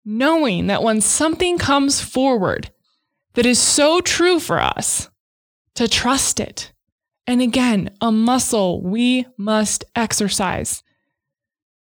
knowing 0.05 0.67
that 0.67 0.83
when 0.83 1.01
something 1.01 1.59
comes 1.59 2.01
forward 2.01 2.71
that 3.35 3.47
is 3.47 3.59
so 3.59 4.01
true 4.01 4.41
for 4.41 4.59
us, 4.61 5.09
to 5.75 5.89
trust 5.89 6.41
it. 6.41 6.73
And 7.27 7.41
again, 7.41 7.91
a 8.01 8.11
muscle 8.11 8.83
we 8.83 9.27
must 9.37 9.85
exercise. 9.95 10.83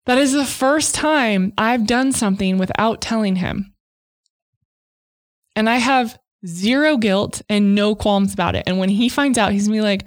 That 0.06 0.18
is 0.18 0.34
the 0.34 0.46
first 0.46 0.96
time 0.96 1.54
I've 1.58 1.86
done 1.86 2.12
something 2.12 2.58
without 2.58 3.02
telling 3.02 3.36
him. 3.38 3.74
And 5.56 5.70
I 5.70 5.78
have 5.78 6.18
zero 6.46 6.98
guilt 6.98 7.42
and 7.50 7.76
no 7.76 7.96
qualms 7.96 8.34
about 8.34 8.56
it. 8.56 8.64
And 8.68 8.78
when 8.78 8.90
he 8.90 9.10
finds 9.10 9.38
out, 9.38 9.52
he's 9.52 9.68
gonna 9.68 9.78
be 9.78 9.82
like, 9.82 10.06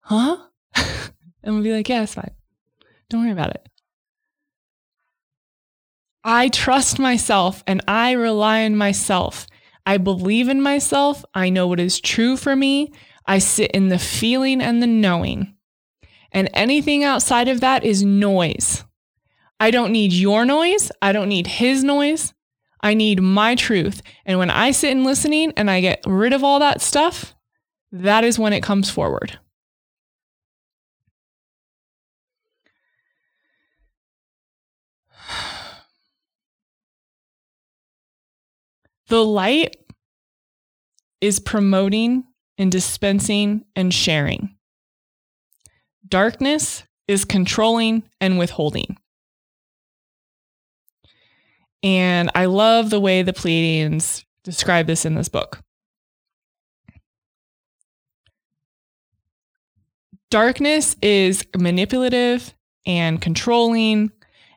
huh? 0.00 0.38
and 0.76 1.54
we'll 1.54 1.62
be 1.62 1.72
like, 1.72 1.88
yeah, 1.88 2.02
it's 2.02 2.14
fine. 2.14 2.32
Don't 3.14 3.22
worry 3.22 3.30
about 3.30 3.50
it. 3.50 3.68
I 6.24 6.48
trust 6.48 6.98
myself 6.98 7.62
and 7.64 7.80
I 7.86 8.10
rely 8.10 8.64
on 8.64 8.74
myself. 8.74 9.46
I 9.86 9.98
believe 9.98 10.48
in 10.48 10.60
myself. 10.60 11.24
I 11.32 11.48
know 11.48 11.68
what 11.68 11.78
is 11.78 12.00
true 12.00 12.36
for 12.36 12.56
me. 12.56 12.92
I 13.24 13.38
sit 13.38 13.70
in 13.70 13.88
the 13.88 14.00
feeling 14.00 14.60
and 14.60 14.82
the 14.82 14.88
knowing. 14.88 15.54
And 16.32 16.50
anything 16.54 17.04
outside 17.04 17.46
of 17.46 17.60
that 17.60 17.84
is 17.84 18.02
noise. 18.02 18.82
I 19.60 19.70
don't 19.70 19.92
need 19.92 20.12
your 20.12 20.44
noise. 20.44 20.90
I 21.00 21.12
don't 21.12 21.28
need 21.28 21.46
his 21.46 21.84
noise. 21.84 22.34
I 22.80 22.94
need 22.94 23.22
my 23.22 23.54
truth. 23.54 24.02
And 24.26 24.40
when 24.40 24.50
I 24.50 24.72
sit 24.72 24.90
in 24.90 25.04
listening 25.04 25.52
and 25.56 25.70
I 25.70 25.80
get 25.80 26.02
rid 26.04 26.32
of 26.32 26.42
all 26.42 26.58
that 26.58 26.82
stuff, 26.82 27.36
that 27.92 28.24
is 28.24 28.40
when 28.40 28.52
it 28.52 28.64
comes 28.64 28.90
forward. 28.90 29.38
The 39.14 39.24
light 39.24 39.76
is 41.20 41.38
promoting 41.38 42.24
and 42.58 42.72
dispensing 42.72 43.64
and 43.76 43.94
sharing. 43.94 44.56
Darkness 46.08 46.82
is 47.06 47.24
controlling 47.24 48.02
and 48.20 48.38
withholding. 48.40 48.96
And 51.84 52.28
I 52.34 52.46
love 52.46 52.90
the 52.90 52.98
way 52.98 53.22
the 53.22 53.32
Pleiadians 53.32 54.24
describe 54.42 54.88
this 54.88 55.04
in 55.04 55.14
this 55.14 55.28
book. 55.28 55.60
Darkness 60.28 60.96
is 61.00 61.46
manipulative 61.56 62.52
and 62.84 63.22
controlling 63.22 64.10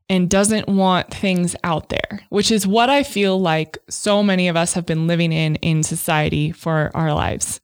and 0.10 0.30
doesn't 0.30 0.68
want 0.68 1.14
things 1.14 1.56
out 1.64 1.90
there, 1.90 2.22
which 2.30 2.52
is 2.52 2.66
what 2.66 2.90
I 2.90 3.04
feel 3.04 3.40
like 3.40 3.78
so 3.90 4.24
many 4.24 4.48
of 4.48 4.56
us 4.56 4.74
have 4.74 4.86
been 4.86 5.08
living 5.08 5.32
in 5.32 5.56
in 5.58 5.84
society 5.84 6.52
for 6.52 6.92
our 6.94 7.14
lives. 7.14 7.60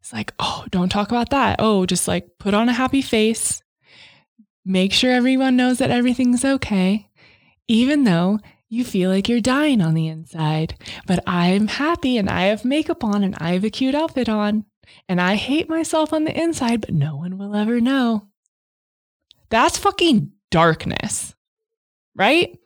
It's 0.00 0.12
like, 0.12 0.32
oh, 0.38 0.64
don't 0.70 0.88
talk 0.88 1.08
about 1.08 1.30
that. 1.30 1.56
Oh, 1.58 1.84
just 1.86 2.06
like 2.06 2.38
put 2.38 2.54
on 2.54 2.68
a 2.68 2.72
happy 2.72 3.02
face. 3.02 3.62
Make 4.64 4.92
sure 4.92 5.12
everyone 5.12 5.56
knows 5.56 5.78
that 5.78 5.90
everything's 5.90 6.44
okay, 6.44 7.08
even 7.66 8.04
though 8.04 8.38
you 8.68 8.84
feel 8.84 9.10
like 9.10 9.28
you're 9.28 9.40
dying 9.40 9.80
on 9.80 9.94
the 9.94 10.08
inside. 10.08 10.74
But 11.06 11.22
I'm 11.26 11.68
happy 11.68 12.18
and 12.18 12.28
I 12.28 12.42
have 12.46 12.64
makeup 12.64 13.04
on 13.04 13.22
and 13.22 13.34
I 13.38 13.52
have 13.52 13.64
a 13.64 13.70
cute 13.70 13.94
outfit 13.94 14.28
on. 14.28 14.64
And 15.08 15.20
I 15.20 15.34
hate 15.34 15.68
myself 15.68 16.12
on 16.12 16.24
the 16.24 16.40
inside, 16.40 16.80
but 16.80 16.94
no 16.94 17.16
one 17.16 17.38
will 17.38 17.54
ever 17.54 17.80
know. 17.80 18.28
That's 19.50 19.78
fucking 19.78 20.32
darkness, 20.50 21.34
right? 22.16 22.58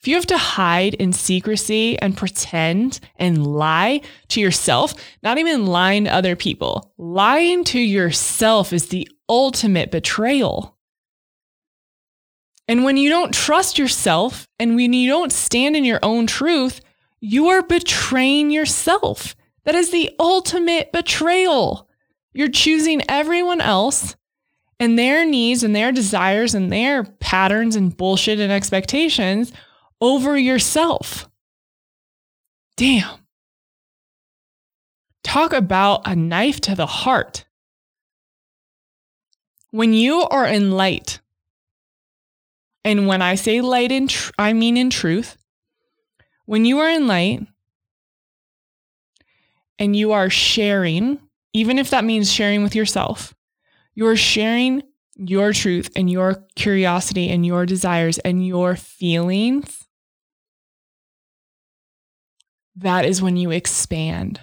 If 0.00 0.08
you 0.08 0.16
have 0.16 0.26
to 0.26 0.36
hide 0.36 0.92
in 0.92 1.14
secrecy 1.14 1.98
and 1.98 2.14
pretend 2.14 3.00
and 3.16 3.46
lie 3.46 4.02
to 4.28 4.40
yourself, 4.40 4.92
not 5.22 5.38
even 5.38 5.64
lying 5.64 6.04
to 6.04 6.12
other 6.12 6.36
people, 6.36 6.92
lying 6.98 7.64
to 7.64 7.80
yourself 7.80 8.74
is 8.74 8.88
the 8.88 9.08
ultimate 9.30 9.90
betrayal. 9.90 10.76
And 12.68 12.84
when 12.84 12.98
you 12.98 13.08
don't 13.08 13.32
trust 13.32 13.78
yourself 13.78 14.46
and 14.58 14.76
when 14.76 14.92
you 14.92 15.08
don't 15.08 15.32
stand 15.32 15.74
in 15.74 15.84
your 15.84 16.00
own 16.02 16.26
truth, 16.26 16.82
you 17.20 17.48
are 17.48 17.62
betraying 17.62 18.50
yourself. 18.50 19.34
That 19.64 19.74
is 19.74 19.90
the 19.90 20.10
ultimate 20.20 20.92
betrayal. 20.92 21.88
You're 22.34 22.50
choosing 22.50 23.00
everyone 23.08 23.62
else 23.62 24.16
and 24.80 24.98
their 24.98 25.24
needs 25.24 25.62
and 25.62 25.74
their 25.74 25.92
desires 25.92 26.54
and 26.54 26.72
their 26.72 27.04
patterns 27.04 27.76
and 27.76 27.96
bullshit 27.96 28.38
and 28.40 28.52
expectations 28.52 29.52
over 30.00 30.36
yourself. 30.36 31.28
Damn. 32.76 33.18
Talk 35.22 35.52
about 35.52 36.06
a 36.06 36.14
knife 36.14 36.60
to 36.62 36.74
the 36.74 36.86
heart. 36.86 37.46
When 39.70 39.92
you 39.92 40.22
are 40.22 40.46
in 40.46 40.72
light, 40.72 41.20
and 42.84 43.06
when 43.06 43.22
I 43.22 43.34
say 43.34 43.60
light 43.60 43.90
in 43.90 44.08
tr- 44.08 44.32
I 44.38 44.52
mean 44.52 44.76
in 44.76 44.90
truth. 44.90 45.36
When 46.46 46.66
you 46.66 46.78
are 46.80 46.90
in 46.90 47.06
light 47.06 47.46
and 49.78 49.96
you 49.96 50.12
are 50.12 50.28
sharing, 50.28 51.18
even 51.54 51.78
if 51.78 51.90
that 51.90 52.04
means 52.04 52.30
sharing 52.30 52.62
with 52.62 52.74
yourself, 52.74 53.33
you're 53.94 54.16
sharing 54.16 54.82
your 55.16 55.52
truth 55.52 55.90
and 55.94 56.10
your 56.10 56.44
curiosity 56.56 57.30
and 57.30 57.46
your 57.46 57.66
desires 57.66 58.18
and 58.18 58.46
your 58.46 58.76
feelings. 58.76 59.84
That 62.76 63.04
is 63.04 63.22
when 63.22 63.36
you 63.36 63.50
expand. 63.50 64.40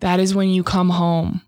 That 0.00 0.18
is 0.18 0.34
when 0.34 0.48
you 0.48 0.64
come 0.64 0.90
home. 0.90 1.42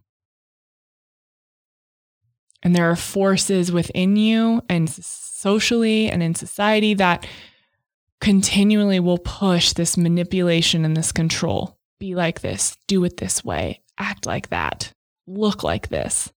And 2.62 2.76
there 2.76 2.88
are 2.90 2.96
forces 2.96 3.72
within 3.72 4.16
you 4.16 4.62
and 4.68 4.88
socially 4.88 6.08
and 6.08 6.22
in 6.22 6.36
society 6.36 6.94
that 6.94 7.26
continually 8.20 9.00
will 9.00 9.18
push 9.18 9.72
this 9.72 9.96
manipulation 9.96 10.84
and 10.84 10.96
this 10.96 11.10
control. 11.10 11.76
Be 11.98 12.14
like 12.14 12.40
this, 12.40 12.76
do 12.86 13.02
it 13.04 13.16
this 13.16 13.44
way, 13.44 13.80
act 13.98 14.26
like 14.26 14.50
that, 14.50 14.92
look 15.26 15.64
like 15.64 15.88
this. 15.88 16.32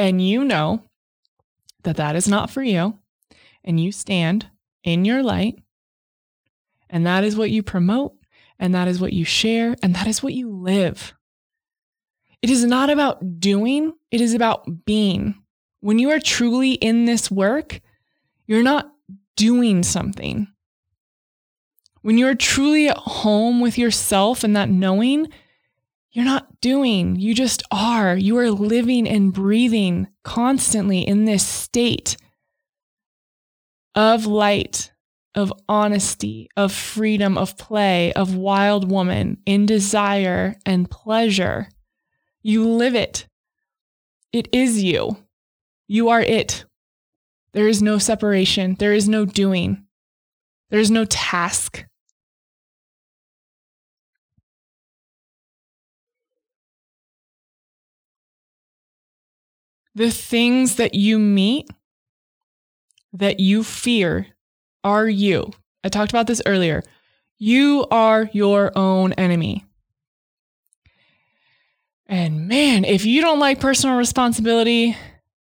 And 0.00 0.26
you 0.26 0.44
know 0.44 0.82
that 1.82 1.98
that 1.98 2.16
is 2.16 2.26
not 2.26 2.48
for 2.48 2.62
you. 2.62 2.98
And 3.62 3.78
you 3.78 3.92
stand 3.92 4.46
in 4.82 5.04
your 5.04 5.22
light. 5.22 5.58
And 6.88 7.06
that 7.06 7.22
is 7.22 7.36
what 7.36 7.50
you 7.50 7.62
promote. 7.62 8.14
And 8.58 8.74
that 8.74 8.88
is 8.88 8.98
what 8.98 9.12
you 9.12 9.26
share. 9.26 9.76
And 9.82 9.94
that 9.94 10.06
is 10.06 10.22
what 10.22 10.32
you 10.32 10.48
live. 10.50 11.12
It 12.40 12.48
is 12.48 12.64
not 12.64 12.88
about 12.88 13.40
doing, 13.40 13.92
it 14.10 14.22
is 14.22 14.32
about 14.32 14.86
being. 14.86 15.34
When 15.80 15.98
you 15.98 16.10
are 16.12 16.18
truly 16.18 16.72
in 16.72 17.04
this 17.04 17.30
work, 17.30 17.82
you're 18.46 18.62
not 18.62 18.90
doing 19.36 19.82
something. 19.82 20.48
When 22.00 22.16
you're 22.16 22.34
truly 22.34 22.88
at 22.88 22.96
home 22.96 23.60
with 23.60 23.76
yourself 23.76 24.44
and 24.44 24.56
that 24.56 24.70
knowing, 24.70 25.28
you're 26.12 26.24
not 26.24 26.60
doing, 26.60 27.16
you 27.16 27.34
just 27.34 27.62
are. 27.70 28.16
You 28.16 28.36
are 28.38 28.50
living 28.50 29.08
and 29.08 29.32
breathing 29.32 30.08
constantly 30.24 31.00
in 31.00 31.24
this 31.24 31.46
state 31.46 32.16
of 33.94 34.26
light, 34.26 34.92
of 35.34 35.52
honesty, 35.68 36.48
of 36.56 36.72
freedom, 36.72 37.38
of 37.38 37.56
play, 37.56 38.12
of 38.14 38.34
wild 38.34 38.90
woman 38.90 39.38
in 39.46 39.66
desire 39.66 40.56
and 40.66 40.90
pleasure. 40.90 41.68
You 42.42 42.68
live 42.68 42.94
it. 42.96 43.26
It 44.32 44.48
is 44.52 44.82
you. 44.82 45.16
You 45.86 46.08
are 46.08 46.20
it. 46.20 46.64
There 47.52 47.68
is 47.68 47.82
no 47.82 47.98
separation. 47.98 48.76
There 48.78 48.92
is 48.92 49.08
no 49.08 49.24
doing. 49.24 49.84
There 50.70 50.80
is 50.80 50.90
no 50.90 51.04
task. 51.04 51.84
The 59.94 60.10
things 60.10 60.76
that 60.76 60.94
you 60.94 61.18
meet, 61.18 61.68
that 63.12 63.40
you 63.40 63.64
fear, 63.64 64.26
are 64.84 65.08
you. 65.08 65.52
I 65.84 65.88
talked 65.88 66.12
about 66.12 66.26
this 66.26 66.42
earlier. 66.46 66.82
You 67.38 67.86
are 67.90 68.28
your 68.32 68.76
own 68.76 69.12
enemy. 69.14 69.64
And 72.06 72.48
man, 72.48 72.84
if 72.84 73.04
you 73.04 73.20
don't 73.20 73.38
like 73.38 73.60
personal 73.60 73.96
responsibility, 73.96 74.96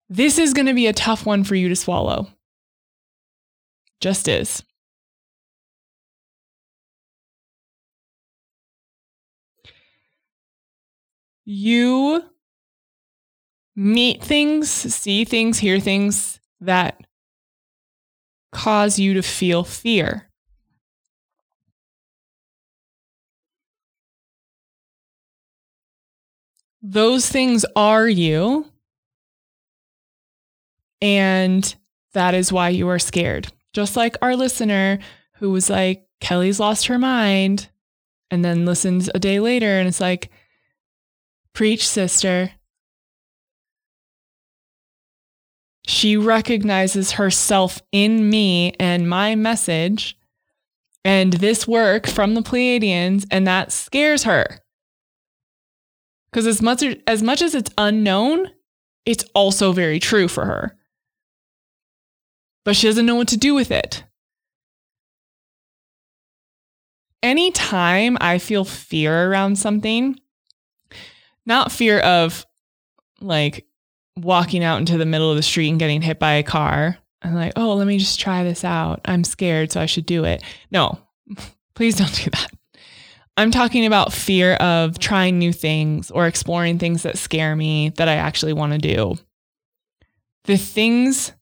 this 0.09 0.37
is 0.37 0.53
going 0.53 0.65
to 0.65 0.73
be 0.73 0.87
a 0.87 0.93
tough 0.93 1.25
one 1.25 1.43
for 1.43 1.55
you 1.55 1.69
to 1.69 1.75
swallow. 1.75 2.27
Just 3.99 4.27
is. 4.27 4.63
You 11.45 12.23
meet 13.77 14.23
things, 14.23 14.69
see 14.69 15.23
things, 15.23 15.59
hear 15.59 15.79
things 15.79 16.39
that 16.59 16.99
cause 18.51 18.97
you 18.97 19.13
to 19.13 19.21
feel 19.21 19.63
fear. 19.63 20.29
Those 26.81 27.29
things 27.29 27.65
are 27.75 28.07
you, 28.07 28.65
and 31.01 31.75
that 32.13 32.33
is 32.33 32.51
why 32.51 32.69
you 32.69 32.87
are 32.89 32.99
scared. 32.99 33.51
Just 33.73 33.95
like 33.95 34.15
our 34.21 34.35
listener 34.35 34.97
who 35.35 35.51
was 35.51 35.69
like, 35.69 36.07
Kelli's 36.19 36.59
lost 36.59 36.87
her 36.87 36.97
mind, 36.97 37.69
and 38.31 38.43
then 38.43 38.65
listens 38.65 39.09
a 39.13 39.19
day 39.19 39.39
later 39.39 39.77
and 39.79 39.87
it's 39.87 40.01
like, 40.01 40.31
Preach, 41.53 41.87
sister. 41.87 42.51
She 45.87 46.17
recognizes 46.17 47.11
herself 47.11 47.81
in 47.93 48.29
me 48.29 48.73
and 48.77 49.09
my 49.09 49.35
message 49.35 50.17
and 51.05 51.31
this 51.31 51.65
work 51.65 52.05
from 52.05 52.33
the 52.33 52.41
Pleiadians, 52.41 53.25
and 53.31 53.47
that 53.47 53.71
scares 53.71 54.23
her. 54.23 54.59
Because 56.29 56.45
as 56.45 56.61
much 56.61 56.83
as 57.07 57.23
much 57.23 57.41
as 57.41 57.55
it's 57.55 57.71
unknown, 57.77 58.51
it's 59.05 59.23
also 59.33 59.71
very 59.71 59.99
true 59.99 60.27
for 60.27 60.43
her. 60.43 60.77
But 62.65 62.75
she 62.75 62.87
doesn't 62.87 63.05
know 63.05 63.15
what 63.15 63.29
to 63.29 63.37
do 63.37 63.53
with 63.53 63.71
it. 63.71 64.03
Anytime 67.23 68.17
I 68.19 68.37
feel 68.37 68.65
fear 68.65 69.31
around 69.31 69.57
something, 69.57 70.19
not 71.45 71.71
fear 71.71 71.99
of 71.99 72.45
like 73.21 73.66
walking 74.17 74.63
out 74.63 74.79
into 74.79 74.97
the 74.97 75.05
middle 75.05 75.29
of 75.29 75.37
the 75.37 75.43
street 75.43 75.69
and 75.69 75.79
getting 75.79 76.01
hit 76.01 76.19
by 76.19 76.33
a 76.33 76.43
car. 76.43 76.97
I'm 77.21 77.33
like, 77.33 77.53
oh, 77.55 77.73
let 77.73 77.87
me 77.87 77.97
just 77.97 78.19
try 78.19 78.43
this 78.43 78.63
out. 78.63 79.01
I'm 79.05 79.23
scared, 79.23 79.71
so 79.71 79.81
I 79.81 79.85
should 79.85 80.05
do 80.05 80.23
it. 80.23 80.43
No, 80.71 80.99
please 81.75 81.95
don't 81.95 82.13
do 82.13 82.29
that. 82.31 82.51
I'm 83.37 83.51
talking 83.51 83.85
about 83.85 84.13
fear 84.13 84.53
of 84.55 84.97
trying 84.97 85.37
new 85.37 85.53
things 85.53 86.09
or 86.09 86.25
exploring 86.25 86.79
things 86.79 87.03
that 87.03 87.17
scare 87.17 87.55
me 87.55 87.89
that 87.97 88.07
I 88.07 88.15
actually 88.15 88.53
want 88.53 88.73
to 88.73 88.79
do. 88.79 89.15
The 90.45 90.57
things 90.57 91.33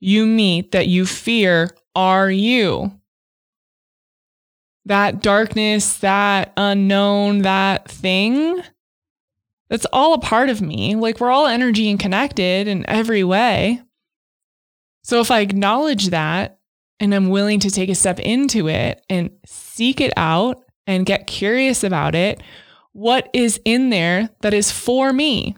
you 0.00 0.26
meet 0.26 0.72
that 0.72 0.88
you 0.88 1.06
fear 1.06 1.70
are 1.94 2.30
you. 2.30 2.92
That 4.86 5.22
darkness, 5.22 5.98
that 5.98 6.52
unknown, 6.56 7.42
that 7.42 7.88
thing 7.88 8.62
that's 9.68 9.86
all 9.92 10.14
a 10.14 10.20
part 10.20 10.48
of 10.48 10.60
me. 10.60 10.94
Like 10.94 11.20
we're 11.20 11.30
all 11.30 11.46
energy 11.46 11.90
and 11.90 11.98
connected 11.98 12.68
in 12.68 12.88
every 12.88 13.24
way. 13.24 13.82
So 15.02 15.20
if 15.20 15.30
I 15.30 15.40
acknowledge 15.40 16.08
that 16.10 16.58
and 17.00 17.14
I'm 17.14 17.28
willing 17.28 17.60
to 17.60 17.70
take 17.70 17.88
a 17.88 17.94
step 17.94 18.18
into 18.20 18.68
it 18.68 19.04
and 19.08 19.30
seek 19.44 20.00
it 20.00 20.12
out 20.16 20.62
and 20.86 21.06
get 21.06 21.26
curious 21.26 21.84
about 21.84 22.14
it, 22.14 22.42
what 22.92 23.28
is 23.32 23.60
in 23.64 23.90
there 23.90 24.30
that 24.40 24.54
is 24.54 24.70
for 24.70 25.12
me 25.12 25.56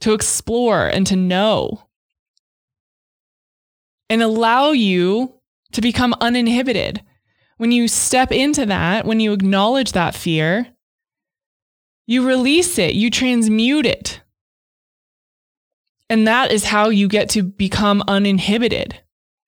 to 0.00 0.12
explore 0.12 0.86
and 0.86 1.06
to 1.06 1.16
know? 1.16 1.82
And 4.08 4.22
allow 4.22 4.72
you 4.72 5.34
to 5.72 5.80
become 5.80 6.14
uninhibited. 6.20 7.02
When 7.56 7.72
you 7.72 7.88
step 7.88 8.30
into 8.30 8.66
that, 8.66 9.06
when 9.06 9.20
you 9.20 9.32
acknowledge 9.32 9.92
that 9.92 10.14
fear, 10.14 10.71
you 12.12 12.26
release 12.26 12.78
it, 12.78 12.94
you 12.94 13.08
transmute 13.08 13.86
it. 13.86 14.20
And 16.10 16.28
that 16.28 16.52
is 16.52 16.66
how 16.66 16.90
you 16.90 17.08
get 17.08 17.30
to 17.30 17.42
become 17.42 18.04
uninhibited 18.06 19.00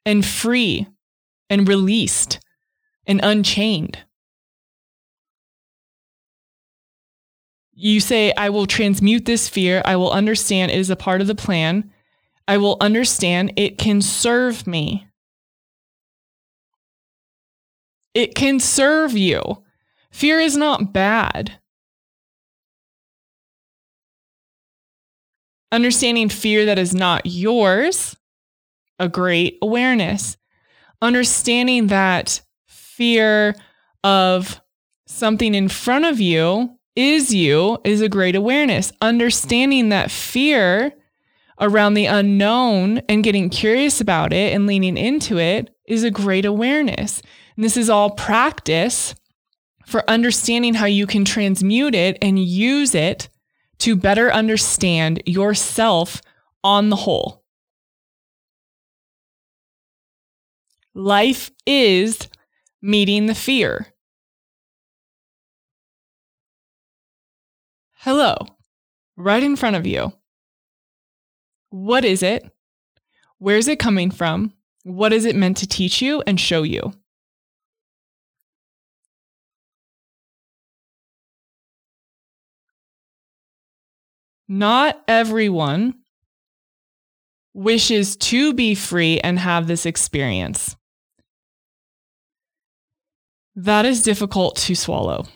and 0.07 0.25
free 0.25 0.87
and 1.51 1.69
released 1.69 2.41
and 3.07 3.21
unchained. 3.23 3.99
You 7.75 8.01
say, 8.01 8.33
I 8.35 8.49
will 8.49 8.67
transmute 8.67 9.27
this 9.27 9.47
fear. 9.47 9.83
I 9.85 9.97
will 9.97 10.11
understand 10.11 10.73
it 10.73 10.79
is 10.79 10.89
a 10.89 10.97
part 10.97 11.21
of 11.21 11.27
the 11.27 11.35
plan. 11.35 11.93
I 12.49 12.57
will 12.57 12.79
understand 12.81 13.53
it 13.57 13.77
can 13.77 14.01
serve 14.01 14.67
me. 14.67 15.07
It 18.15 18.35
can 18.35 18.59
serve 18.59 19.13
you. 19.13 19.63
Fear 20.11 20.41
is 20.41 20.57
not 20.57 20.95
bad. 20.95 21.59
Understanding 25.75 26.29
fear 26.29 26.67
that 26.67 26.79
is 26.79 26.95
not 26.95 27.23
yours, 27.25 28.15
a 29.01 29.09
great 29.09 29.59
awareness. 29.61 30.37
Understanding 31.03 31.89
that 31.89 32.41
fear 32.69 33.57
of 34.05 34.61
something 35.09 35.53
in 35.53 35.69
front 35.69 36.05
of 36.05 36.21
you 36.21 36.79
is 36.95 37.35
you 37.35 37.79
is 37.83 38.01
a 38.01 38.09
great 38.09 38.37
awareness. 38.37 38.93
Understanding 39.03 39.89
that 39.89 40.13
fear 40.13 40.93
around 41.61 41.95
the 41.95 42.07
unknown 42.07 42.99
and 43.09 43.25
getting 43.25 43.51
curious 43.51 44.01
about 44.01 44.33
it 44.33 44.55
and 44.55 44.69
leaning 44.69 44.97
into 44.97 45.41
it 45.41 45.75
is 45.89 46.05
a 46.05 46.11
great 46.11 46.45
awareness. 46.45 47.21
And 47.57 47.65
this 47.65 47.77
is 47.77 47.91
all 47.91 48.11
practice 48.11 49.17
for 49.87 50.09
understanding 50.09 50.75
how 50.75 50.87
you 50.87 51.09
can 51.09 51.25
transmute 51.25 51.97
it 51.97 52.17
and 52.23 52.39
use 52.39 52.95
it 52.95 53.29
to 53.79 53.97
better 53.97 54.33
understand 54.33 55.23
yourself 55.27 56.23
on 56.63 56.89
the 56.89 56.97
whole. 56.97 57.45
Life 60.95 61.51
is 61.67 62.29
meeting 62.81 63.27
the 63.27 63.35
fear. 63.35 63.89
Hello, 67.95 68.37
right 69.17 69.43
in 69.43 69.57
front 69.57 69.77
of 69.77 69.87
you. 69.87 70.13
What 71.71 72.05
is 72.05 72.23
it? 72.23 72.45
Where's 73.39 73.67
it 73.67 73.79
coming 73.79 74.11
from? 74.11 74.53
What 74.85 75.13
is 75.13 75.25
it 75.25 75.35
meant 75.35 75.57
to 75.59 75.67
teach 75.67 76.01
you 76.01 76.23
and 76.27 76.39
show 76.39 76.63
you? 76.63 76.93
Not 84.49 85.03
everyone 85.09 85.95
wishes 87.55 88.17
to 88.17 88.53
be 88.53 88.75
free 88.75 89.21
and 89.21 89.39
have 89.39 89.67
this 89.67 89.87
experience. 89.87 90.77
That 93.57 93.87
is 93.87 94.03
difficult 94.03 94.57
to 94.57 94.75
swallow. 94.75 95.27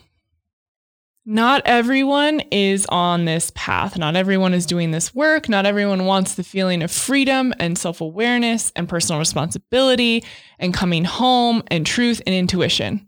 Not 1.25 1.61
everyone 1.65 2.41
is 2.51 2.85
on 2.87 3.25
this 3.25 3.51
path. 3.53 3.97
Not 3.97 4.15
everyone 4.15 4.53
is 4.53 4.65
doing 4.65 4.91
this 4.91 5.13
work. 5.13 5.47
Not 5.47 5.65
everyone 5.65 6.05
wants 6.05 6.35
the 6.35 6.43
feeling 6.43 6.81
of 6.81 6.91
freedom 6.91 7.53
and 7.59 7.77
self 7.77 8.01
awareness 8.01 8.71
and 8.75 8.89
personal 8.89 9.19
responsibility 9.19 10.23
and 10.57 10.73
coming 10.73 11.05
home 11.05 11.63
and 11.67 11.85
truth 11.85 12.21
and 12.25 12.33
intuition. 12.33 13.07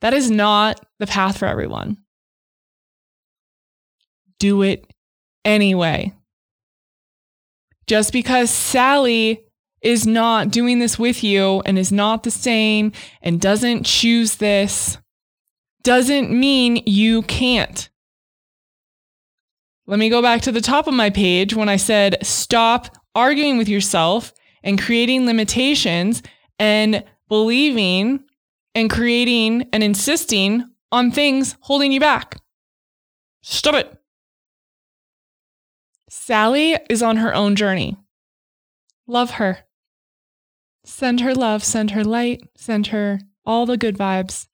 That 0.00 0.12
is 0.12 0.30
not 0.30 0.84
the 0.98 1.06
path 1.06 1.38
for 1.38 1.46
everyone. 1.46 1.96
Do 4.38 4.62
it 4.62 4.86
anyway. 5.44 6.12
Just 7.86 8.12
because 8.12 8.50
Sally 8.50 9.44
is 9.80 10.06
not 10.06 10.50
doing 10.50 10.78
this 10.78 10.98
with 10.98 11.24
you 11.24 11.60
and 11.66 11.78
is 11.78 11.90
not 11.90 12.22
the 12.22 12.30
same 12.30 12.92
and 13.20 13.40
doesn't 13.40 13.84
choose 13.84 14.36
this 14.36 14.98
doesn't 15.82 16.30
mean 16.30 16.82
you 16.86 17.22
can't. 17.22 17.90
Let 19.86 19.98
me 19.98 20.08
go 20.08 20.22
back 20.22 20.42
to 20.42 20.52
the 20.52 20.60
top 20.60 20.86
of 20.86 20.94
my 20.94 21.10
page 21.10 21.54
when 21.54 21.68
I 21.68 21.76
said 21.76 22.24
stop 22.24 22.96
arguing 23.14 23.58
with 23.58 23.68
yourself 23.68 24.32
and 24.62 24.80
creating 24.80 25.26
limitations 25.26 26.22
and 26.58 27.04
believing 27.28 28.20
and 28.74 28.88
creating 28.88 29.68
and 29.72 29.82
insisting 29.82 30.64
on 30.92 31.10
things 31.10 31.56
holding 31.60 31.90
you 31.90 31.98
back. 31.98 32.40
Stop 33.42 33.74
it. 33.74 34.01
Sally 36.14 36.76
is 36.90 37.02
on 37.02 37.16
her 37.16 37.34
own 37.34 37.56
journey. 37.56 37.96
Love 39.06 39.30
her. 39.32 39.60
Send 40.84 41.20
her 41.22 41.34
love, 41.34 41.64
send 41.64 41.92
her 41.92 42.04
light, 42.04 42.42
send 42.54 42.88
her 42.88 43.18
all 43.46 43.64
the 43.64 43.78
good 43.78 43.96
vibes. 43.96 44.46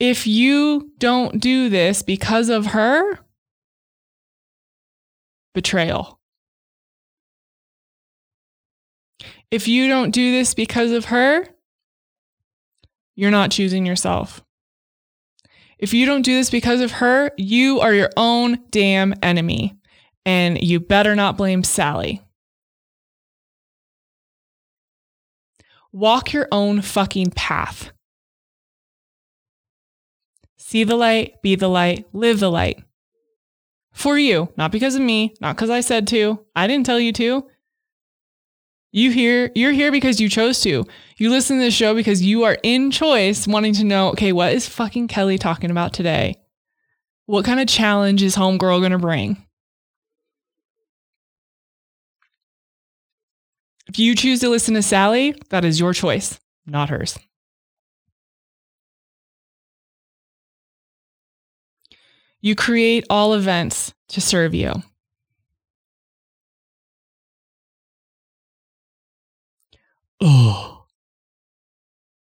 If 0.00 0.26
you 0.26 0.90
don't 0.98 1.40
do 1.40 1.68
this 1.68 2.02
because 2.02 2.48
of 2.48 2.66
her, 2.66 3.20
betrayal. 5.54 6.18
If 9.52 9.68
you 9.68 9.86
don't 9.86 10.10
do 10.10 10.32
this 10.32 10.54
because 10.54 10.90
of 10.90 11.04
her, 11.04 11.46
you're 13.14 13.30
not 13.30 13.52
choosing 13.52 13.86
yourself. 13.86 14.42
If 15.80 15.94
you 15.94 16.04
don't 16.04 16.22
do 16.22 16.36
this 16.36 16.50
because 16.50 16.82
of 16.82 16.92
her, 16.92 17.32
you 17.38 17.80
are 17.80 17.94
your 17.94 18.10
own 18.16 18.58
damn 18.70 19.14
enemy. 19.22 19.74
And 20.26 20.62
you 20.62 20.78
better 20.78 21.16
not 21.16 21.38
blame 21.38 21.64
Sally. 21.64 22.20
Walk 25.90 26.32
your 26.34 26.46
own 26.52 26.82
fucking 26.82 27.30
path. 27.30 27.90
See 30.58 30.84
the 30.84 30.96
light, 30.96 31.42
be 31.42 31.56
the 31.56 31.68
light, 31.68 32.04
live 32.12 32.38
the 32.38 32.50
light. 32.50 32.84
For 33.92 34.18
you, 34.18 34.52
not 34.56 34.70
because 34.70 34.94
of 34.94 35.02
me, 35.02 35.34
not 35.40 35.56
because 35.56 35.70
I 35.70 35.80
said 35.80 36.06
to. 36.08 36.44
I 36.54 36.66
didn't 36.66 36.86
tell 36.86 37.00
you 37.00 37.12
to. 37.14 37.48
You 38.92 39.12
here, 39.12 39.52
you're 39.54 39.72
here 39.72 39.92
because 39.92 40.20
you 40.20 40.28
chose 40.28 40.60
to. 40.62 40.84
You 41.16 41.30
listen 41.30 41.58
to 41.58 41.62
this 41.62 41.74
show 41.74 41.94
because 41.94 42.22
you 42.22 42.42
are 42.42 42.58
in 42.62 42.90
choice 42.90 43.46
wanting 43.46 43.74
to 43.74 43.84
know, 43.84 44.08
okay, 44.10 44.32
what 44.32 44.52
is 44.52 44.68
fucking 44.68 45.06
Kelli 45.06 45.38
talking 45.38 45.70
about 45.70 45.92
today? 45.92 46.40
What 47.26 47.44
kind 47.44 47.60
of 47.60 47.68
challenge 47.68 48.22
is 48.22 48.34
homegirl 48.34 48.80
going 48.80 48.90
to 48.90 48.98
bring? 48.98 49.46
If 53.86 53.98
you 53.98 54.16
choose 54.16 54.40
to 54.40 54.48
listen 54.48 54.74
to 54.74 54.82
Sally, 54.82 55.34
that 55.50 55.64
is 55.64 55.78
your 55.78 55.92
choice, 55.92 56.40
not 56.66 56.90
hers. 56.90 57.16
You 62.40 62.54
create 62.56 63.04
all 63.10 63.34
events 63.34 63.92
to 64.08 64.20
serve 64.20 64.54
you. 64.54 64.82
Oh, 70.22 70.84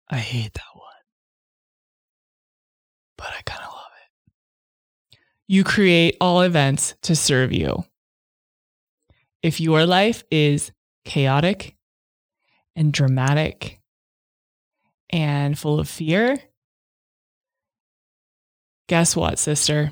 I 0.09 0.17
hate 0.17 0.53
that 0.53 0.63
one. 0.73 0.81
But 3.17 3.27
I 3.27 3.41
kind 3.45 3.63
of 3.63 3.71
love 3.71 3.91
it. 5.11 5.17
You 5.47 5.63
create 5.63 6.17
all 6.19 6.41
events 6.41 6.95
to 7.03 7.15
serve 7.15 7.53
you. 7.53 7.86
If 9.43 9.59
your 9.59 9.86
life 9.86 10.23
is 10.31 10.71
chaotic 11.03 11.75
and 12.75 12.91
dramatic 12.91 13.79
and 15.11 15.57
full 15.57 15.79
of 15.79 15.88
fear, 15.88 16.39
guess 18.88 19.15
what, 19.15 19.38
sister? 19.38 19.91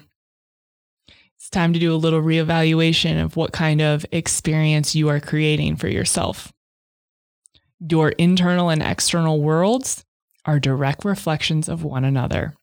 It's 1.37 1.49
time 1.51 1.73
to 1.73 1.79
do 1.79 1.93
a 1.93 1.97
little 1.97 2.21
reevaluation 2.21 3.23
of 3.23 3.35
what 3.35 3.51
kind 3.51 3.81
of 3.81 4.05
experience 4.11 4.95
you 4.95 5.09
are 5.09 5.19
creating 5.19 5.75
for 5.75 5.87
yourself. 5.87 6.51
Your 7.85 8.09
internal 8.11 8.69
and 8.69 8.81
external 8.81 9.41
worlds 9.41 10.05
are 10.45 10.57
direct 10.57 11.03
reflections 11.03 11.67
of 11.67 11.83
one 11.83 12.05
another. 12.05 12.55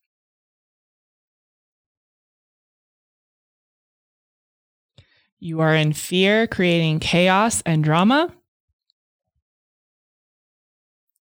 You 5.39 5.61
are 5.61 5.75
in 5.75 5.93
fear, 5.93 6.47
creating 6.47 7.01
chaos 7.01 7.63
and 7.67 7.85
drama. 7.85 8.35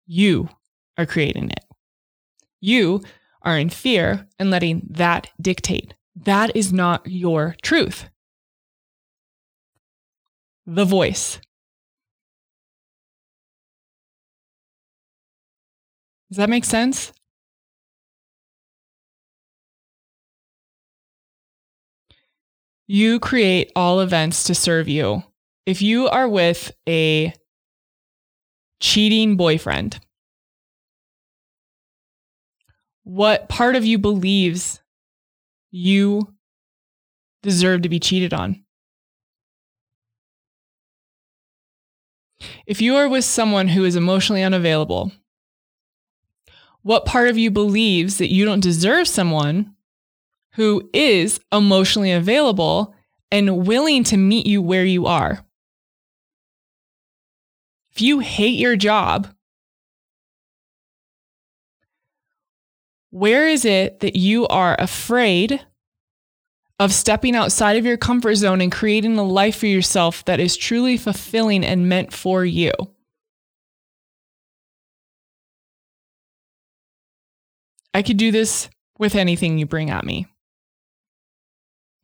You 0.07 0.49
are 0.96 1.07
creating 1.07 1.51
it. 1.51 1.64
You 2.61 3.03
are 3.42 3.59
in 3.59 3.68
fear 3.68 4.28
and 4.38 4.51
letting 4.51 4.86
that 4.90 5.30
dictate. 5.40 5.94
That 6.14 6.55
is 6.55 6.72
not 6.72 7.07
your 7.07 7.57
truth. 7.62 8.09
The 10.66 10.84
voice. 10.84 11.40
Does 16.30 16.36
that 16.36 16.50
make 16.50 16.64
sense? 16.64 17.12
You 22.86 23.20
create 23.20 23.70
all 23.76 24.00
events 24.00 24.44
to 24.44 24.54
serve 24.54 24.88
you. 24.88 25.22
If 25.66 25.82
you 25.82 26.08
are 26.08 26.28
with 26.28 26.72
a 26.88 27.34
cheating 28.80 29.36
boyfriend, 29.36 30.00
what 33.04 33.48
part 33.48 33.76
of 33.76 33.84
you 33.84 33.98
believes 33.98 34.80
you 35.70 36.34
deserve 37.42 37.82
to 37.82 37.88
be 37.88 38.00
cheated 38.00 38.32
on? 38.32 38.64
If 42.66 42.80
you 42.80 42.96
are 42.96 43.08
with 43.08 43.24
someone 43.24 43.68
who 43.68 43.84
is 43.84 43.96
emotionally 43.96 44.42
unavailable, 44.42 45.12
what 46.89 47.05
part 47.05 47.28
of 47.28 47.36
you 47.36 47.51
believes 47.51 48.16
that 48.16 48.32
you 48.32 48.47
don't 48.47 48.61
deserve 48.61 49.07
someone 49.07 49.74
who 50.55 50.89
is 50.95 51.39
emotionally 51.53 52.12
available 52.12 52.95
and 53.30 53.66
willing 53.66 54.03
to 54.03 54.16
meet 54.16 54.47
you 54.47 54.62
where 54.62 54.86
you 54.86 55.05
are? 55.05 55.45
If 57.93 58.01
you 58.01 58.20
hate 58.20 58.59
your 58.59 58.74
job, 58.74 59.28
where 63.11 63.47
is 63.47 63.66
it 63.66 64.01
that 64.01 64.16
you 64.16 64.47
are 64.49 64.74
afraid 64.78 65.61
of 66.78 66.95
stepping 66.95 67.36
outside 67.36 67.76
of 67.76 67.84
your 67.84 67.99
comfort 67.99 68.36
zone 68.36 68.62
and 68.62 68.72
creating 68.72 69.18
a 69.18 69.24
life 69.24 69.59
for 69.59 69.66
yourself 69.66 70.24
that 70.24 70.41
is 70.41 70.57
truly 70.57 70.97
fulfilling 70.97 71.66
and 71.66 71.86
meant 71.86 72.14
for 72.14 72.47
you? 72.47 72.72
I 77.95 78.03
could 78.03 78.16
do 78.16 78.30
this 78.30 78.68
with 78.99 79.14
anything 79.14 79.59
you 79.59 79.66
bring 79.66 79.91
at 79.91 80.05
me. 80.05 80.26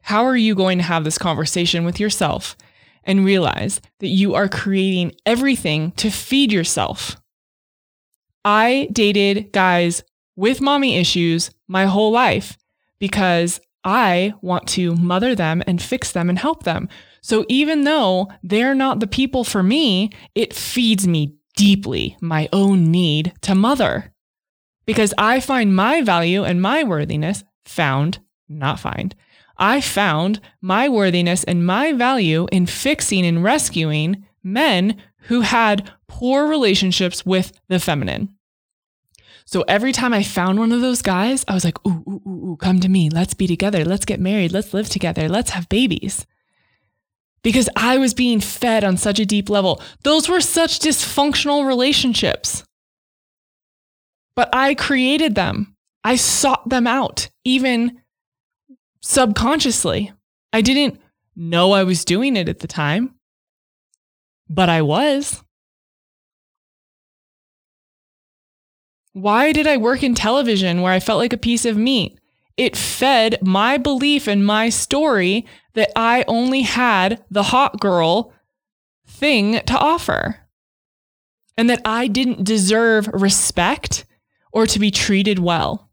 How 0.03 0.25
are 0.25 0.37
you 0.37 0.55
going 0.55 0.79
to 0.79 0.85
have 0.85 1.05
this 1.05 1.19
conversation 1.19 1.85
with 1.85 1.99
yourself 1.99 2.57
and 3.05 3.25
realize 3.25 3.81
that 4.01 4.09
you 4.09 4.35
are 4.35 4.49
creating 4.49 5.13
everything 5.25 5.93
to 5.93 6.11
feed 6.11 6.53
yourself? 6.53 7.17
I 8.45 8.89
dated 8.93 9.53
guys 9.53 10.03
with 10.37 10.61
mommy 10.61 10.97
issues 10.97 11.51
my 11.69 11.87
whole 11.87 12.11
life 12.11 12.59
because 12.99 13.61
I 13.83 14.35
want 14.41 14.67
to 14.69 14.95
mother 14.95 15.35
them 15.35 15.63
and 15.67 15.81
fix 15.81 16.13
them 16.13 16.29
and 16.29 16.39
help 16.39 16.65
them. 16.65 16.89
So 17.23 17.45
even 17.49 17.85
though 17.85 18.29
they're 18.43 18.75
not 18.75 19.01
the 19.01 19.07
people 19.07 19.45
for 19.45 19.63
me, 19.63 20.11
it 20.35 20.55
feeds 20.55 21.07
me 21.07 21.35
deeply 21.57 22.17
my 22.21 22.49
own 22.53 22.91
need 22.91 23.33
to 23.43 23.55
mother 23.55 24.13
because 24.87 25.15
I 25.19 25.41
find 25.41 25.75
my 25.75 26.03
value 26.03 26.45
and 26.45 26.61
my 26.61 26.85
worthiness 26.85 27.45
found, 27.65 28.19
not 28.49 28.81
find. 28.81 29.15
I 29.57 29.81
found 29.81 30.41
my 30.61 30.89
worthiness 30.89 31.45
and 31.45 31.67
my 31.67 31.93
value 31.93 32.47
in 32.51 32.67
fixing 32.67 33.25
and 33.25 33.43
rescuing 33.43 34.27
men 34.43 34.97
who 35.29 35.43
had 35.43 35.91
poor 36.09 36.47
relationships 36.47 37.25
with 37.25 37.53
the 37.69 37.79
feminine. 37.79 38.35
So 39.47 39.63
every 39.69 39.93
time 39.93 40.13
I 40.13 40.23
found 40.23 40.59
one 40.59 40.73
of 40.73 40.81
those 40.81 41.03
guys, 41.03 41.45
I 41.47 41.55
was 41.55 41.65
like, 41.65 41.79
ooh, 41.87 42.03
ooh, 42.09 42.23
ooh, 42.27 42.51
ooh, 42.51 42.57
come 42.59 42.81
to 42.81 42.89
me. 42.89 43.11
Let's 43.11 43.35
be 43.35 43.47
together. 43.47 43.85
Let's 43.85 44.07
get 44.07 44.19
married. 44.19 44.53
Let's 44.53 44.73
live 44.73 44.89
together. 44.89 45.29
Let's 45.29 45.51
have 45.51 45.69
babies. 45.69 46.27
Because 47.43 47.69
I 47.77 47.99
was 47.99 48.15
being 48.15 48.41
fed 48.41 48.85
on 48.85 48.97
such 48.97 49.21
a 49.21 49.27
deep 49.27 49.51
level. 49.51 49.83
Those 50.03 50.31
were 50.31 50.41
such 50.41 50.81
dysfunctional 50.81 51.67
relationships. 51.67 52.65
But 54.37 54.55
I 54.55 54.75
created 54.75 55.35
them. 55.35 55.77
I 56.03 56.17
sought 56.17 56.69
them 56.69 56.87
out, 56.87 57.31
even 57.45 58.01
subconsciously. 59.03 60.13
I 60.53 60.61
didn't 60.61 61.01
know 61.37 61.73
I 61.73 61.85
was 61.85 62.05
doing 62.05 62.37
it 62.37 62.49
at 62.49 62.61
the 62.61 62.67
time. 62.69 63.15
but 64.49 64.69
I 64.69 64.83
was. 64.83 65.43
Why 69.13 69.53
did 69.53 69.67
I 69.67 69.77
work 69.77 70.03
in 70.03 70.15
television 70.15 70.83
where 70.83 70.93
I 70.93 71.01
felt 71.01 71.19
like 71.19 71.33
a 71.33 71.39
piece 71.39 71.65
of 71.65 71.77
meat? 71.77 72.19
It 72.57 72.77
fed 72.77 73.39
my 73.43 73.79
belief 73.79 74.27
and 74.29 74.45
my 74.45 74.69
story 74.69 75.47
that 75.75 75.91
I 75.97 76.25
only 76.29 76.63
had 76.63 77.25
the 77.31 77.45
hot 77.45 77.81
girl 77.81 78.33
thing 79.07 79.61
to 79.61 79.79
offer 79.79 80.41
and 81.57 81.71
that 81.71 81.81
I 81.85 82.07
didn't 82.07 82.45
deserve 82.45 83.09
respect 83.09 84.05
or 84.55 84.67
to 84.67 84.79
be 84.79 84.91
treated 84.91 85.39
well. 85.39 85.91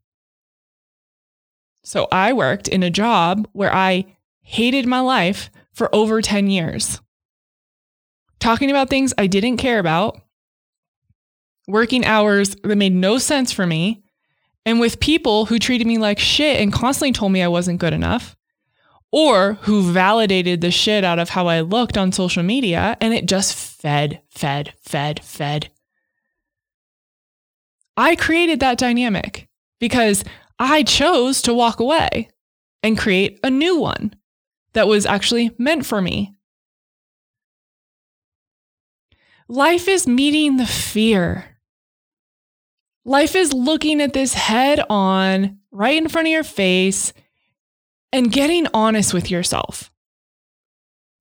So 1.84 2.08
I 2.12 2.32
worked 2.32 2.68
in 2.68 2.84
a 2.84 2.92
job 2.92 3.48
where 3.54 3.74
I 3.74 4.16
hated 4.42 4.86
my 4.86 5.00
life 5.00 5.50
for 5.74 5.94
over 5.94 6.22
10 6.22 6.48
years. 6.48 7.02
Talking 8.40 8.70
about 8.70 8.90
things 8.90 9.14
I 9.18 9.28
didn't 9.28 9.58
care 9.58 9.80
about, 9.80 10.22
working 11.68 12.06
hours 12.06 12.56
that 12.64 12.76
made 12.76 12.94
no 12.94 13.18
sense 13.18 13.52
for 13.52 13.66
me, 13.66 14.04
and 14.64 14.80
with 14.80 15.00
people 15.00 15.46
who 15.46 15.58
treated 15.58 15.88
me 15.88 15.98
like 15.98 16.20
shit 16.20 16.62
and 16.62 16.72
constantly 16.72 17.14
told 17.14 17.32
me 17.32 17.42
I 17.42 17.48
wasn't 17.48 17.80
good 17.80 17.94
enough, 17.94 18.36
or 19.12 19.54
who 19.62 19.92
validated 19.92 20.62
the 20.62 20.72
shit 20.72 21.04
out 21.04 21.18
of 21.20 21.30
how 21.30 21.48
I 21.48 21.62
looked 21.62 21.98
on 21.98 22.12
social 22.12 22.44
media, 22.44 22.96
and 23.02 23.14
it 23.14 23.26
just 23.26 23.56
fed, 23.56 24.22
fed, 24.30 24.74
fed, 24.82 25.24
fed. 25.24 25.72
I 28.02 28.16
created 28.16 28.62
that 28.62 28.80
dynamic 28.80 29.48
because 29.80 30.24
I 30.58 30.82
chose 30.82 31.44
to 31.44 31.54
walk 31.54 31.80
away 31.80 32.30
and 32.82 32.98
create 32.98 33.40
a 33.44 33.52
new 33.52 33.78
one 33.78 34.16
that 34.74 34.88
was 34.88 35.06
actually 35.06 35.52
meant 35.60 35.86
for 35.86 36.02
me. 36.02 36.34
Life 39.48 39.88
is 39.88 40.08
meeting 40.08 40.58
the 40.58 40.66
fear. 40.66 41.60
Life 43.06 43.36
is 43.36 43.54
looking 43.54 44.02
at 44.02 44.14
this 44.14 44.34
head 44.34 44.84
on, 44.90 45.60
right 45.70 45.96
in 45.96 46.10
front 46.10 46.28
of 46.28 46.32
your 46.32 46.44
face, 46.44 47.14
and 48.12 48.32
getting 48.32 48.66
honest 48.74 49.14
with 49.14 49.30
yourself. 49.30 49.92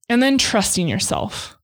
And 0.09 0.23
then 0.23 0.39
trusting 0.39 0.87
yourself 0.87 1.59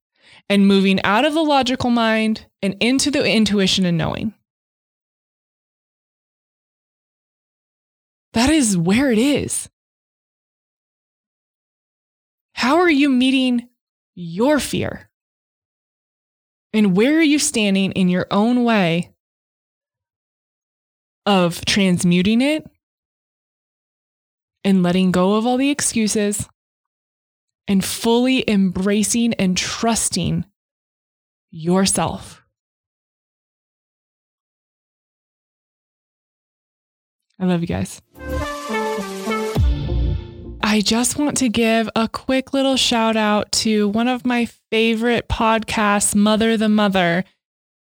and 0.48 0.68
moving 0.68 1.02
out 1.04 1.26
of 1.26 1.34
the 1.34 1.42
logical 1.42 1.90
mind 1.90 2.46
and 2.62 2.76
into 2.80 3.10
the 3.10 3.26
intuition 3.28 3.84
and 3.84 3.98
knowing. 3.98 4.36
That 8.34 8.50
is 8.50 8.78
where 8.78 9.12
it 9.12 9.18
is. 9.18 9.70
How 12.54 12.78
are 12.80 12.90
you 12.90 13.10
meeting 13.10 13.70
your 14.16 14.60
fear? 14.60 15.10
And 16.74 16.98
where 16.98 17.18
are 17.18 17.24
you 17.24 17.40
standing 17.40 17.92
in 17.94 18.10
your 18.10 18.28
own 18.30 18.64
way 18.64 19.14
of 21.26 21.64
transmuting 21.66 22.42
it 22.42 22.66
and 24.64 24.84
letting 24.84 25.12
go 25.12 25.36
of 25.36 25.46
all 25.46 25.58
the 25.58 25.70
excuses 25.70 26.48
and 27.68 27.84
fully 27.84 28.44
embracing 28.50 29.34
and 29.36 29.56
trusting 29.56 30.46
yourself? 31.52 32.44
I 37.40 37.46
love 37.46 37.62
you 37.62 37.68
guys. 37.68 38.02
I 40.62 40.82
just 40.82 41.18
want 41.18 41.38
to 41.38 41.50
give 41.50 41.90
a 41.96 42.08
quick 42.08 42.54
little 42.54 42.76
shout 42.76 43.16
out 43.16 43.52
to 43.54 43.88
one 43.88 44.08
of 44.08 44.26
my 44.26 44.48
favorite 44.70 45.30
podcasts, 45.30 46.14
Mother 46.14 46.58
the 46.58 46.68
Mother. 46.70 47.24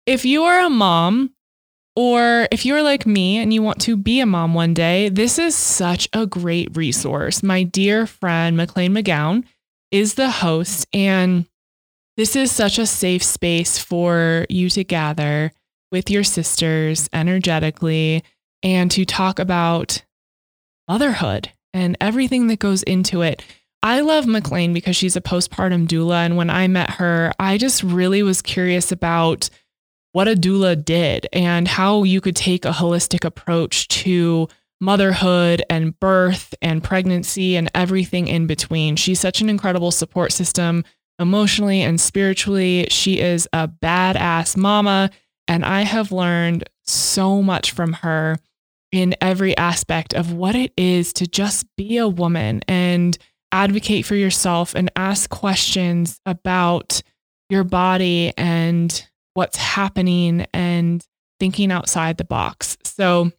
If 0.05 0.25
you 0.25 0.43
are 0.43 0.59
a 0.59 0.69
mom, 0.69 1.33
or 1.95 2.47
if 2.51 2.65
you're 2.65 2.81
like 2.81 3.05
me 3.05 3.37
and 3.37 3.53
you 3.53 3.61
want 3.61 3.79
to 3.81 3.95
be 3.95 4.19
a 4.19 4.25
mom 4.25 4.53
one 4.53 4.73
day, 4.73 5.09
this 5.09 5.37
is 5.37 5.55
such 5.55 6.09
a 6.11 6.25
great 6.25 6.75
resource. 6.75 7.43
My 7.43 7.63
dear 7.63 8.07
friend, 8.07 8.57
McLean 8.57 8.93
McGown, 8.93 9.43
is 9.91 10.15
the 10.15 10.29
host, 10.29 10.87
and 10.91 11.45
this 12.17 12.35
is 12.35 12.51
such 12.51 12.79
a 12.79 12.85
safe 12.85 13.23
space 13.23 13.77
for 13.77 14.45
you 14.49 14.69
to 14.71 14.83
gather 14.83 15.51
with 15.91 16.09
your 16.09 16.23
sisters 16.23 17.09
energetically 17.13 18.23
and 18.63 18.89
to 18.91 19.05
talk 19.05 19.37
about 19.37 20.03
motherhood 20.87 21.51
and 21.73 21.97
everything 22.01 22.47
that 22.47 22.59
goes 22.59 22.81
into 22.83 23.21
it. 23.21 23.43
I 23.83 23.99
love 23.99 24.25
McLean 24.25 24.73
because 24.73 24.95
she's 24.95 25.17
a 25.17 25.21
postpartum 25.21 25.87
doula. 25.87 26.25
And 26.25 26.37
when 26.37 26.49
I 26.49 26.67
met 26.67 26.91
her, 26.91 27.33
I 27.37 27.57
just 27.57 27.83
really 27.83 28.23
was 28.23 28.41
curious 28.41 28.91
about 28.91 29.49
what 30.13 30.27
a 30.27 30.35
doula 30.35 30.83
did 30.83 31.27
and 31.33 31.67
how 31.67 32.03
you 32.03 32.21
could 32.21 32.35
take 32.35 32.63
a 32.63 32.71
holistic 32.71 33.25
approach 33.25 33.87
to 33.89 34.47
motherhood 34.79 35.63
and 35.69 35.99
birth 35.99 36.53
and 36.61 36.83
pregnancy 36.83 37.55
and 37.55 37.69
everything 37.75 38.27
in 38.27 38.47
between. 38.47 38.95
She's 38.95 39.19
such 39.19 39.41
an 39.41 39.49
incredible 39.49 39.91
support 39.91 40.31
system 40.31 40.85
emotionally 41.19 41.81
and 41.81 41.99
spiritually. 41.99 42.87
She 42.89 43.19
is 43.19 43.47
a 43.53 43.67
badass 43.67 44.55
mama. 44.55 45.09
And 45.47 45.65
I 45.65 45.81
have 45.81 46.11
learned 46.11 46.69
so 46.83 47.41
much 47.41 47.71
from 47.71 47.93
her 47.93 48.37
in 48.93 49.15
every 49.19 49.57
aspect 49.57 50.13
of 50.13 50.31
what 50.31 50.55
it 50.55 50.71
is 50.77 51.13
to 51.13 51.25
just 51.25 51.65
be 51.75 51.97
a 51.97 52.07
woman 52.07 52.61
and 52.67 53.17
advocate 53.51 54.05
for 54.05 54.13
yourself 54.13 54.75
and 54.75 54.91
ask 54.95 55.31
questions 55.31 56.21
about 56.27 57.01
your 57.49 57.63
body 57.63 58.31
and 58.37 59.09
what's 59.33 59.57
happening 59.57 60.45
and 60.53 61.03
thinking 61.39 61.71
outside 61.71 62.17
the 62.17 62.23
box. 62.23 62.77
So 62.83 63.31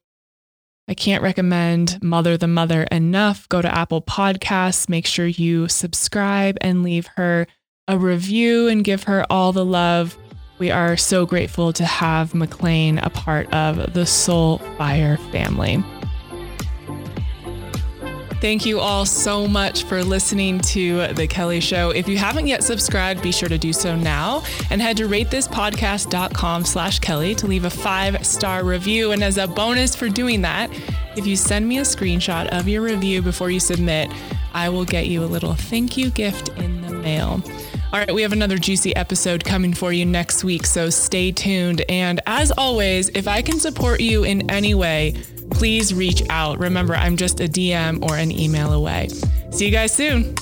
I 0.88 0.94
can't 0.94 1.22
recommend 1.22 2.02
Mother 2.02 2.36
the 2.36 2.48
Mother 2.48 2.82
enough. 2.90 3.48
Go 3.48 3.62
to 3.62 3.72
Apple 3.72 4.02
Podcasts, 4.02 4.88
make 4.88 5.06
sure 5.06 5.26
you 5.26 5.68
subscribe 5.68 6.58
and 6.62 6.82
leave 6.82 7.06
her 7.14 7.46
a 7.86 7.96
review 7.96 8.66
and 8.66 8.82
give 8.82 9.04
her 9.04 9.24
all 9.30 9.52
the 9.52 9.64
love. 9.64 10.18
We 10.58 10.70
are 10.70 10.96
so 10.96 11.26
grateful 11.26 11.72
to 11.72 11.84
have 11.84 12.34
McLean 12.34 12.98
a 12.98 13.10
part 13.10 13.52
of 13.52 13.92
the 13.92 14.06
Soul 14.06 14.58
Fire 14.78 15.16
family. 15.32 15.82
Thank 18.40 18.66
you 18.66 18.78
all 18.78 19.06
so 19.06 19.48
much 19.48 19.84
for 19.84 20.04
listening 20.04 20.60
to 20.60 21.06
The 21.14 21.26
Kelli 21.26 21.62
Show. 21.62 21.90
If 21.90 22.06
you 22.06 22.18
haven't 22.18 22.46
yet 22.46 22.62
subscribed, 22.62 23.22
be 23.22 23.32
sure 23.32 23.48
to 23.48 23.56
do 23.56 23.72
so 23.72 23.96
now 23.96 24.42
and 24.70 24.82
head 24.82 24.98
to 24.98 25.08
ratethispodcast.com 25.08 26.66
slash 26.66 27.00
Kelli 27.00 27.34
to 27.38 27.46
leave 27.46 27.64
a 27.64 27.70
five 27.70 28.24
star 28.26 28.62
review. 28.62 29.12
And 29.12 29.24
as 29.24 29.38
a 29.38 29.48
bonus 29.48 29.96
for 29.96 30.10
doing 30.10 30.42
that, 30.42 30.70
if 31.16 31.26
you 31.26 31.36
send 31.36 31.66
me 31.66 31.78
a 31.78 31.82
screenshot 31.82 32.48
of 32.48 32.68
your 32.68 32.82
review 32.82 33.22
before 33.22 33.50
you 33.50 33.60
submit, 33.60 34.10
I 34.52 34.68
will 34.68 34.84
get 34.84 35.06
you 35.06 35.24
a 35.24 35.26
little 35.26 35.54
thank 35.54 35.96
you 35.96 36.10
gift 36.10 36.50
in 36.58 36.82
the 36.82 36.90
mail. 36.90 37.42
All 37.94 38.00
right, 38.00 38.12
we 38.12 38.22
have 38.22 38.32
another 38.32 38.58
juicy 38.58 38.96
episode 38.96 39.44
coming 39.44 39.72
for 39.72 39.92
you 39.92 40.04
next 40.04 40.42
week, 40.42 40.66
so 40.66 40.90
stay 40.90 41.30
tuned. 41.30 41.82
And 41.88 42.20
as 42.26 42.50
always, 42.50 43.08
if 43.10 43.28
I 43.28 43.40
can 43.40 43.60
support 43.60 44.00
you 44.00 44.24
in 44.24 44.50
any 44.50 44.74
way, 44.74 45.14
please 45.52 45.94
reach 45.94 46.20
out. 46.28 46.58
Remember, 46.58 46.96
I'm 46.96 47.16
just 47.16 47.38
a 47.38 47.44
DM 47.44 48.02
or 48.02 48.16
an 48.16 48.32
email 48.32 48.72
away. 48.72 49.10
See 49.52 49.66
you 49.66 49.70
guys 49.70 49.92
soon. 49.92 50.34